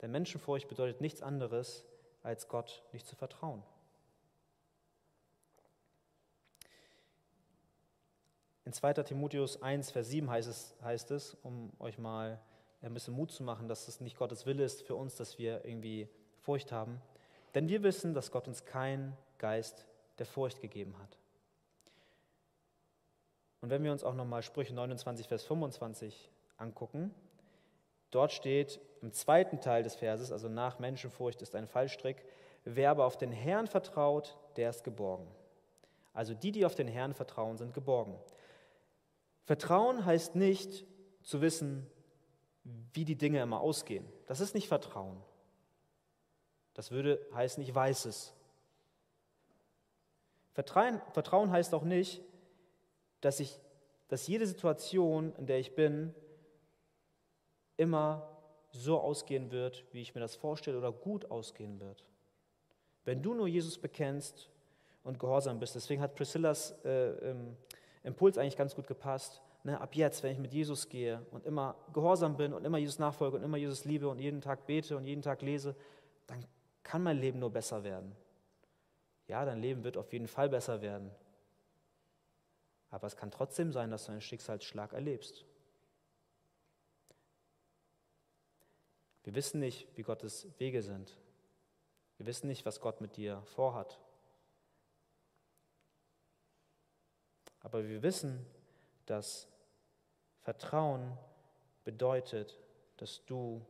Denn 0.00 0.10
Menschenfurcht 0.10 0.68
bedeutet 0.68 1.00
nichts 1.00 1.22
anderes, 1.22 1.84
als 2.22 2.48
Gott 2.48 2.82
nicht 2.92 3.06
zu 3.06 3.16
vertrauen. 3.16 3.62
In 8.64 8.72
2. 8.72 8.94
Timotheus 8.94 9.60
1, 9.60 9.90
Vers 9.90 10.08
7 10.08 10.30
heißt 10.30 10.48
es, 10.48 10.74
heißt 10.82 11.10
es, 11.10 11.34
um 11.42 11.70
euch 11.78 11.98
mal 11.98 12.40
ein 12.80 12.94
bisschen 12.94 13.14
Mut 13.14 13.30
zu 13.30 13.42
machen, 13.42 13.68
dass 13.68 13.88
es 13.88 14.00
nicht 14.00 14.16
Gottes 14.16 14.46
Wille 14.46 14.64
ist 14.64 14.82
für 14.82 14.94
uns, 14.94 15.16
dass 15.16 15.38
wir 15.38 15.64
irgendwie 15.64 16.08
Furcht 16.40 16.72
haben. 16.72 17.00
Denn 17.54 17.68
wir 17.68 17.82
wissen, 17.82 18.14
dass 18.14 18.30
Gott 18.30 18.48
uns 18.48 18.64
keinen 18.64 19.16
Geist 19.38 19.86
der 20.18 20.26
Furcht 20.26 20.60
gegeben 20.60 20.96
hat. 20.98 21.18
Und 23.60 23.70
wenn 23.70 23.82
wir 23.82 23.92
uns 23.92 24.04
auch 24.04 24.14
nochmal 24.14 24.42
Sprüche 24.42 24.74
29, 24.74 25.28
Vers 25.28 25.44
25 25.44 26.30
angucken, 26.56 27.14
dort 28.10 28.32
steht 28.32 28.80
im 29.02 29.12
zweiten 29.12 29.60
Teil 29.60 29.82
des 29.82 29.96
Verses, 29.96 30.32
also 30.32 30.48
nach 30.48 30.78
Menschenfurcht 30.78 31.42
ist 31.42 31.54
ein 31.54 31.66
Fallstrick, 31.66 32.24
wer 32.64 32.90
aber 32.90 33.04
auf 33.04 33.16
den 33.16 33.32
Herrn 33.32 33.66
vertraut, 33.66 34.38
der 34.56 34.70
ist 34.70 34.84
geborgen. 34.84 35.26
Also 36.12 36.32
die, 36.34 36.52
die 36.52 36.64
auf 36.64 36.74
den 36.74 36.88
Herrn 36.88 37.12
vertrauen, 37.12 37.56
sind 37.58 37.74
geborgen. 37.74 38.16
Vertrauen 39.44 40.06
heißt 40.06 40.36
nicht 40.36 40.86
zu 41.22 41.40
wissen, 41.40 41.86
wie 42.92 43.04
die 43.04 43.16
Dinge 43.16 43.42
immer 43.42 43.60
ausgehen. 43.60 44.06
Das 44.26 44.40
ist 44.40 44.54
nicht 44.54 44.68
Vertrauen. 44.68 45.20
Das 46.72 46.90
würde 46.90 47.24
heißen, 47.34 47.62
ich 47.62 47.74
weiß 47.74 48.06
es. 48.06 48.32
Vertrauen, 50.52 51.00
Vertrauen 51.12 51.50
heißt 51.50 51.74
auch 51.74 51.82
nicht, 51.82 52.22
dass, 53.20 53.40
ich, 53.40 53.60
dass 54.08 54.26
jede 54.26 54.46
Situation, 54.46 55.34
in 55.36 55.46
der 55.46 55.58
ich 55.58 55.74
bin, 55.74 56.14
immer 57.76 58.28
so 58.70 59.00
ausgehen 59.00 59.50
wird, 59.50 59.84
wie 59.92 60.00
ich 60.00 60.14
mir 60.14 60.20
das 60.20 60.34
vorstelle, 60.34 60.78
oder 60.78 60.92
gut 60.92 61.30
ausgehen 61.30 61.80
wird. 61.80 62.04
Wenn 63.04 63.22
du 63.22 63.34
nur 63.34 63.46
Jesus 63.46 63.78
bekennst 63.78 64.50
und 65.02 65.18
gehorsam 65.18 65.60
bist, 65.60 65.74
deswegen 65.74 66.02
hat 66.02 66.14
Priscillas 66.14 66.72
äh, 66.84 67.34
Impuls 68.02 68.38
eigentlich 68.38 68.56
ganz 68.56 68.74
gut 68.74 68.86
gepasst. 68.86 69.40
Ne, 69.62 69.80
ab 69.80 69.94
jetzt, 69.94 70.22
wenn 70.22 70.32
ich 70.32 70.38
mit 70.38 70.52
Jesus 70.52 70.88
gehe 70.90 71.24
und 71.30 71.46
immer 71.46 71.74
gehorsam 71.94 72.36
bin 72.36 72.52
und 72.52 72.66
immer 72.66 72.76
Jesus 72.76 72.98
nachfolge 72.98 73.38
und 73.38 73.42
immer 73.42 73.56
Jesus 73.56 73.86
liebe 73.86 74.08
und 74.08 74.18
jeden 74.18 74.42
Tag 74.42 74.66
bete 74.66 74.94
und 74.94 75.04
jeden 75.04 75.22
Tag 75.22 75.40
lese, 75.40 75.74
dann 76.26 76.44
kann 76.82 77.02
mein 77.02 77.18
Leben 77.18 77.38
nur 77.38 77.50
besser 77.50 77.82
werden. 77.82 78.14
Ja, 79.26 79.44
dein 79.46 79.60
Leben 79.62 79.82
wird 79.82 79.96
auf 79.96 80.12
jeden 80.12 80.28
Fall 80.28 80.50
besser 80.50 80.82
werden. 80.82 81.10
Aber 82.90 83.06
es 83.06 83.16
kann 83.16 83.30
trotzdem 83.30 83.72
sein, 83.72 83.90
dass 83.90 84.04
du 84.04 84.12
einen 84.12 84.20
Schicksalsschlag 84.20 84.92
erlebst. 84.92 85.46
Wir 89.24 89.34
wissen 89.34 89.58
nicht, 89.58 89.88
wie 89.96 90.02
Gottes 90.02 90.46
Wege 90.58 90.82
sind. 90.82 91.16
Wir 92.18 92.26
wissen 92.26 92.46
nicht, 92.46 92.64
was 92.64 92.80
Gott 92.80 93.00
mit 93.00 93.16
dir 93.16 93.42
vorhat. 93.46 93.98
Aber 97.60 97.88
wir 97.88 98.02
wissen, 98.02 98.44
dass 99.06 99.48
Vertrauen 100.42 101.16
bedeutet, 101.84 102.60
dass 102.98 103.24
du 103.24 103.64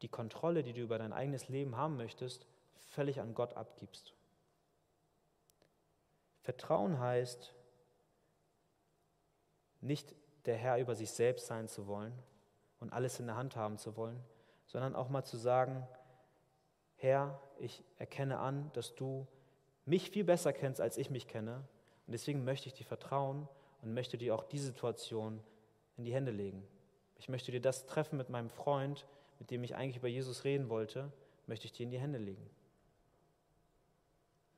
die 0.00 0.08
Kontrolle, 0.08 0.62
die 0.62 0.72
du 0.72 0.80
über 0.80 0.98
dein 0.98 1.12
eigenes 1.12 1.48
Leben 1.48 1.76
haben 1.76 1.96
möchtest, 1.96 2.46
völlig 2.88 3.20
an 3.20 3.34
Gott 3.34 3.54
abgibst. 3.54 4.14
Vertrauen 6.40 6.98
heißt, 6.98 7.54
nicht 9.82 10.14
der 10.46 10.56
Herr 10.56 10.78
über 10.78 10.94
sich 10.94 11.10
selbst 11.10 11.46
sein 11.46 11.68
zu 11.68 11.86
wollen 11.86 12.12
und 12.80 12.92
alles 12.92 13.20
in 13.20 13.26
der 13.26 13.36
Hand 13.36 13.54
haben 13.54 13.78
zu 13.78 13.96
wollen, 13.96 14.18
sondern 14.72 14.96
auch 14.96 15.10
mal 15.10 15.22
zu 15.22 15.36
sagen, 15.36 15.86
Herr, 16.96 17.38
ich 17.58 17.84
erkenne 17.98 18.38
an, 18.38 18.70
dass 18.72 18.94
du 18.94 19.26
mich 19.84 20.10
viel 20.10 20.24
besser 20.24 20.54
kennst, 20.54 20.80
als 20.80 20.96
ich 20.96 21.10
mich 21.10 21.28
kenne. 21.28 21.56
Und 22.06 22.12
deswegen 22.12 22.42
möchte 22.42 22.68
ich 22.68 22.74
dir 22.74 22.86
vertrauen 22.86 23.46
und 23.82 23.92
möchte 23.92 24.16
dir 24.16 24.34
auch 24.34 24.44
die 24.44 24.58
Situation 24.58 25.42
in 25.98 26.04
die 26.04 26.14
Hände 26.14 26.32
legen. 26.32 26.66
Ich 27.16 27.28
möchte 27.28 27.52
dir 27.52 27.60
das 27.60 27.84
Treffen 27.84 28.16
mit 28.16 28.30
meinem 28.30 28.48
Freund, 28.48 29.06
mit 29.38 29.50
dem 29.50 29.62
ich 29.62 29.76
eigentlich 29.76 29.98
über 29.98 30.08
Jesus 30.08 30.44
reden 30.44 30.70
wollte, 30.70 31.12
möchte 31.46 31.66
ich 31.66 31.72
dir 31.72 31.84
in 31.84 31.90
die 31.90 32.00
Hände 32.00 32.18
legen. 32.18 32.48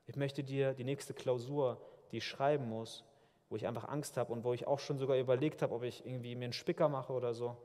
Ich 0.07 0.15
möchte 0.15 0.45
dir 0.45 0.75
die 0.75 0.85
nächste 0.85 1.13
Klausur, 1.13 1.81
die 2.13 2.19
ich 2.19 2.27
schreiben 2.27 2.69
muss, 2.69 3.03
wo 3.49 3.57
ich 3.57 3.67
einfach 3.67 3.89
Angst 3.89 4.17
habe 4.17 4.33
und 4.33 4.45
wo 4.45 4.53
ich 4.53 4.69
auch 4.69 4.79
schon 4.79 4.99
sogar 4.99 5.17
überlegt 5.17 5.61
habe, 5.61 5.75
ob 5.75 5.83
ich 5.83 6.07
irgendwie 6.07 6.37
mir 6.37 6.45
einen 6.45 6.53
Spicker 6.53 6.89
mache 6.89 7.13
oder 7.13 7.35
so, 7.35 7.57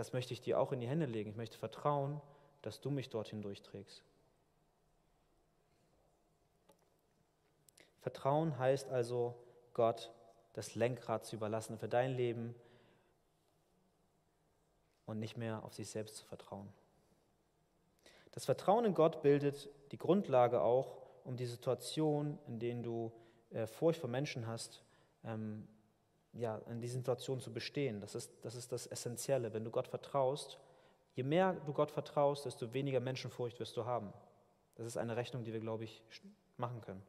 das 0.00 0.14
möchte 0.14 0.32
ich 0.32 0.40
dir 0.40 0.58
auch 0.58 0.72
in 0.72 0.80
die 0.80 0.88
Hände 0.88 1.04
legen. 1.04 1.28
Ich 1.28 1.36
möchte 1.36 1.58
vertrauen, 1.58 2.22
dass 2.62 2.80
du 2.80 2.88
mich 2.88 3.10
dorthin 3.10 3.42
durchträgst. 3.42 4.02
Vertrauen 8.00 8.58
heißt 8.58 8.88
also, 8.88 9.34
Gott 9.74 10.10
das 10.54 10.74
Lenkrad 10.74 11.26
zu 11.26 11.36
überlassen 11.36 11.76
für 11.76 11.86
dein 11.86 12.12
Leben 12.12 12.54
und 15.04 15.18
nicht 15.18 15.36
mehr 15.36 15.62
auf 15.64 15.74
sich 15.74 15.90
selbst 15.90 16.16
zu 16.16 16.24
vertrauen. 16.24 16.72
Das 18.32 18.46
Vertrauen 18.46 18.86
in 18.86 18.94
Gott 18.94 19.20
bildet 19.20 19.68
die 19.92 19.98
Grundlage 19.98 20.62
auch, 20.62 20.96
um 21.24 21.36
die 21.36 21.44
Situation, 21.44 22.38
in 22.46 22.58
denen 22.58 22.82
du 22.82 23.12
äh, 23.50 23.66
Furcht 23.66 24.00
vor 24.00 24.08
Menschen 24.08 24.46
hast, 24.46 24.82
ähm, 25.24 25.68
ja, 26.32 26.58
in 26.70 26.80
dieser 26.80 26.98
Situation 26.98 27.40
zu 27.40 27.52
bestehen. 27.52 28.00
Das 28.00 28.14
ist, 28.14 28.32
das 28.42 28.54
ist 28.54 28.70
das 28.72 28.86
Essentielle. 28.86 29.52
Wenn 29.52 29.64
du 29.64 29.70
Gott 29.70 29.88
vertraust, 29.88 30.58
je 31.14 31.22
mehr 31.22 31.54
du 31.66 31.72
Gott 31.72 31.90
vertraust, 31.90 32.44
desto 32.44 32.72
weniger 32.72 33.00
Menschenfurcht 33.00 33.58
wirst 33.58 33.76
du 33.76 33.84
haben. 33.84 34.12
Das 34.76 34.86
ist 34.86 34.96
eine 34.96 35.16
Rechnung, 35.16 35.44
die 35.44 35.52
wir, 35.52 35.60
glaube 35.60 35.84
ich, 35.84 36.02
machen 36.56 36.80
können. 36.80 37.02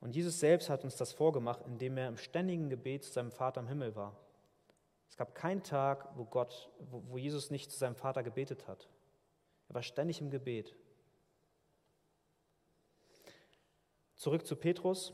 Und 0.00 0.14
Jesus 0.14 0.38
selbst 0.38 0.68
hat 0.68 0.84
uns 0.84 0.96
das 0.96 1.12
vorgemacht, 1.12 1.62
indem 1.66 1.96
er 1.96 2.08
im 2.08 2.18
ständigen 2.18 2.68
Gebet 2.68 3.04
zu 3.04 3.12
seinem 3.12 3.32
Vater 3.32 3.60
im 3.60 3.68
Himmel 3.68 3.96
war. 3.96 4.14
Es 5.08 5.16
gab 5.16 5.34
keinen 5.34 5.62
Tag, 5.62 6.08
wo, 6.16 6.24
Gott, 6.24 6.70
wo, 6.90 7.02
wo 7.08 7.18
Jesus 7.18 7.50
nicht 7.50 7.70
zu 7.70 7.78
seinem 7.78 7.96
Vater 7.96 8.22
gebetet 8.22 8.68
hat. 8.68 8.88
Er 9.68 9.74
war 9.74 9.82
ständig 9.82 10.20
im 10.20 10.30
Gebet. 10.30 10.76
Zurück 14.14 14.46
zu 14.46 14.56
Petrus. 14.56 15.12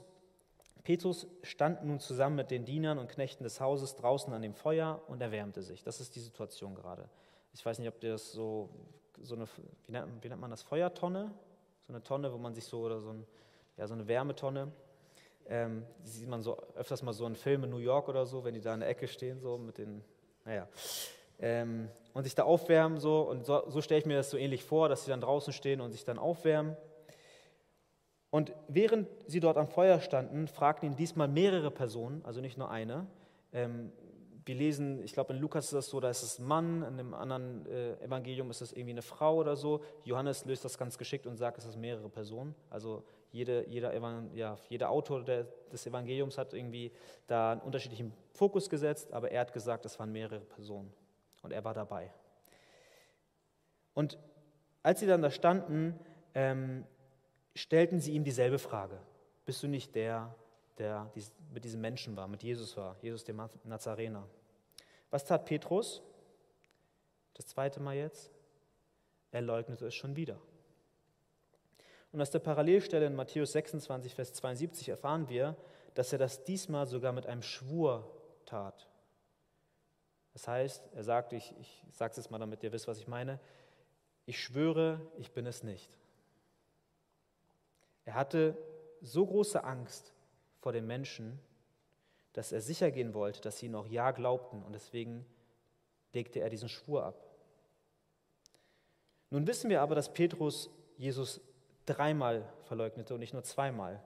Petrus 0.85 1.27
stand 1.43 1.85
nun 1.85 2.01
zusammen 2.01 2.37
mit 2.37 2.51
den 2.51 2.65
Dienern 2.65 2.99
und 2.99 3.09
Knechten 3.09 3.45
des 3.45 3.61
Hauses 3.61 3.95
draußen 3.97 4.33
an 4.33 4.43
dem 4.43 4.55
Feuer 4.55 5.01
und 5.07 5.21
erwärmte 5.21 5.63
sich. 5.63 5.85
Das 5.85 6.01
ist 6.01 6.17
die 6.17 6.21
Situation 6.21 6.75
gerade. 6.75 7.09
Ich 7.55 7.65
weiß 7.65 7.79
nicht, 7.79 7.89
ob 7.89 8.01
das 8.01 8.33
so, 8.33 8.69
so 9.21 9.37
eine, 9.37 9.47
wie 9.87 9.93
nennt, 9.93 10.25
wie 10.25 10.29
nennt 10.29 10.41
man 10.41 10.51
das, 10.51 10.63
Feuertonne? 10.63 11.33
So 11.87 11.93
eine 11.93 12.03
Tonne, 12.03 12.33
wo 12.33 12.39
man 12.39 12.55
sich 12.55 12.65
so, 12.65 12.81
oder 12.81 13.01
so, 13.01 13.11
ein, 13.11 13.27
ja, 13.77 13.87
so 13.87 13.95
eine 13.95 14.09
Wärmetonne. 14.09 14.73
Ähm, 15.47 15.85
die 16.05 16.11
sieht 16.11 16.29
man 16.29 16.43
so 16.43 16.57
öfters 16.75 17.03
mal 17.03 17.13
so 17.13 17.27
in 17.27 17.37
Filmen 17.37 17.71
New 17.71 17.79
York 17.79 18.09
oder 18.09 18.27
so, 18.27 18.45
wenn 18.45 18.55
die 18.55 18.61
da 18.61 18.75
in 18.75 18.81
der 18.81 18.89
Ecke 18.89 19.07
stehen, 19.07 19.41
so 19.41 19.59
mit 19.59 19.79
den, 19.79 20.03
naja. 20.45 20.67
Ähm, 21.39 21.89
und 22.15 22.25
sich 22.25 22.35
da 22.35 22.45
aufwärmen 22.45 22.99
so. 22.99 23.23
Und 23.23 23.45
so, 23.45 23.69
so 23.69 23.83
stelle 23.83 24.01
ich 24.01 24.07
mir 24.07 24.17
das 24.17 24.31
so 24.31 24.37
ähnlich 24.37 24.65
vor, 24.65 24.89
dass 24.89 25.05
sie 25.05 25.11
dann 25.11 25.21
draußen 25.21 25.53
stehen 25.53 25.81
und 25.81 25.91
sich 25.93 26.05
dann 26.05 26.19
aufwärmen. 26.19 26.77
Und 28.33 28.55
während 28.67 29.09
sie 29.27 29.41
dort 29.41 29.59
am 29.59 29.69
Feuer 29.69 30.01
standen, 30.01 30.49
fragten 30.49 30.89
ihn 30.89 30.97
diesmal 30.97 31.29
mehrere 31.29 31.71
Personen, 31.71 32.25
also 32.25 32.41
nicht 32.41 32.57
nur 32.57 32.71
eine. 32.71 33.07
Ähm, 33.53 33.93
wir 34.47 34.55
lesen, 34.55 35.05
ich 35.05 35.13
glaube 35.13 35.35
in 35.35 35.39
Lukas 35.39 35.67
ist 35.67 35.75
das 35.75 35.89
so, 35.91 36.01
da 36.01 36.09
ist 36.09 36.23
es 36.23 36.39
Mann, 36.39 36.83
in 36.83 36.97
dem 36.97 37.13
anderen 37.13 37.67
äh, 37.67 37.93
Evangelium 38.03 38.49
ist 38.49 38.63
es 38.63 38.73
irgendwie 38.73 38.93
eine 38.93 39.03
Frau 39.03 39.37
oder 39.37 39.55
so. 39.55 39.83
Johannes 40.05 40.47
löst 40.47 40.65
das 40.65 40.79
ganz 40.79 40.97
geschickt 40.97 41.27
und 41.27 41.37
sagt, 41.37 41.59
es 41.59 41.65
sind 41.65 41.79
mehrere 41.79 42.09
Personen. 42.09 42.55
Also 42.71 43.05
jede, 43.33 43.69
jeder, 43.69 43.95
ja, 44.33 44.57
jeder 44.71 44.89
Autor 44.89 45.25
der, 45.25 45.47
des 45.71 45.87
Evangeliums 45.87 46.39
hat 46.39 46.55
irgendwie 46.55 46.91
da 47.27 47.53
einen 47.53 47.61
unterschiedlichen 47.61 48.15
Fokus 48.33 48.71
gesetzt, 48.71 49.13
aber 49.13 49.31
er 49.31 49.43
hat 49.43 49.53
gesagt, 49.53 49.85
es 49.85 49.99
waren 49.99 50.11
mehrere 50.11 50.41
Personen 50.41 50.91
und 51.43 51.53
er 51.53 51.63
war 51.65 51.75
dabei. 51.75 52.11
Und 53.93 54.19
als 54.83 55.01
sie 55.01 55.07
dann 55.07 55.21
da 55.21 55.31
standen, 55.31 56.01
ähm, 56.35 56.87
stellten 57.55 58.01
sie 58.01 58.13
ihm 58.13 58.25
dieselbe 58.25 58.59
Frage. 58.59 58.99
Bist 59.45 59.63
du 59.63 59.69
nicht 59.69 59.95
der, 59.95 60.35
der 60.79 61.11
mit 61.53 61.65
diesem 61.65 61.81
Menschen 61.81 62.17
war, 62.17 62.29
mit 62.29 62.43
Jesus 62.43 62.77
war, 62.77 62.97
Jesus 63.03 63.25
dem 63.25 63.41
Nazarener? 63.65 64.27
Was 65.11 65.25
tat 65.25 65.45
Petrus? 65.45 66.03
Das 67.35 67.47
zweite 67.47 67.81
Mal 67.81 67.97
jetzt. 67.97 68.31
Er 69.31 69.43
leugnete 69.43 69.87
es 69.87 69.95
schon 69.95 70.17
wieder. 70.17 70.39
Und 72.13 72.21
aus 72.21 72.31
der 72.31 72.41
Parallelstelle 72.41 73.07
in 73.07 73.15
Matthäus 73.15 73.53
26, 73.53 74.15
Vers 74.15 74.35
72 74.35 74.91
erfahren 74.91 75.29
wir, 75.29 75.57
dass 75.95 76.13
er 76.13 76.19
das 76.19 76.45
diesmal 76.45 76.87
sogar 76.87 77.13
mit 77.13 77.27
einem 77.27 77.43
Schwur 77.43 78.11
tat. 78.45 78.87
Das 80.35 80.49
heißt, 80.49 80.91
er 80.95 81.05
sagt, 81.05 81.33
ich, 81.33 81.55
ich 81.61 81.85
sage 81.91 82.13
es 82.13 82.17
jetzt 82.19 82.31
mal, 82.31 82.39
damit 82.39 82.63
ihr 82.63 82.73
wisst, 82.73 82.89
was 82.89 82.99
ich 82.99 83.09
meine, 83.09 83.41
ich 84.27 84.41
schwöre, 84.41 85.01
ich 85.19 85.33
bin 85.33 85.47
es 85.47 85.63
nicht. 85.63 85.99
Er 88.05 88.15
hatte 88.15 88.57
so 89.01 89.27
große 89.27 89.63
Angst 89.65 90.13
vor 90.61 90.73
den 90.73 90.87
Menschen, 90.87 91.39
dass 92.33 92.53
er 92.53 92.61
sicher 92.61 92.91
gehen 92.91 93.15
wollte, 93.15 93.41
dass 93.41 93.59
sie 93.59 93.69
noch 93.69 93.87
Ja 93.87 94.11
glaubten 94.11 94.63
und 94.63 94.73
deswegen 94.73 95.27
legte 96.13 96.41
er 96.41 96.51
diesen 96.51 96.69
Schwur 96.69 97.05
ab. 97.05 97.27
Nun 99.31 99.47
wissen 99.47 99.71
wir 99.71 99.81
aber, 99.83 99.95
dass 99.95 100.13
Petrus 100.13 100.71
Jesus 100.97 101.41
dreimal 101.87 102.45
verleugnete 102.65 103.15
und 103.15 103.21
nicht 103.21 103.33
nur 103.33 103.45
zweimal. 103.45 104.03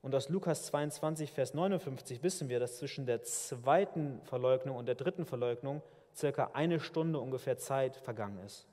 Und 0.00 0.14
aus 0.14 0.28
Lukas 0.28 0.64
22, 0.66 1.30
Vers 1.30 1.54
59 1.54 2.22
wissen 2.22 2.48
wir, 2.48 2.58
dass 2.58 2.78
zwischen 2.78 3.06
der 3.06 3.22
zweiten 3.22 4.20
Verleugnung 4.22 4.76
und 4.76 4.86
der 4.86 4.96
dritten 4.96 5.24
Verleugnung 5.24 5.82
circa 6.14 6.50
eine 6.54 6.80
Stunde 6.80 7.20
ungefähr 7.20 7.56
Zeit 7.58 7.96
vergangen 7.96 8.38
ist. 8.44 8.66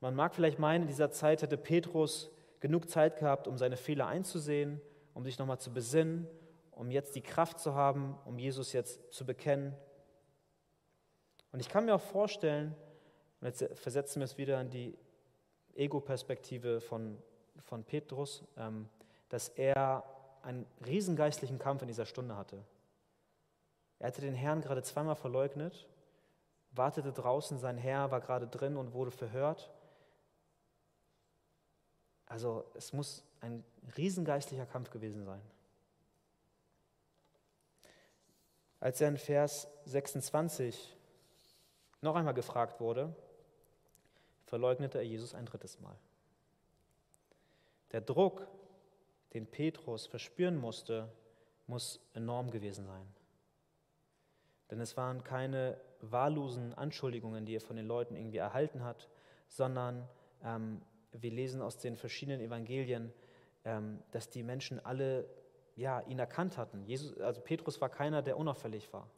Man 0.00 0.14
mag 0.14 0.34
vielleicht 0.34 0.58
meinen, 0.58 0.82
in 0.82 0.88
dieser 0.88 1.10
Zeit 1.10 1.42
hätte 1.42 1.56
Petrus 1.56 2.30
genug 2.60 2.88
Zeit 2.90 3.18
gehabt, 3.18 3.46
um 3.46 3.56
seine 3.56 3.76
Fehler 3.76 4.06
einzusehen, 4.06 4.80
um 5.14 5.24
sich 5.24 5.38
nochmal 5.38 5.58
zu 5.58 5.72
besinnen, 5.72 6.26
um 6.72 6.90
jetzt 6.90 7.14
die 7.16 7.22
Kraft 7.22 7.58
zu 7.58 7.74
haben, 7.74 8.16
um 8.24 8.38
Jesus 8.38 8.72
jetzt 8.72 9.12
zu 9.12 9.24
bekennen. 9.24 9.74
Und 11.52 11.60
ich 11.60 11.68
kann 11.68 11.84
mir 11.84 11.94
auch 11.94 12.00
vorstellen, 12.00 12.74
und 13.40 13.46
jetzt 13.46 13.64
versetzen 13.78 14.20
wir 14.20 14.24
es 14.24 14.38
wieder 14.38 14.60
in 14.60 14.70
die 14.70 14.98
Ego-Perspektive 15.74 16.80
von, 16.80 17.18
von 17.60 17.84
Petrus, 17.84 18.44
ähm, 18.56 18.88
dass 19.28 19.48
er 19.48 20.04
einen 20.42 20.66
riesengeistlichen 20.86 21.58
Kampf 21.58 21.82
in 21.82 21.88
dieser 21.88 22.06
Stunde 22.06 22.36
hatte. 22.36 22.64
Er 23.98 24.08
hatte 24.08 24.20
den 24.20 24.34
Herrn 24.34 24.60
gerade 24.60 24.82
zweimal 24.82 25.16
verleugnet, 25.16 25.86
wartete 26.72 27.12
draußen, 27.12 27.58
sein 27.58 27.76
Herr 27.76 28.10
war 28.10 28.20
gerade 28.20 28.46
drin 28.46 28.76
und 28.76 28.92
wurde 28.92 29.10
verhört. 29.10 29.70
Also 32.28 32.64
es 32.74 32.92
muss 32.92 33.24
ein 33.40 33.64
riesengeistlicher 33.96 34.66
Kampf 34.66 34.90
gewesen 34.90 35.24
sein. 35.24 35.40
Als 38.80 39.00
er 39.00 39.08
in 39.08 39.16
Vers 39.16 39.66
26 39.86 40.96
noch 42.00 42.14
einmal 42.14 42.34
gefragt 42.34 42.80
wurde, 42.80 43.14
verleugnete 44.44 44.98
er 44.98 45.04
Jesus 45.04 45.34
ein 45.34 45.46
drittes 45.46 45.80
Mal. 45.80 45.96
Der 47.92 48.00
Druck, 48.00 48.46
den 49.34 49.46
Petrus 49.46 50.06
verspüren 50.06 50.56
musste, 50.56 51.10
muss 51.66 52.00
enorm 52.14 52.50
gewesen 52.50 52.86
sein. 52.86 53.06
Denn 54.70 54.80
es 54.80 54.96
waren 54.96 55.24
keine 55.24 55.80
wahllosen 56.00 56.74
Anschuldigungen, 56.74 57.46
die 57.46 57.56
er 57.56 57.60
von 57.60 57.76
den 57.76 57.86
Leuten 57.86 58.14
irgendwie 58.14 58.36
erhalten 58.38 58.84
hat, 58.84 59.08
sondern 59.48 60.06
ähm, 60.44 60.82
wir 61.12 61.30
lesen 61.30 61.62
aus 61.62 61.78
den 61.78 61.96
verschiedenen 61.96 62.40
Evangelien, 62.40 63.12
ähm, 63.64 64.02
dass 64.10 64.28
die 64.30 64.42
Menschen 64.42 64.84
alle 64.84 65.28
ja, 65.76 66.00
ihn 66.02 66.18
erkannt 66.18 66.58
hatten. 66.58 66.84
Jesus, 66.84 67.18
also 67.18 67.40
Petrus 67.40 67.80
war 67.80 67.88
keiner, 67.88 68.22
der 68.22 68.36
unauffällig 68.36 68.92
war. 68.92 69.08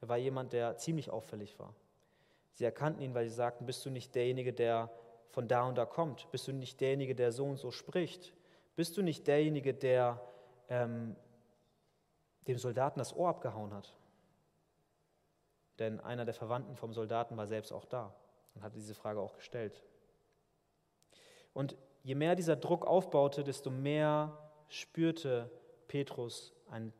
Er 0.00 0.08
war 0.08 0.16
jemand, 0.16 0.52
der 0.52 0.76
ziemlich 0.76 1.10
auffällig 1.10 1.58
war. 1.58 1.74
Sie 2.52 2.64
erkannten 2.64 3.02
ihn, 3.02 3.14
weil 3.14 3.26
sie 3.26 3.34
sagten, 3.34 3.66
bist 3.66 3.84
du 3.84 3.90
nicht 3.90 4.14
derjenige, 4.14 4.52
der 4.52 4.90
von 5.30 5.48
da 5.48 5.66
und 5.66 5.78
da 5.78 5.86
kommt? 5.86 6.30
Bist 6.30 6.48
du 6.48 6.52
nicht 6.52 6.80
derjenige, 6.80 7.14
der 7.14 7.32
so 7.32 7.46
und 7.46 7.56
so 7.56 7.70
spricht? 7.70 8.34
Bist 8.76 8.96
du 8.96 9.02
nicht 9.02 9.26
derjenige, 9.26 9.72
der 9.72 10.20
ähm, 10.68 11.16
dem 12.46 12.58
Soldaten 12.58 12.98
das 12.98 13.14
Ohr 13.14 13.28
abgehauen 13.28 13.72
hat? 13.72 13.94
Denn 15.78 16.00
einer 16.00 16.24
der 16.24 16.34
Verwandten 16.34 16.76
vom 16.76 16.92
Soldaten 16.92 17.36
war 17.36 17.46
selbst 17.46 17.72
auch 17.72 17.86
da 17.86 18.14
und 18.54 18.62
hatte 18.62 18.76
diese 18.76 18.94
Frage 18.94 19.20
auch 19.20 19.34
gestellt. 19.34 19.82
Und 21.52 21.76
je 22.02 22.14
mehr 22.14 22.34
dieser 22.34 22.56
Druck 22.56 22.86
aufbaute, 22.86 23.44
desto 23.44 23.70
mehr 23.70 24.36
spürte 24.68 25.50
Petrus 25.88 26.52
einen, 26.70 26.92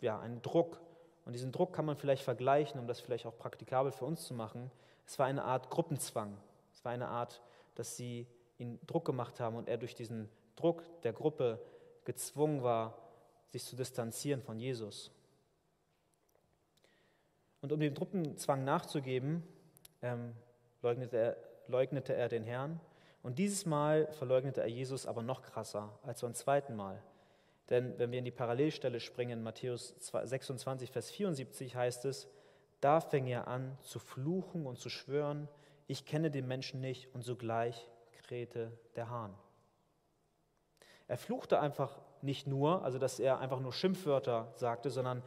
ja, 0.00 0.18
einen 0.20 0.42
Druck. 0.42 0.80
Und 1.24 1.32
diesen 1.32 1.52
Druck 1.52 1.72
kann 1.72 1.84
man 1.84 1.96
vielleicht 1.96 2.22
vergleichen, 2.22 2.80
um 2.80 2.86
das 2.86 3.00
vielleicht 3.00 3.26
auch 3.26 3.36
praktikabel 3.36 3.92
für 3.92 4.04
uns 4.04 4.24
zu 4.26 4.34
machen. 4.34 4.70
Es 5.06 5.18
war 5.18 5.26
eine 5.26 5.44
Art 5.44 5.70
Gruppenzwang. 5.70 6.36
Es 6.72 6.84
war 6.84 6.92
eine 6.92 7.08
Art, 7.08 7.42
dass 7.74 7.96
sie 7.96 8.26
ihn 8.58 8.78
Druck 8.86 9.04
gemacht 9.04 9.40
haben 9.40 9.56
und 9.56 9.68
er 9.68 9.76
durch 9.76 9.94
diesen 9.94 10.28
Druck 10.56 10.82
der 11.02 11.12
Gruppe 11.12 11.60
gezwungen 12.04 12.62
war, 12.62 12.96
sich 13.46 13.64
zu 13.64 13.76
distanzieren 13.76 14.42
von 14.42 14.58
Jesus. 14.58 15.10
Und 17.60 17.72
um 17.72 17.80
dem 17.80 17.94
Gruppenzwang 17.94 18.64
nachzugeben, 18.64 19.42
ähm, 20.02 20.34
leugnete, 20.82 21.16
er, 21.16 21.36
leugnete 21.66 22.14
er 22.14 22.28
den 22.28 22.44
Herrn. 22.44 22.80
Und 23.22 23.38
dieses 23.38 23.66
Mal 23.66 24.08
verleugnete 24.12 24.60
er 24.60 24.68
Jesus 24.68 25.06
aber 25.06 25.22
noch 25.22 25.42
krasser 25.42 25.98
als 26.02 26.20
beim 26.20 26.34
zweiten 26.34 26.76
Mal. 26.76 27.02
Denn 27.70 27.98
wenn 27.98 28.10
wir 28.10 28.18
in 28.18 28.24
die 28.24 28.30
Parallelstelle 28.30 29.00
springen, 29.00 29.42
Matthäus 29.42 29.94
26, 29.98 30.90
Vers 30.90 31.10
74 31.10 31.74
heißt 31.76 32.04
es, 32.06 32.28
da 32.80 33.00
fing 33.00 33.26
er 33.26 33.48
an 33.48 33.76
zu 33.82 33.98
fluchen 33.98 34.66
und 34.66 34.78
zu 34.78 34.88
schwören, 34.88 35.48
ich 35.86 36.06
kenne 36.06 36.30
den 36.30 36.46
Menschen 36.46 36.80
nicht 36.80 37.12
und 37.14 37.22
sogleich 37.22 37.88
krähte 38.28 38.72
der 38.94 39.10
Hahn. 39.10 39.34
Er 41.08 41.16
fluchte 41.16 41.60
einfach 41.60 41.98
nicht 42.20 42.46
nur, 42.46 42.84
also 42.84 42.98
dass 42.98 43.18
er 43.18 43.38
einfach 43.38 43.60
nur 43.60 43.72
Schimpfwörter 43.72 44.52
sagte, 44.54 44.90
sondern 44.90 45.22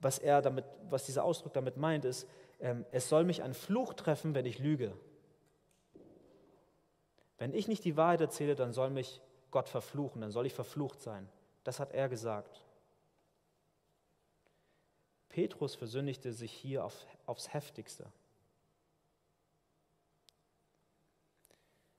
was 0.00 0.18
er 0.18 0.42
damit, 0.42 0.64
was 0.88 1.06
dieser 1.06 1.24
Ausdruck 1.24 1.52
damit 1.52 1.76
meint, 1.76 2.04
ist, 2.04 2.28
ähm, 2.60 2.84
es 2.92 3.08
soll 3.08 3.24
mich 3.24 3.42
ein 3.42 3.54
Fluch 3.54 3.94
treffen, 3.94 4.34
wenn 4.34 4.46
ich 4.46 4.58
lüge. 4.58 4.92
Wenn 7.38 7.52
ich 7.54 7.68
nicht 7.68 7.84
die 7.84 7.96
Wahrheit 7.96 8.20
erzähle, 8.20 8.54
dann 8.54 8.72
soll 8.72 8.90
mich 8.90 9.20
Gott 9.50 9.68
verfluchen, 9.68 10.20
dann 10.20 10.30
soll 10.30 10.46
ich 10.46 10.54
verflucht 10.54 11.00
sein. 11.00 11.28
Das 11.64 11.80
hat 11.80 11.92
er 11.92 12.08
gesagt. 12.08 12.64
Petrus 15.28 15.74
versündigte 15.74 16.32
sich 16.32 16.52
hier 16.52 16.84
auf, 16.84 17.06
aufs 17.26 17.52
heftigste. 17.52 18.04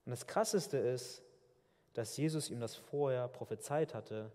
Und 0.05 0.11
das 0.11 0.27
Krasseste 0.27 0.77
ist, 0.77 1.21
dass 1.93 2.15
Jesus 2.15 2.49
ihm 2.49 2.59
das 2.59 2.75
vorher 2.75 3.27
prophezeit 3.27 3.93
hatte, 3.93 4.31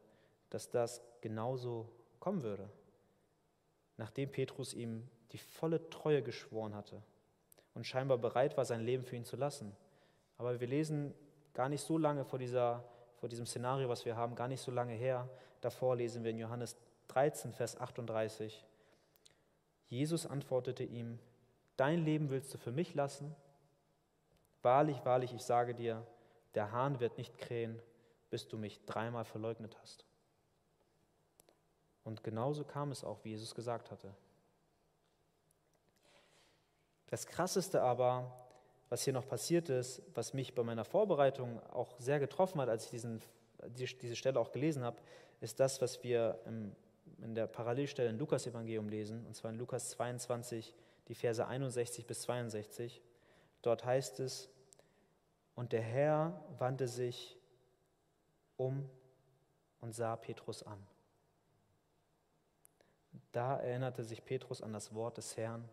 dass 0.51 0.69
das 0.69 1.01
genauso 1.21 1.89
kommen 2.19 2.43
würde, 2.43 2.69
nachdem 3.97 4.33
Petrus 4.33 4.75
ihm 4.75 5.09
die 5.33 5.39
volle 5.39 5.89
Treue 5.91 6.23
geschworen 6.23 6.75
hatte 6.75 7.03
und 7.75 7.87
scheinbar 7.87 8.19
bereit 8.19 8.57
war, 8.57 8.65
sein 8.65 8.81
Leben 8.81 9.05
für 9.05 9.17
ihn 9.17 9.25
zu 9.25 9.37
lassen. 9.37 9.77
Aber 10.41 10.59
wir 10.59 10.69
lesen 10.69 11.13
gar 11.53 11.69
nicht 11.69 11.83
so 11.83 11.99
lange 11.99 12.25
vor, 12.25 12.39
dieser, 12.39 12.83
vor 13.19 13.29
diesem 13.29 13.45
Szenario, 13.45 13.91
was 13.91 14.07
wir 14.07 14.17
haben, 14.17 14.35
gar 14.35 14.49
nicht 14.49 14.63
so 14.63 14.71
lange 14.71 14.95
her. 14.95 15.29
Davor 15.61 15.97
lesen 15.97 16.25
wir 16.25 16.31
in 16.31 16.39
Johannes 16.39 16.79
13, 17.09 17.53
Vers 17.53 17.79
38. 17.79 18.65
Jesus 19.89 20.25
antwortete 20.25 20.83
ihm, 20.83 21.19
dein 21.77 22.07
Leben 22.07 22.31
willst 22.31 22.55
du 22.55 22.57
für 22.57 22.73
mich 22.73 22.95
lassen? 22.95 23.37
Wahrlich, 24.63 25.05
wahrlich, 25.05 25.35
ich 25.35 25.45
sage 25.45 25.75
dir, 25.75 26.07
der 26.55 26.73
Hahn 26.73 27.01
wird 27.01 27.19
nicht 27.19 27.37
krähen, 27.37 27.79
bis 28.31 28.49
du 28.49 28.57
mich 28.57 28.83
dreimal 28.87 29.27
verleugnet 29.27 29.77
hast. 29.83 30.07
Und 32.03 32.25
genauso 32.25 32.65
kam 32.65 32.93
es 32.93 33.05
auch, 33.05 33.23
wie 33.25 33.29
Jesus 33.33 33.55
gesagt 33.55 33.91
hatte. 33.91 34.15
Das 37.09 37.27
Krasseste 37.27 37.83
aber, 37.83 38.50
was 38.91 39.03
hier 39.03 39.15
noch 39.15 39.27
passiert 39.27 39.71
ist, 39.71 40.03
was 40.15 40.35
mich 40.35 40.55
bei 40.55 40.63
meiner 40.63 40.85
Vorbereitung 40.85 41.61
auch 41.71 41.99
sehr 41.99 42.21
getroffen 42.21 42.61
hat, 42.61 42.69
als 42.69 42.85
ich 42.85 42.91
diesen, 42.91 43.23
diese 44.03 44.17
Stelle 44.17 44.39
auch 44.39 44.53
gelesen 44.53 44.85
habe, 44.85 44.99
ist 45.41 45.59
das, 45.59 45.81
was 45.81 46.03
wir 46.03 46.39
im 46.45 46.77
in 47.23 47.35
der 47.35 47.47
Parallelstelle 47.47 48.11
in 48.11 48.19
Lukas 48.19 48.47
Evangelium 48.47 48.89
lesen, 48.89 49.27
und 49.27 49.35
zwar 49.35 49.51
in 49.51 49.59
Lukas 49.59 49.91
22, 49.91 50.75
die 51.09 51.15
Verse 51.15 51.47
61 51.47 52.07
bis 52.07 52.23
62. 52.23 53.03
Dort 53.63 53.85
heißt 53.85 54.21
es, 54.21 54.49
und 55.55 55.73
der 55.73 55.83
Herr 55.83 56.43
wandte 56.59 56.89
sich 56.89 57.37
um 58.57 58.89
und 59.81 59.95
sah 59.95 60.17
Petrus 60.17 60.63
an. 60.63 60.79
Da 63.33 63.59
erinnerte 63.59 64.05
sich 64.05 64.25
Petrus 64.25 64.63
an 64.63 64.73
das 64.73 64.95
Wort 64.95 65.19
des 65.19 65.37
Herrn, 65.37 65.69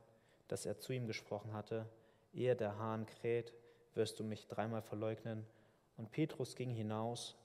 das 0.47 0.65
er 0.65 0.77
zu 0.77 0.93
ihm 0.93 1.07
gesprochen 1.07 1.53
hatte, 1.53 1.87
ehe 2.33 2.55
der 2.55 2.77
Hahn 2.77 3.05
kräht, 3.05 3.53
wirst 3.93 4.19
du 4.19 4.23
mich 4.23 4.47
dreimal 4.47 4.81
verleugnen. 4.81 5.45
Und 5.97 6.11
Petrus 6.11 6.55
ging 6.55 6.69
hinaus 6.69 7.35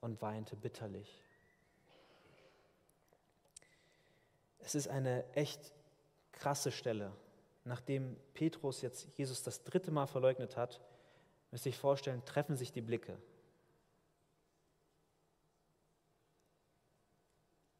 und 0.00 0.20
weinte 0.20 0.56
bitterlich. 0.56 1.22
Es 4.58 4.74
ist 4.74 4.88
eine 4.88 5.30
echt 5.34 5.72
krasse 6.32 6.72
Stelle. 6.72 7.12
Nachdem 7.64 8.16
Petrus 8.34 8.82
jetzt 8.82 9.06
Jesus 9.16 9.42
das 9.42 9.64
dritte 9.64 9.90
Mal 9.90 10.06
verleugnet 10.06 10.56
hat, 10.56 10.80
müsst 11.50 11.64
ihr 11.66 11.70
euch 11.70 11.78
vorstellen, 11.78 12.24
treffen 12.24 12.56
sich 12.56 12.72
die 12.72 12.82
Blicke. 12.82 13.16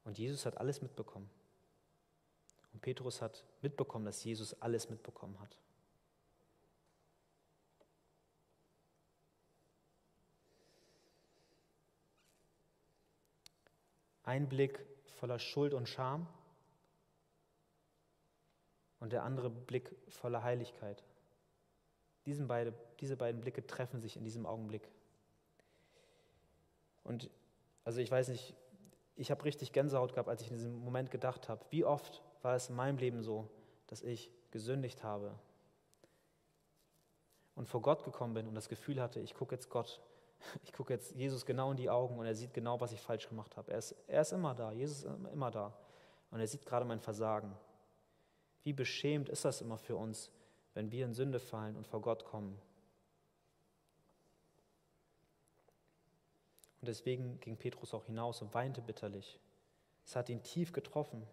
Und 0.04 0.18
Jesus 0.18 0.46
hat 0.46 0.58
alles 0.58 0.80
mitbekommen. 0.80 1.28
Und 2.72 2.80
Petrus 2.80 3.22
hat 3.22 3.44
mitbekommen, 3.62 4.04
dass 4.04 4.22
Jesus 4.24 4.60
alles 4.60 4.90
mitbekommen 4.90 5.38
hat. 5.40 5.56
Ein 14.24 14.48
Blick 14.48 14.84
voller 15.06 15.38
Schuld 15.38 15.74
und 15.74 15.88
Scham 15.88 16.26
und 19.00 19.12
der 19.12 19.22
andere 19.22 19.50
Blick 19.50 19.94
voller 20.08 20.42
Heiligkeit. 20.42 21.04
Diesen 22.26 22.48
beide, 22.48 22.72
diese 23.00 23.16
beiden 23.16 23.40
Blicke 23.40 23.66
treffen 23.66 24.00
sich 24.00 24.16
in 24.16 24.24
diesem 24.24 24.46
Augenblick. 24.46 24.88
Und 27.04 27.30
also 27.84 28.00
ich 28.00 28.10
weiß 28.10 28.28
nicht, 28.28 28.54
ich 29.16 29.30
habe 29.30 29.44
richtig 29.44 29.72
Gänsehaut 29.72 30.14
gehabt, 30.14 30.28
als 30.28 30.40
ich 30.40 30.50
in 30.50 30.56
diesem 30.56 30.78
Moment 30.78 31.10
gedacht 31.10 31.48
habe, 31.48 31.64
wie 31.70 31.84
oft 31.84 32.22
war 32.42 32.56
es 32.56 32.70
in 32.70 32.76
meinem 32.76 32.98
Leben 32.98 33.22
so, 33.22 33.48
dass 33.86 34.02
ich 34.02 34.30
gesündigt 34.50 35.04
habe 35.04 35.38
und 37.54 37.68
vor 37.68 37.82
Gott 37.82 38.04
gekommen 38.04 38.34
bin 38.34 38.48
und 38.48 38.54
das 38.54 38.68
Gefühl 38.68 39.00
hatte, 39.00 39.20
ich 39.20 39.34
gucke 39.34 39.54
jetzt 39.54 39.68
Gott, 39.68 40.00
ich 40.62 40.72
gucke 40.72 40.92
jetzt 40.92 41.14
Jesus 41.14 41.44
genau 41.44 41.70
in 41.70 41.76
die 41.76 41.90
Augen 41.90 42.18
und 42.18 42.26
er 42.26 42.34
sieht 42.34 42.54
genau, 42.54 42.80
was 42.80 42.92
ich 42.92 43.00
falsch 43.00 43.28
gemacht 43.28 43.56
habe. 43.56 43.72
Er 43.72 43.78
ist, 43.78 43.94
er 44.06 44.22
ist 44.22 44.32
immer 44.32 44.54
da, 44.54 44.72
Jesus 44.72 45.04
ist 45.04 45.10
immer 45.32 45.50
da 45.50 45.72
und 46.30 46.40
er 46.40 46.46
sieht 46.46 46.64
gerade 46.66 46.84
mein 46.84 47.00
Versagen. 47.00 47.56
Wie 48.62 48.72
beschämt 48.72 49.28
ist 49.28 49.44
das 49.44 49.60
immer 49.60 49.78
für 49.78 49.96
uns, 49.96 50.30
wenn 50.74 50.90
wir 50.90 51.04
in 51.04 51.14
Sünde 51.14 51.38
fallen 51.38 51.76
und 51.76 51.86
vor 51.86 52.00
Gott 52.00 52.24
kommen. 52.24 52.60
Und 56.80 56.88
deswegen 56.88 57.40
ging 57.40 57.56
Petrus 57.56 57.94
auch 57.94 58.04
hinaus 58.04 58.42
und 58.42 58.52
weinte 58.52 58.82
bitterlich. 58.82 59.38
Es 60.04 60.16
hat 60.16 60.28
ihn 60.28 60.42
tief 60.42 60.72
getroffen. 60.72 61.26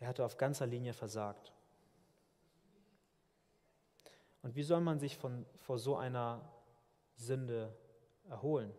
Er 0.00 0.08
hatte 0.08 0.24
auf 0.24 0.36
ganzer 0.36 0.66
Linie 0.66 0.92
versagt. 0.92 1.52
Und 4.42 4.54
wie 4.54 4.62
soll 4.62 4.80
man 4.80 4.98
sich 4.98 5.16
von, 5.16 5.44
vor 5.56 5.78
so 5.78 5.96
einer 5.96 6.40
Sünde 7.16 7.74
erholen? 8.28 8.72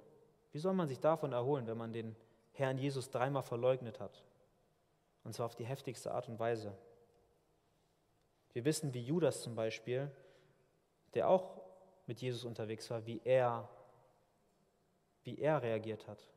Wie 0.51 0.59
soll 0.59 0.73
man 0.73 0.87
sich 0.87 0.99
davon 0.99 1.33
erholen, 1.33 1.67
wenn 1.67 1.77
man 1.77 1.93
den 1.93 2.15
Herrn 2.53 2.77
Jesus 2.77 3.09
dreimal 3.09 3.43
verleugnet 3.43 3.99
hat? 3.99 4.23
Und 5.23 5.33
zwar 5.33 5.45
auf 5.45 5.55
die 5.55 5.65
heftigste 5.65 6.11
Art 6.11 6.27
und 6.29 6.39
Weise. 6.39 6.75
Wir 8.53 8.65
wissen, 8.65 8.93
wie 8.93 9.01
Judas 9.01 9.41
zum 9.41 9.55
Beispiel, 9.55 10.09
der 11.13 11.29
auch 11.29 11.61
mit 12.07 12.21
Jesus 12.21 12.45
unterwegs 12.45 12.89
war, 12.89 13.05
wie 13.05 13.21
er, 13.23 13.69
wie 15.23 15.37
er 15.37 15.61
reagiert 15.61 16.07
hat. 16.07 16.27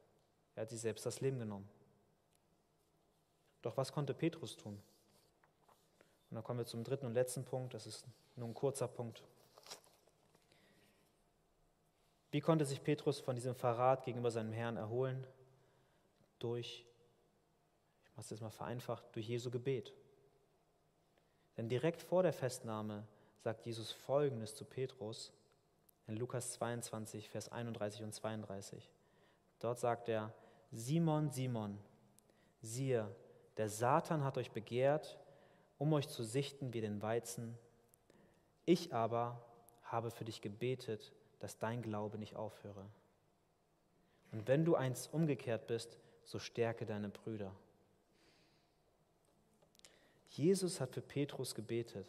Er 0.55 0.63
hat 0.63 0.71
sich 0.71 0.81
selbst 0.81 1.07
das 1.07 1.21
Leben 1.21 1.39
genommen. 1.39 1.69
Doch 3.63 3.77
was 3.77 3.93
konnte 3.93 4.13
Petrus 4.13 4.57
tun? 4.57 4.83
Und 6.33 6.37
dann 6.37 6.45
kommen 6.45 6.61
wir 6.61 6.65
zum 6.65 6.83
dritten 6.83 7.05
und 7.05 7.13
letzten 7.13 7.45
Punkt, 7.45 7.75
das 7.75 7.87
ist 7.87 8.07
nur 8.37 8.49
ein 8.49 8.55
kurzer 8.55 8.89
Punkt. 8.89 9.23
Wie 12.31 12.41
konnte 12.41 12.65
sich 12.65 12.83
Petrus 12.83 13.21
von 13.21 13.35
diesem 13.35 13.55
Verrat 13.55 14.07
gegenüber 14.07 14.31
seinem 14.31 14.55
Herrn 14.55 14.79
erholen? 14.79 15.27
Durch, 16.39 16.87
ich 18.03 18.11
mache 18.13 18.23
es 18.23 18.31
jetzt 18.31 18.41
mal 18.41 18.49
vereinfacht, 18.49 19.05
durch 19.15 19.29
Jesu 19.29 19.51
Gebet. 19.51 19.93
Denn 21.59 21.69
direkt 21.69 22.01
vor 22.01 22.23
der 22.23 22.33
Festnahme 22.33 23.07
sagt 23.41 23.67
Jesus 23.67 23.93
Folgendes 23.93 24.55
zu 24.55 24.65
Petrus 24.65 25.35
in 26.07 26.17
Lukas 26.17 26.53
22, 26.53 27.29
Vers 27.29 27.53
31 27.53 28.05
und 28.05 28.15
32. 28.15 28.91
Dort 29.59 29.79
sagt 29.79 30.09
er, 30.09 30.33
Simon, 30.71 31.29
Simon, 31.31 31.79
siehe, 32.63 33.15
der 33.59 33.69
Satan 33.69 34.25
hat 34.25 34.39
euch 34.39 34.51
begehrt, 34.51 35.19
um 35.79 35.93
euch 35.93 36.09
zu 36.09 36.25
sichten 36.25 36.73
wie 36.73 36.81
den 36.81 37.03
Weizen. 37.03 37.59
Ich 38.65 38.95
aber 38.95 39.45
habe 39.85 40.11
für 40.11 40.25
dich 40.25 40.41
gebetet, 40.41 41.13
dass 41.41 41.59
dein 41.59 41.83
Glaube 41.83 42.19
nicht 42.19 42.37
aufhöre. 42.37 42.87
Und 44.31 44.49
wenn 44.49 44.65
du 44.65 44.75
einst 44.75 45.13
umgekehrt 45.13 45.67
bist, 45.67 45.99
so 46.25 46.39
stärke 46.39 46.87
deine 46.87 47.09
Brüder. 47.09 47.55
Jesus 50.31 50.81
hat 50.81 50.95
für 50.95 51.03
Petrus 51.03 51.55
gebetet. 51.55 52.07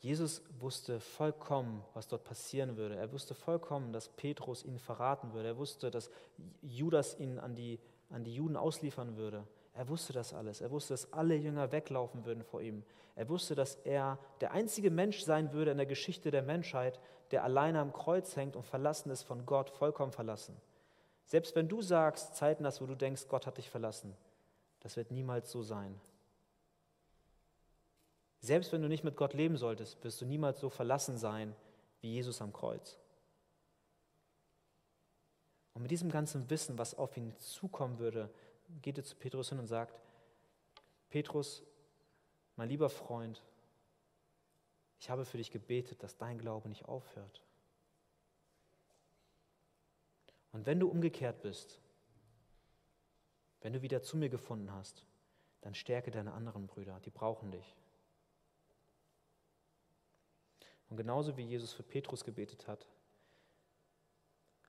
Jesus 0.00 0.42
wusste 0.58 0.98
vollkommen, 0.98 1.84
was 1.94 2.08
dort 2.08 2.24
passieren 2.24 2.76
würde. 2.76 2.96
Er 2.96 3.12
wusste 3.12 3.34
vollkommen, 3.34 3.92
dass 3.92 4.08
Petrus 4.08 4.64
ihn 4.64 4.80
verraten 4.80 5.32
würde. 5.32 5.50
Er 5.50 5.56
wusste, 5.58 5.92
dass 5.92 6.10
Judas 6.60 7.16
ihn 7.20 7.38
an 7.38 7.54
die, 7.54 7.78
an 8.10 8.24
die 8.24 8.34
Juden 8.34 8.56
ausliefern 8.56 9.16
würde. 9.16 9.46
Er 9.74 9.88
wusste 9.88 10.12
das 10.12 10.34
alles. 10.34 10.60
Er 10.60 10.70
wusste, 10.70 10.94
dass 10.94 11.12
alle 11.12 11.34
Jünger 11.34 11.72
weglaufen 11.72 12.24
würden 12.24 12.44
vor 12.44 12.60
ihm. 12.60 12.84
Er 13.14 13.28
wusste, 13.28 13.54
dass 13.54 13.76
er 13.76 14.18
der 14.40 14.52
einzige 14.52 14.90
Mensch 14.90 15.22
sein 15.22 15.52
würde 15.52 15.70
in 15.70 15.78
der 15.78 15.86
Geschichte 15.86 16.30
der 16.30 16.42
Menschheit, 16.42 17.00
der 17.30 17.44
alleine 17.44 17.80
am 17.80 17.92
Kreuz 17.92 18.36
hängt 18.36 18.56
und 18.56 18.64
verlassen 18.64 19.10
ist 19.10 19.22
von 19.22 19.46
Gott, 19.46 19.70
vollkommen 19.70 20.12
verlassen. 20.12 20.56
Selbst 21.24 21.56
wenn 21.56 21.68
du 21.68 21.80
sagst, 21.80 22.34
Zeiten 22.36 22.66
hast, 22.66 22.82
wo 22.82 22.86
du 22.86 22.94
denkst, 22.94 23.28
Gott 23.28 23.46
hat 23.46 23.56
dich 23.56 23.70
verlassen, 23.70 24.14
das 24.80 24.96
wird 24.96 25.10
niemals 25.10 25.50
so 25.50 25.62
sein. 25.62 25.98
Selbst 28.40 28.72
wenn 28.72 28.82
du 28.82 28.88
nicht 28.88 29.04
mit 29.04 29.16
Gott 29.16 29.34
leben 29.34 29.56
solltest, 29.56 30.02
wirst 30.04 30.20
du 30.20 30.26
niemals 30.26 30.58
so 30.60 30.68
verlassen 30.68 31.16
sein 31.16 31.54
wie 32.00 32.12
Jesus 32.12 32.42
am 32.42 32.52
Kreuz. 32.52 32.98
Und 35.74 35.82
mit 35.82 35.90
diesem 35.90 36.10
ganzen 36.10 36.50
Wissen, 36.50 36.76
was 36.76 36.98
auf 36.98 37.16
ihn 37.16 37.34
zukommen 37.38 37.98
würde, 37.98 38.28
geht 38.80 38.98
er 38.98 39.04
zu 39.04 39.16
Petrus 39.16 39.50
hin 39.50 39.58
und 39.58 39.66
sagt, 39.66 40.00
Petrus, 41.10 41.62
mein 42.56 42.68
lieber 42.68 42.88
Freund, 42.88 43.42
ich 44.98 45.10
habe 45.10 45.24
für 45.24 45.36
dich 45.36 45.50
gebetet, 45.50 46.02
dass 46.02 46.16
dein 46.16 46.38
Glaube 46.38 46.68
nicht 46.68 46.84
aufhört. 46.84 47.42
Und 50.52 50.66
wenn 50.66 50.78
du 50.78 50.88
umgekehrt 50.88 51.42
bist, 51.42 51.80
wenn 53.62 53.72
du 53.72 53.82
wieder 53.82 54.02
zu 54.02 54.16
mir 54.16 54.28
gefunden 54.28 54.72
hast, 54.72 55.04
dann 55.60 55.74
stärke 55.74 56.10
deine 56.10 56.32
anderen 56.32 56.66
Brüder, 56.66 57.00
die 57.00 57.10
brauchen 57.10 57.50
dich. 57.50 57.76
Und 60.88 60.96
genauso 60.96 61.36
wie 61.36 61.42
Jesus 61.42 61.72
für 61.72 61.82
Petrus 61.82 62.24
gebetet 62.24 62.68
hat, 62.68 62.86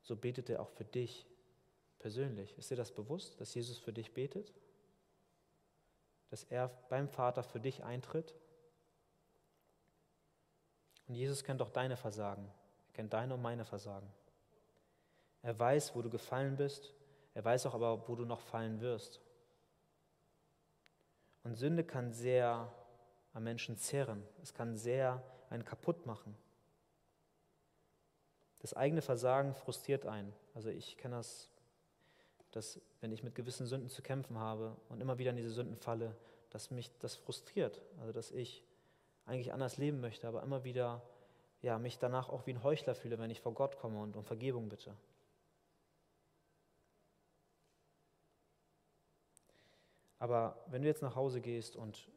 so 0.04 0.16
betet 0.16 0.50
er 0.50 0.62
auch 0.62 0.70
für 0.70 0.86
dich 0.86 1.26
persönlich. 2.04 2.56
Ist 2.58 2.70
dir 2.70 2.76
das 2.76 2.92
bewusst, 2.92 3.40
dass 3.40 3.54
Jesus 3.56 3.80
für 3.80 3.94
dich 3.94 4.14
betet? 4.14 4.54
Dass 6.30 6.44
er 6.44 6.68
beim 6.90 7.08
Vater 7.08 7.44
für 7.44 7.62
dich 7.62 7.82
eintritt? 7.86 8.36
Und 11.08 11.16
Jesus 11.16 11.46
kennt 11.46 11.62
auch 11.62 11.70
deine 11.70 11.96
Versagen. 11.96 12.46
Er 12.90 12.94
kennt 12.94 13.14
deine 13.14 13.36
und 13.36 13.42
meine 13.42 13.64
Versagen. 13.64 14.12
Er 15.44 15.58
weiß, 15.58 15.96
wo 15.96 16.02
du 16.02 16.10
gefallen 16.10 16.58
bist. 16.58 16.94
Er 17.34 17.46
weiß 17.46 17.68
auch 17.68 17.74
aber, 17.74 18.06
wo 18.10 18.16
du 18.16 18.26
noch 18.26 18.42
fallen 18.42 18.82
wirst. 18.82 19.22
Und 21.44 21.56
Sünde 21.56 21.86
kann 21.86 22.12
sehr 22.12 22.70
am 23.32 23.46
Menschen 23.46 23.78
zehren. 23.78 24.28
Es 24.42 24.54
kann 24.54 24.76
sehr 24.76 25.24
einen 25.50 25.64
kaputt 25.64 26.06
machen. 26.06 26.36
Das 28.60 28.74
eigene 28.74 29.02
Versagen 29.02 29.56
frustriert 29.56 30.06
einen. 30.06 30.34
Also 30.54 30.70
ich 30.70 30.98
kenne 30.98 31.16
das, 31.16 31.50
dass 32.56 32.80
wenn 33.02 33.12
ich 33.12 33.24
mit 33.24 33.36
gewissen 33.36 33.66
Sünden 33.66 33.90
zu 33.90 34.02
kämpfen 34.02 34.38
habe 34.38 34.76
und 34.90 35.02
immer 35.02 35.18
wieder 35.18 35.32
in 35.32 35.38
diese 35.38 35.52
Sünden 35.52 35.76
falle, 35.76 36.16
dass 36.50 36.72
mich 36.72 36.92
das 37.00 37.16
frustriert. 37.16 37.82
Also 38.00 38.14
dass 38.14 38.32
ich 38.32 38.64
eigentlich 39.26 39.54
anders 39.54 39.78
leben 39.78 40.02
möchte, 40.02 40.28
aber 40.28 40.44
immer 40.44 40.64
wieder 40.64 41.02
ja, 41.62 41.80
mich 41.80 41.98
danach 41.98 42.30
auch 42.30 42.46
wie 42.46 42.52
ein 42.52 42.64
Heuchler 42.64 42.94
fühle, 42.94 43.18
wenn 43.18 43.32
ich 43.32 43.42
vor 43.42 43.54
Gott 43.54 43.78
komme 43.78 44.02
und 44.02 44.16
um 44.18 44.24
Vergebung 44.24 44.70
bitte. 44.70 44.96
Aber 50.20 50.64
wenn 50.68 50.82
du 50.82 50.88
jetzt 50.88 51.02
nach 51.02 51.16
Hause 51.16 51.42
gehst 51.42 51.76
und 51.76 52.10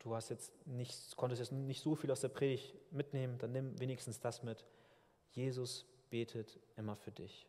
du 0.00 0.14
hast 0.14 0.28
jetzt 0.28 0.52
nicht, 0.66 1.16
konntest 1.16 1.40
jetzt 1.40 1.52
nicht 1.52 1.82
so 1.82 1.94
viel 1.94 2.10
aus 2.10 2.20
der 2.20 2.28
Predigt 2.28 2.74
mitnehmen, 2.92 3.38
dann 3.38 3.52
nimm 3.52 3.78
wenigstens 3.80 4.20
das 4.20 4.42
mit. 4.42 4.64
Jesus 5.30 5.86
betet 6.10 6.58
immer 6.76 6.96
für 6.96 7.12
dich. 7.12 7.48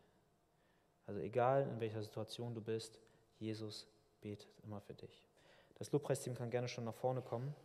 Also 1.09 1.21
egal 1.21 1.63
in 1.63 1.79
welcher 1.79 2.03
Situation 2.03 2.53
du 2.53 2.61
bist, 2.61 2.99
Jesus 3.39 3.87
betet 4.21 4.47
immer 4.63 4.79
für 4.79 4.93
dich. 4.93 5.23
Das 5.79 5.91
Lobpreisteam 5.91 6.35
kann 6.35 6.51
gerne 6.51 6.67
schon 6.67 6.83
nach 6.83 6.93
vorne 6.93 7.23
kommen. 7.23 7.55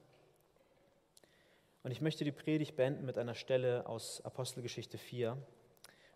Und 1.83 1.91
ich 1.91 2.01
möchte 2.01 2.25
die 2.25 2.33
Predigt 2.33 2.75
beenden 2.75 3.05
mit 3.05 3.19
einer 3.19 3.35
Stelle 3.35 3.87
aus 3.87 4.25
Apostelgeschichte 4.25 4.97
4. 4.97 5.37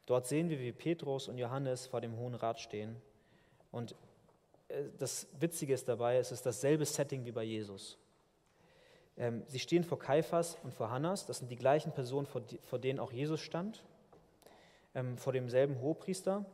Dort 0.07 0.27
sehen 0.27 0.49
wir, 0.49 0.59
wie 0.59 0.73
Petrus 0.73 1.29
und 1.29 1.37
Johannes 1.37 1.87
vor 1.87 2.01
dem 2.01 2.17
Hohen 2.17 2.35
Rat 2.35 2.61
stehen. 2.61 2.97
Und 3.73 3.95
äh, 4.69 4.85
das 4.97 5.27
Witzige 5.39 5.75
ist 5.75 5.87
dabei, 5.87 6.17
es 6.17 6.33
ist 6.33 6.47
dasselbe 6.47 6.87
Setting 6.87 7.27
wie 7.27 7.33
bei 7.33 7.45
Jesus. 7.45 7.99
Ähm, 9.19 9.43
sie 9.49 9.59
stehen 9.59 9.85
vor 9.85 9.99
Kaiphas 9.99 10.57
und 10.63 10.73
vor 10.73 10.91
Hannas, 10.91 11.27
das 11.27 11.41
sind 11.41 11.51
die 11.51 11.57
gleichen 11.57 11.93
Personen, 11.93 12.27
vor 12.27 12.79
denen 12.79 12.99
auch 12.99 13.13
Jesus 13.13 13.43
stand, 13.43 13.85
ähm, 14.95 15.19
vor 15.19 15.35
demselben 15.35 15.79
Hohepriester. 15.83 16.47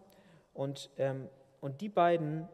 Und, 0.55 0.91
ähm, 0.97 1.29
und 1.61 1.81
die 1.81 1.89
beiden, 1.89 2.49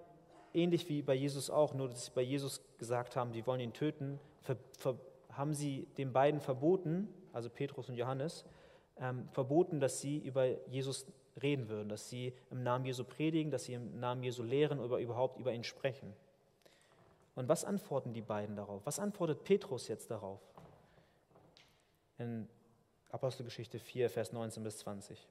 ähnlich 0.53 0.89
wie 0.89 1.03
bei 1.03 1.15
Jesus 1.15 1.51
auch, 1.51 1.75
nur 1.75 1.89
dass 1.89 2.07
sie 2.07 2.13
bei 2.13 2.23
Jesus 2.23 2.63
gesagt 2.79 3.15
haben, 3.15 3.33
sie 3.33 3.47
wollen 3.47 3.61
ihn 3.61 3.73
töten, 3.73 4.19
ver, 4.43 4.57
ver, 4.79 4.97
haben 5.31 5.55
sie 5.55 5.87
den 5.97 6.13
beiden 6.13 6.41
verboten, 6.41 7.09
also 7.33 7.49
Petrus 7.49 7.89
und 7.89 7.97
Johannes, 7.97 8.45
verboten, 9.33 9.81
dass 9.81 10.01
sie 10.01 10.19
über 10.19 10.47
Jesus 10.69 11.07
reden 11.43 11.69
würden, 11.69 11.89
dass 11.89 12.09
sie 12.09 12.35
im 12.51 12.63
Namen 12.63 12.85
Jesu 12.85 13.05
predigen, 13.05 13.51
dass 13.51 13.65
sie 13.65 13.75
im 13.75 13.99
Namen 13.99 14.23
Jesu 14.23 14.43
lehren 14.43 14.81
oder 14.81 14.99
überhaupt 14.99 15.39
über 15.39 15.53
ihn 15.53 15.65
sprechen. 15.65 16.13
Und 17.35 17.49
was 17.49 17.65
antworten 17.65 18.13
die 18.13 18.23
beiden 18.23 18.57
darauf? 18.57 18.85
Was 18.85 18.99
antwortet 18.99 19.45
Petrus 19.45 19.89
jetzt 19.89 20.11
darauf? 20.11 20.41
In 22.19 22.49
Apostelgeschichte 23.11 23.79
4, 23.79 24.11
Vers 24.11 24.33
19 24.33 24.63
bis 24.63 24.79
20. 24.79 25.29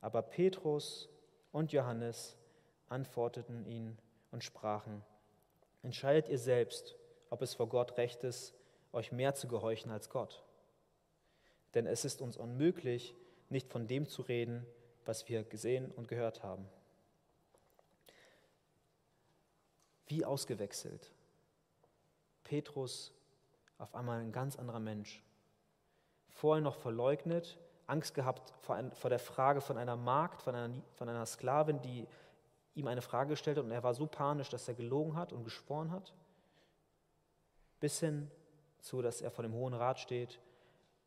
Aber 0.00 0.22
Petrus 0.22 1.08
und 1.52 1.72
Johannes 1.72 2.36
antworteten 2.88 3.64
ihn 3.66 3.98
und 4.30 4.44
sprachen, 4.44 5.02
entscheidet 5.82 6.28
ihr 6.28 6.38
selbst, 6.38 6.96
ob 7.30 7.42
es 7.42 7.54
vor 7.54 7.68
Gott 7.68 7.96
recht 7.96 8.24
ist, 8.24 8.54
euch 8.92 9.12
mehr 9.12 9.34
zu 9.34 9.48
gehorchen 9.48 9.90
als 9.90 10.10
Gott. 10.10 10.44
Denn 11.74 11.86
es 11.86 12.04
ist 12.04 12.20
uns 12.20 12.36
unmöglich, 12.36 13.14
nicht 13.48 13.70
von 13.70 13.86
dem 13.86 14.08
zu 14.08 14.22
reden, 14.22 14.66
was 15.04 15.28
wir 15.28 15.44
gesehen 15.44 15.90
und 15.92 16.08
gehört 16.08 16.42
haben. 16.42 16.68
Wie 20.06 20.24
ausgewechselt. 20.24 21.12
Petrus 22.44 23.12
auf 23.78 23.94
einmal 23.94 24.20
ein 24.20 24.32
ganz 24.32 24.56
anderer 24.56 24.80
Mensch. 24.80 25.22
Vorher 26.30 26.62
noch 26.62 26.76
verleugnet, 26.76 27.58
Angst 27.90 28.14
gehabt 28.14 28.52
vor, 28.60 28.76
ein, 28.76 28.92
vor 28.92 29.10
der 29.10 29.18
Frage 29.18 29.60
von 29.60 29.76
einer 29.76 29.96
Magd, 29.96 30.42
von 30.42 30.54
einer, 30.54 30.74
von 30.94 31.08
einer 31.08 31.26
Sklavin, 31.26 31.80
die 31.82 32.06
ihm 32.74 32.86
eine 32.86 33.02
Frage 33.02 33.30
gestellt 33.30 33.58
hat 33.58 33.64
und 33.64 33.72
er 33.72 33.82
war 33.82 33.94
so 33.94 34.06
panisch, 34.06 34.48
dass 34.48 34.68
er 34.68 34.74
gelogen 34.74 35.16
hat 35.16 35.32
und 35.32 35.44
geschworen 35.44 35.90
hat, 35.90 36.14
bis 37.80 38.00
hin 38.00 38.30
zu, 38.78 39.02
dass 39.02 39.20
er 39.20 39.30
vor 39.30 39.42
dem 39.42 39.52
Hohen 39.52 39.74
Rat 39.74 39.98
steht 39.98 40.40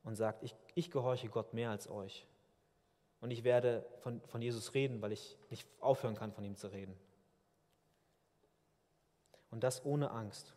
und 0.03 0.15
sagt, 0.15 0.43
ich, 0.43 0.55
ich 0.75 0.91
gehorche 0.91 1.29
Gott 1.29 1.53
mehr 1.53 1.69
als 1.69 1.89
euch. 1.89 2.27
Und 3.21 3.31
ich 3.31 3.45
werde 3.45 3.85
von, 3.99 4.21
von 4.27 4.41
Jesus 4.41 4.73
reden, 4.73 5.01
weil 5.01 5.13
ich 5.13 5.37
nicht 5.49 5.67
aufhören 5.79 6.15
kann, 6.15 6.33
von 6.33 6.43
ihm 6.43 6.57
zu 6.57 6.67
reden. 6.67 6.93
Und 9.49 9.63
das 9.63 9.85
ohne 9.85 10.11
Angst. 10.11 10.53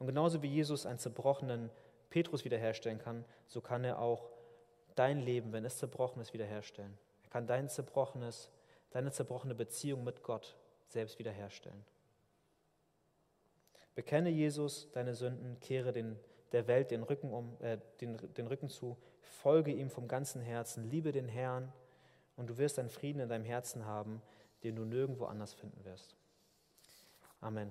Und 0.00 0.08
genauso 0.08 0.42
wie 0.42 0.48
Jesus 0.48 0.86
einen 0.86 0.98
zerbrochenen 0.98 1.70
Petrus 2.10 2.44
wiederherstellen 2.44 2.98
kann, 2.98 3.24
so 3.46 3.60
kann 3.60 3.84
er 3.84 4.00
auch 4.00 4.33
dein 4.94 5.20
Leben, 5.20 5.52
wenn 5.52 5.64
es 5.64 5.78
zerbrochen 5.78 6.20
ist, 6.20 6.32
wiederherstellen. 6.32 6.96
Er 7.24 7.30
kann 7.30 7.46
dein 7.46 7.68
zerbrochenes, 7.68 8.50
deine 8.90 9.12
zerbrochene 9.12 9.54
Beziehung 9.54 10.04
mit 10.04 10.22
Gott 10.22 10.56
selbst 10.88 11.18
wiederherstellen. 11.18 11.84
Bekenne 13.94 14.30
Jesus 14.30 14.90
deine 14.92 15.14
Sünden, 15.14 15.58
kehre 15.60 15.92
den, 15.92 16.18
der 16.52 16.66
Welt 16.66 16.90
den 16.90 17.02
Rücken, 17.02 17.32
um, 17.32 17.56
äh, 17.60 17.78
den, 18.00 18.16
den 18.34 18.46
Rücken 18.46 18.68
zu, 18.68 18.96
folge 19.20 19.72
ihm 19.72 19.90
vom 19.90 20.08
ganzen 20.08 20.42
Herzen, 20.42 20.88
liebe 20.90 21.12
den 21.12 21.28
Herrn 21.28 21.72
und 22.36 22.48
du 22.48 22.58
wirst 22.58 22.78
einen 22.78 22.90
Frieden 22.90 23.20
in 23.20 23.28
deinem 23.28 23.44
Herzen 23.44 23.86
haben, 23.86 24.20
den 24.62 24.76
du 24.76 24.84
nirgendwo 24.84 25.26
anders 25.26 25.54
finden 25.54 25.84
wirst. 25.84 26.16
Amen. 27.40 27.70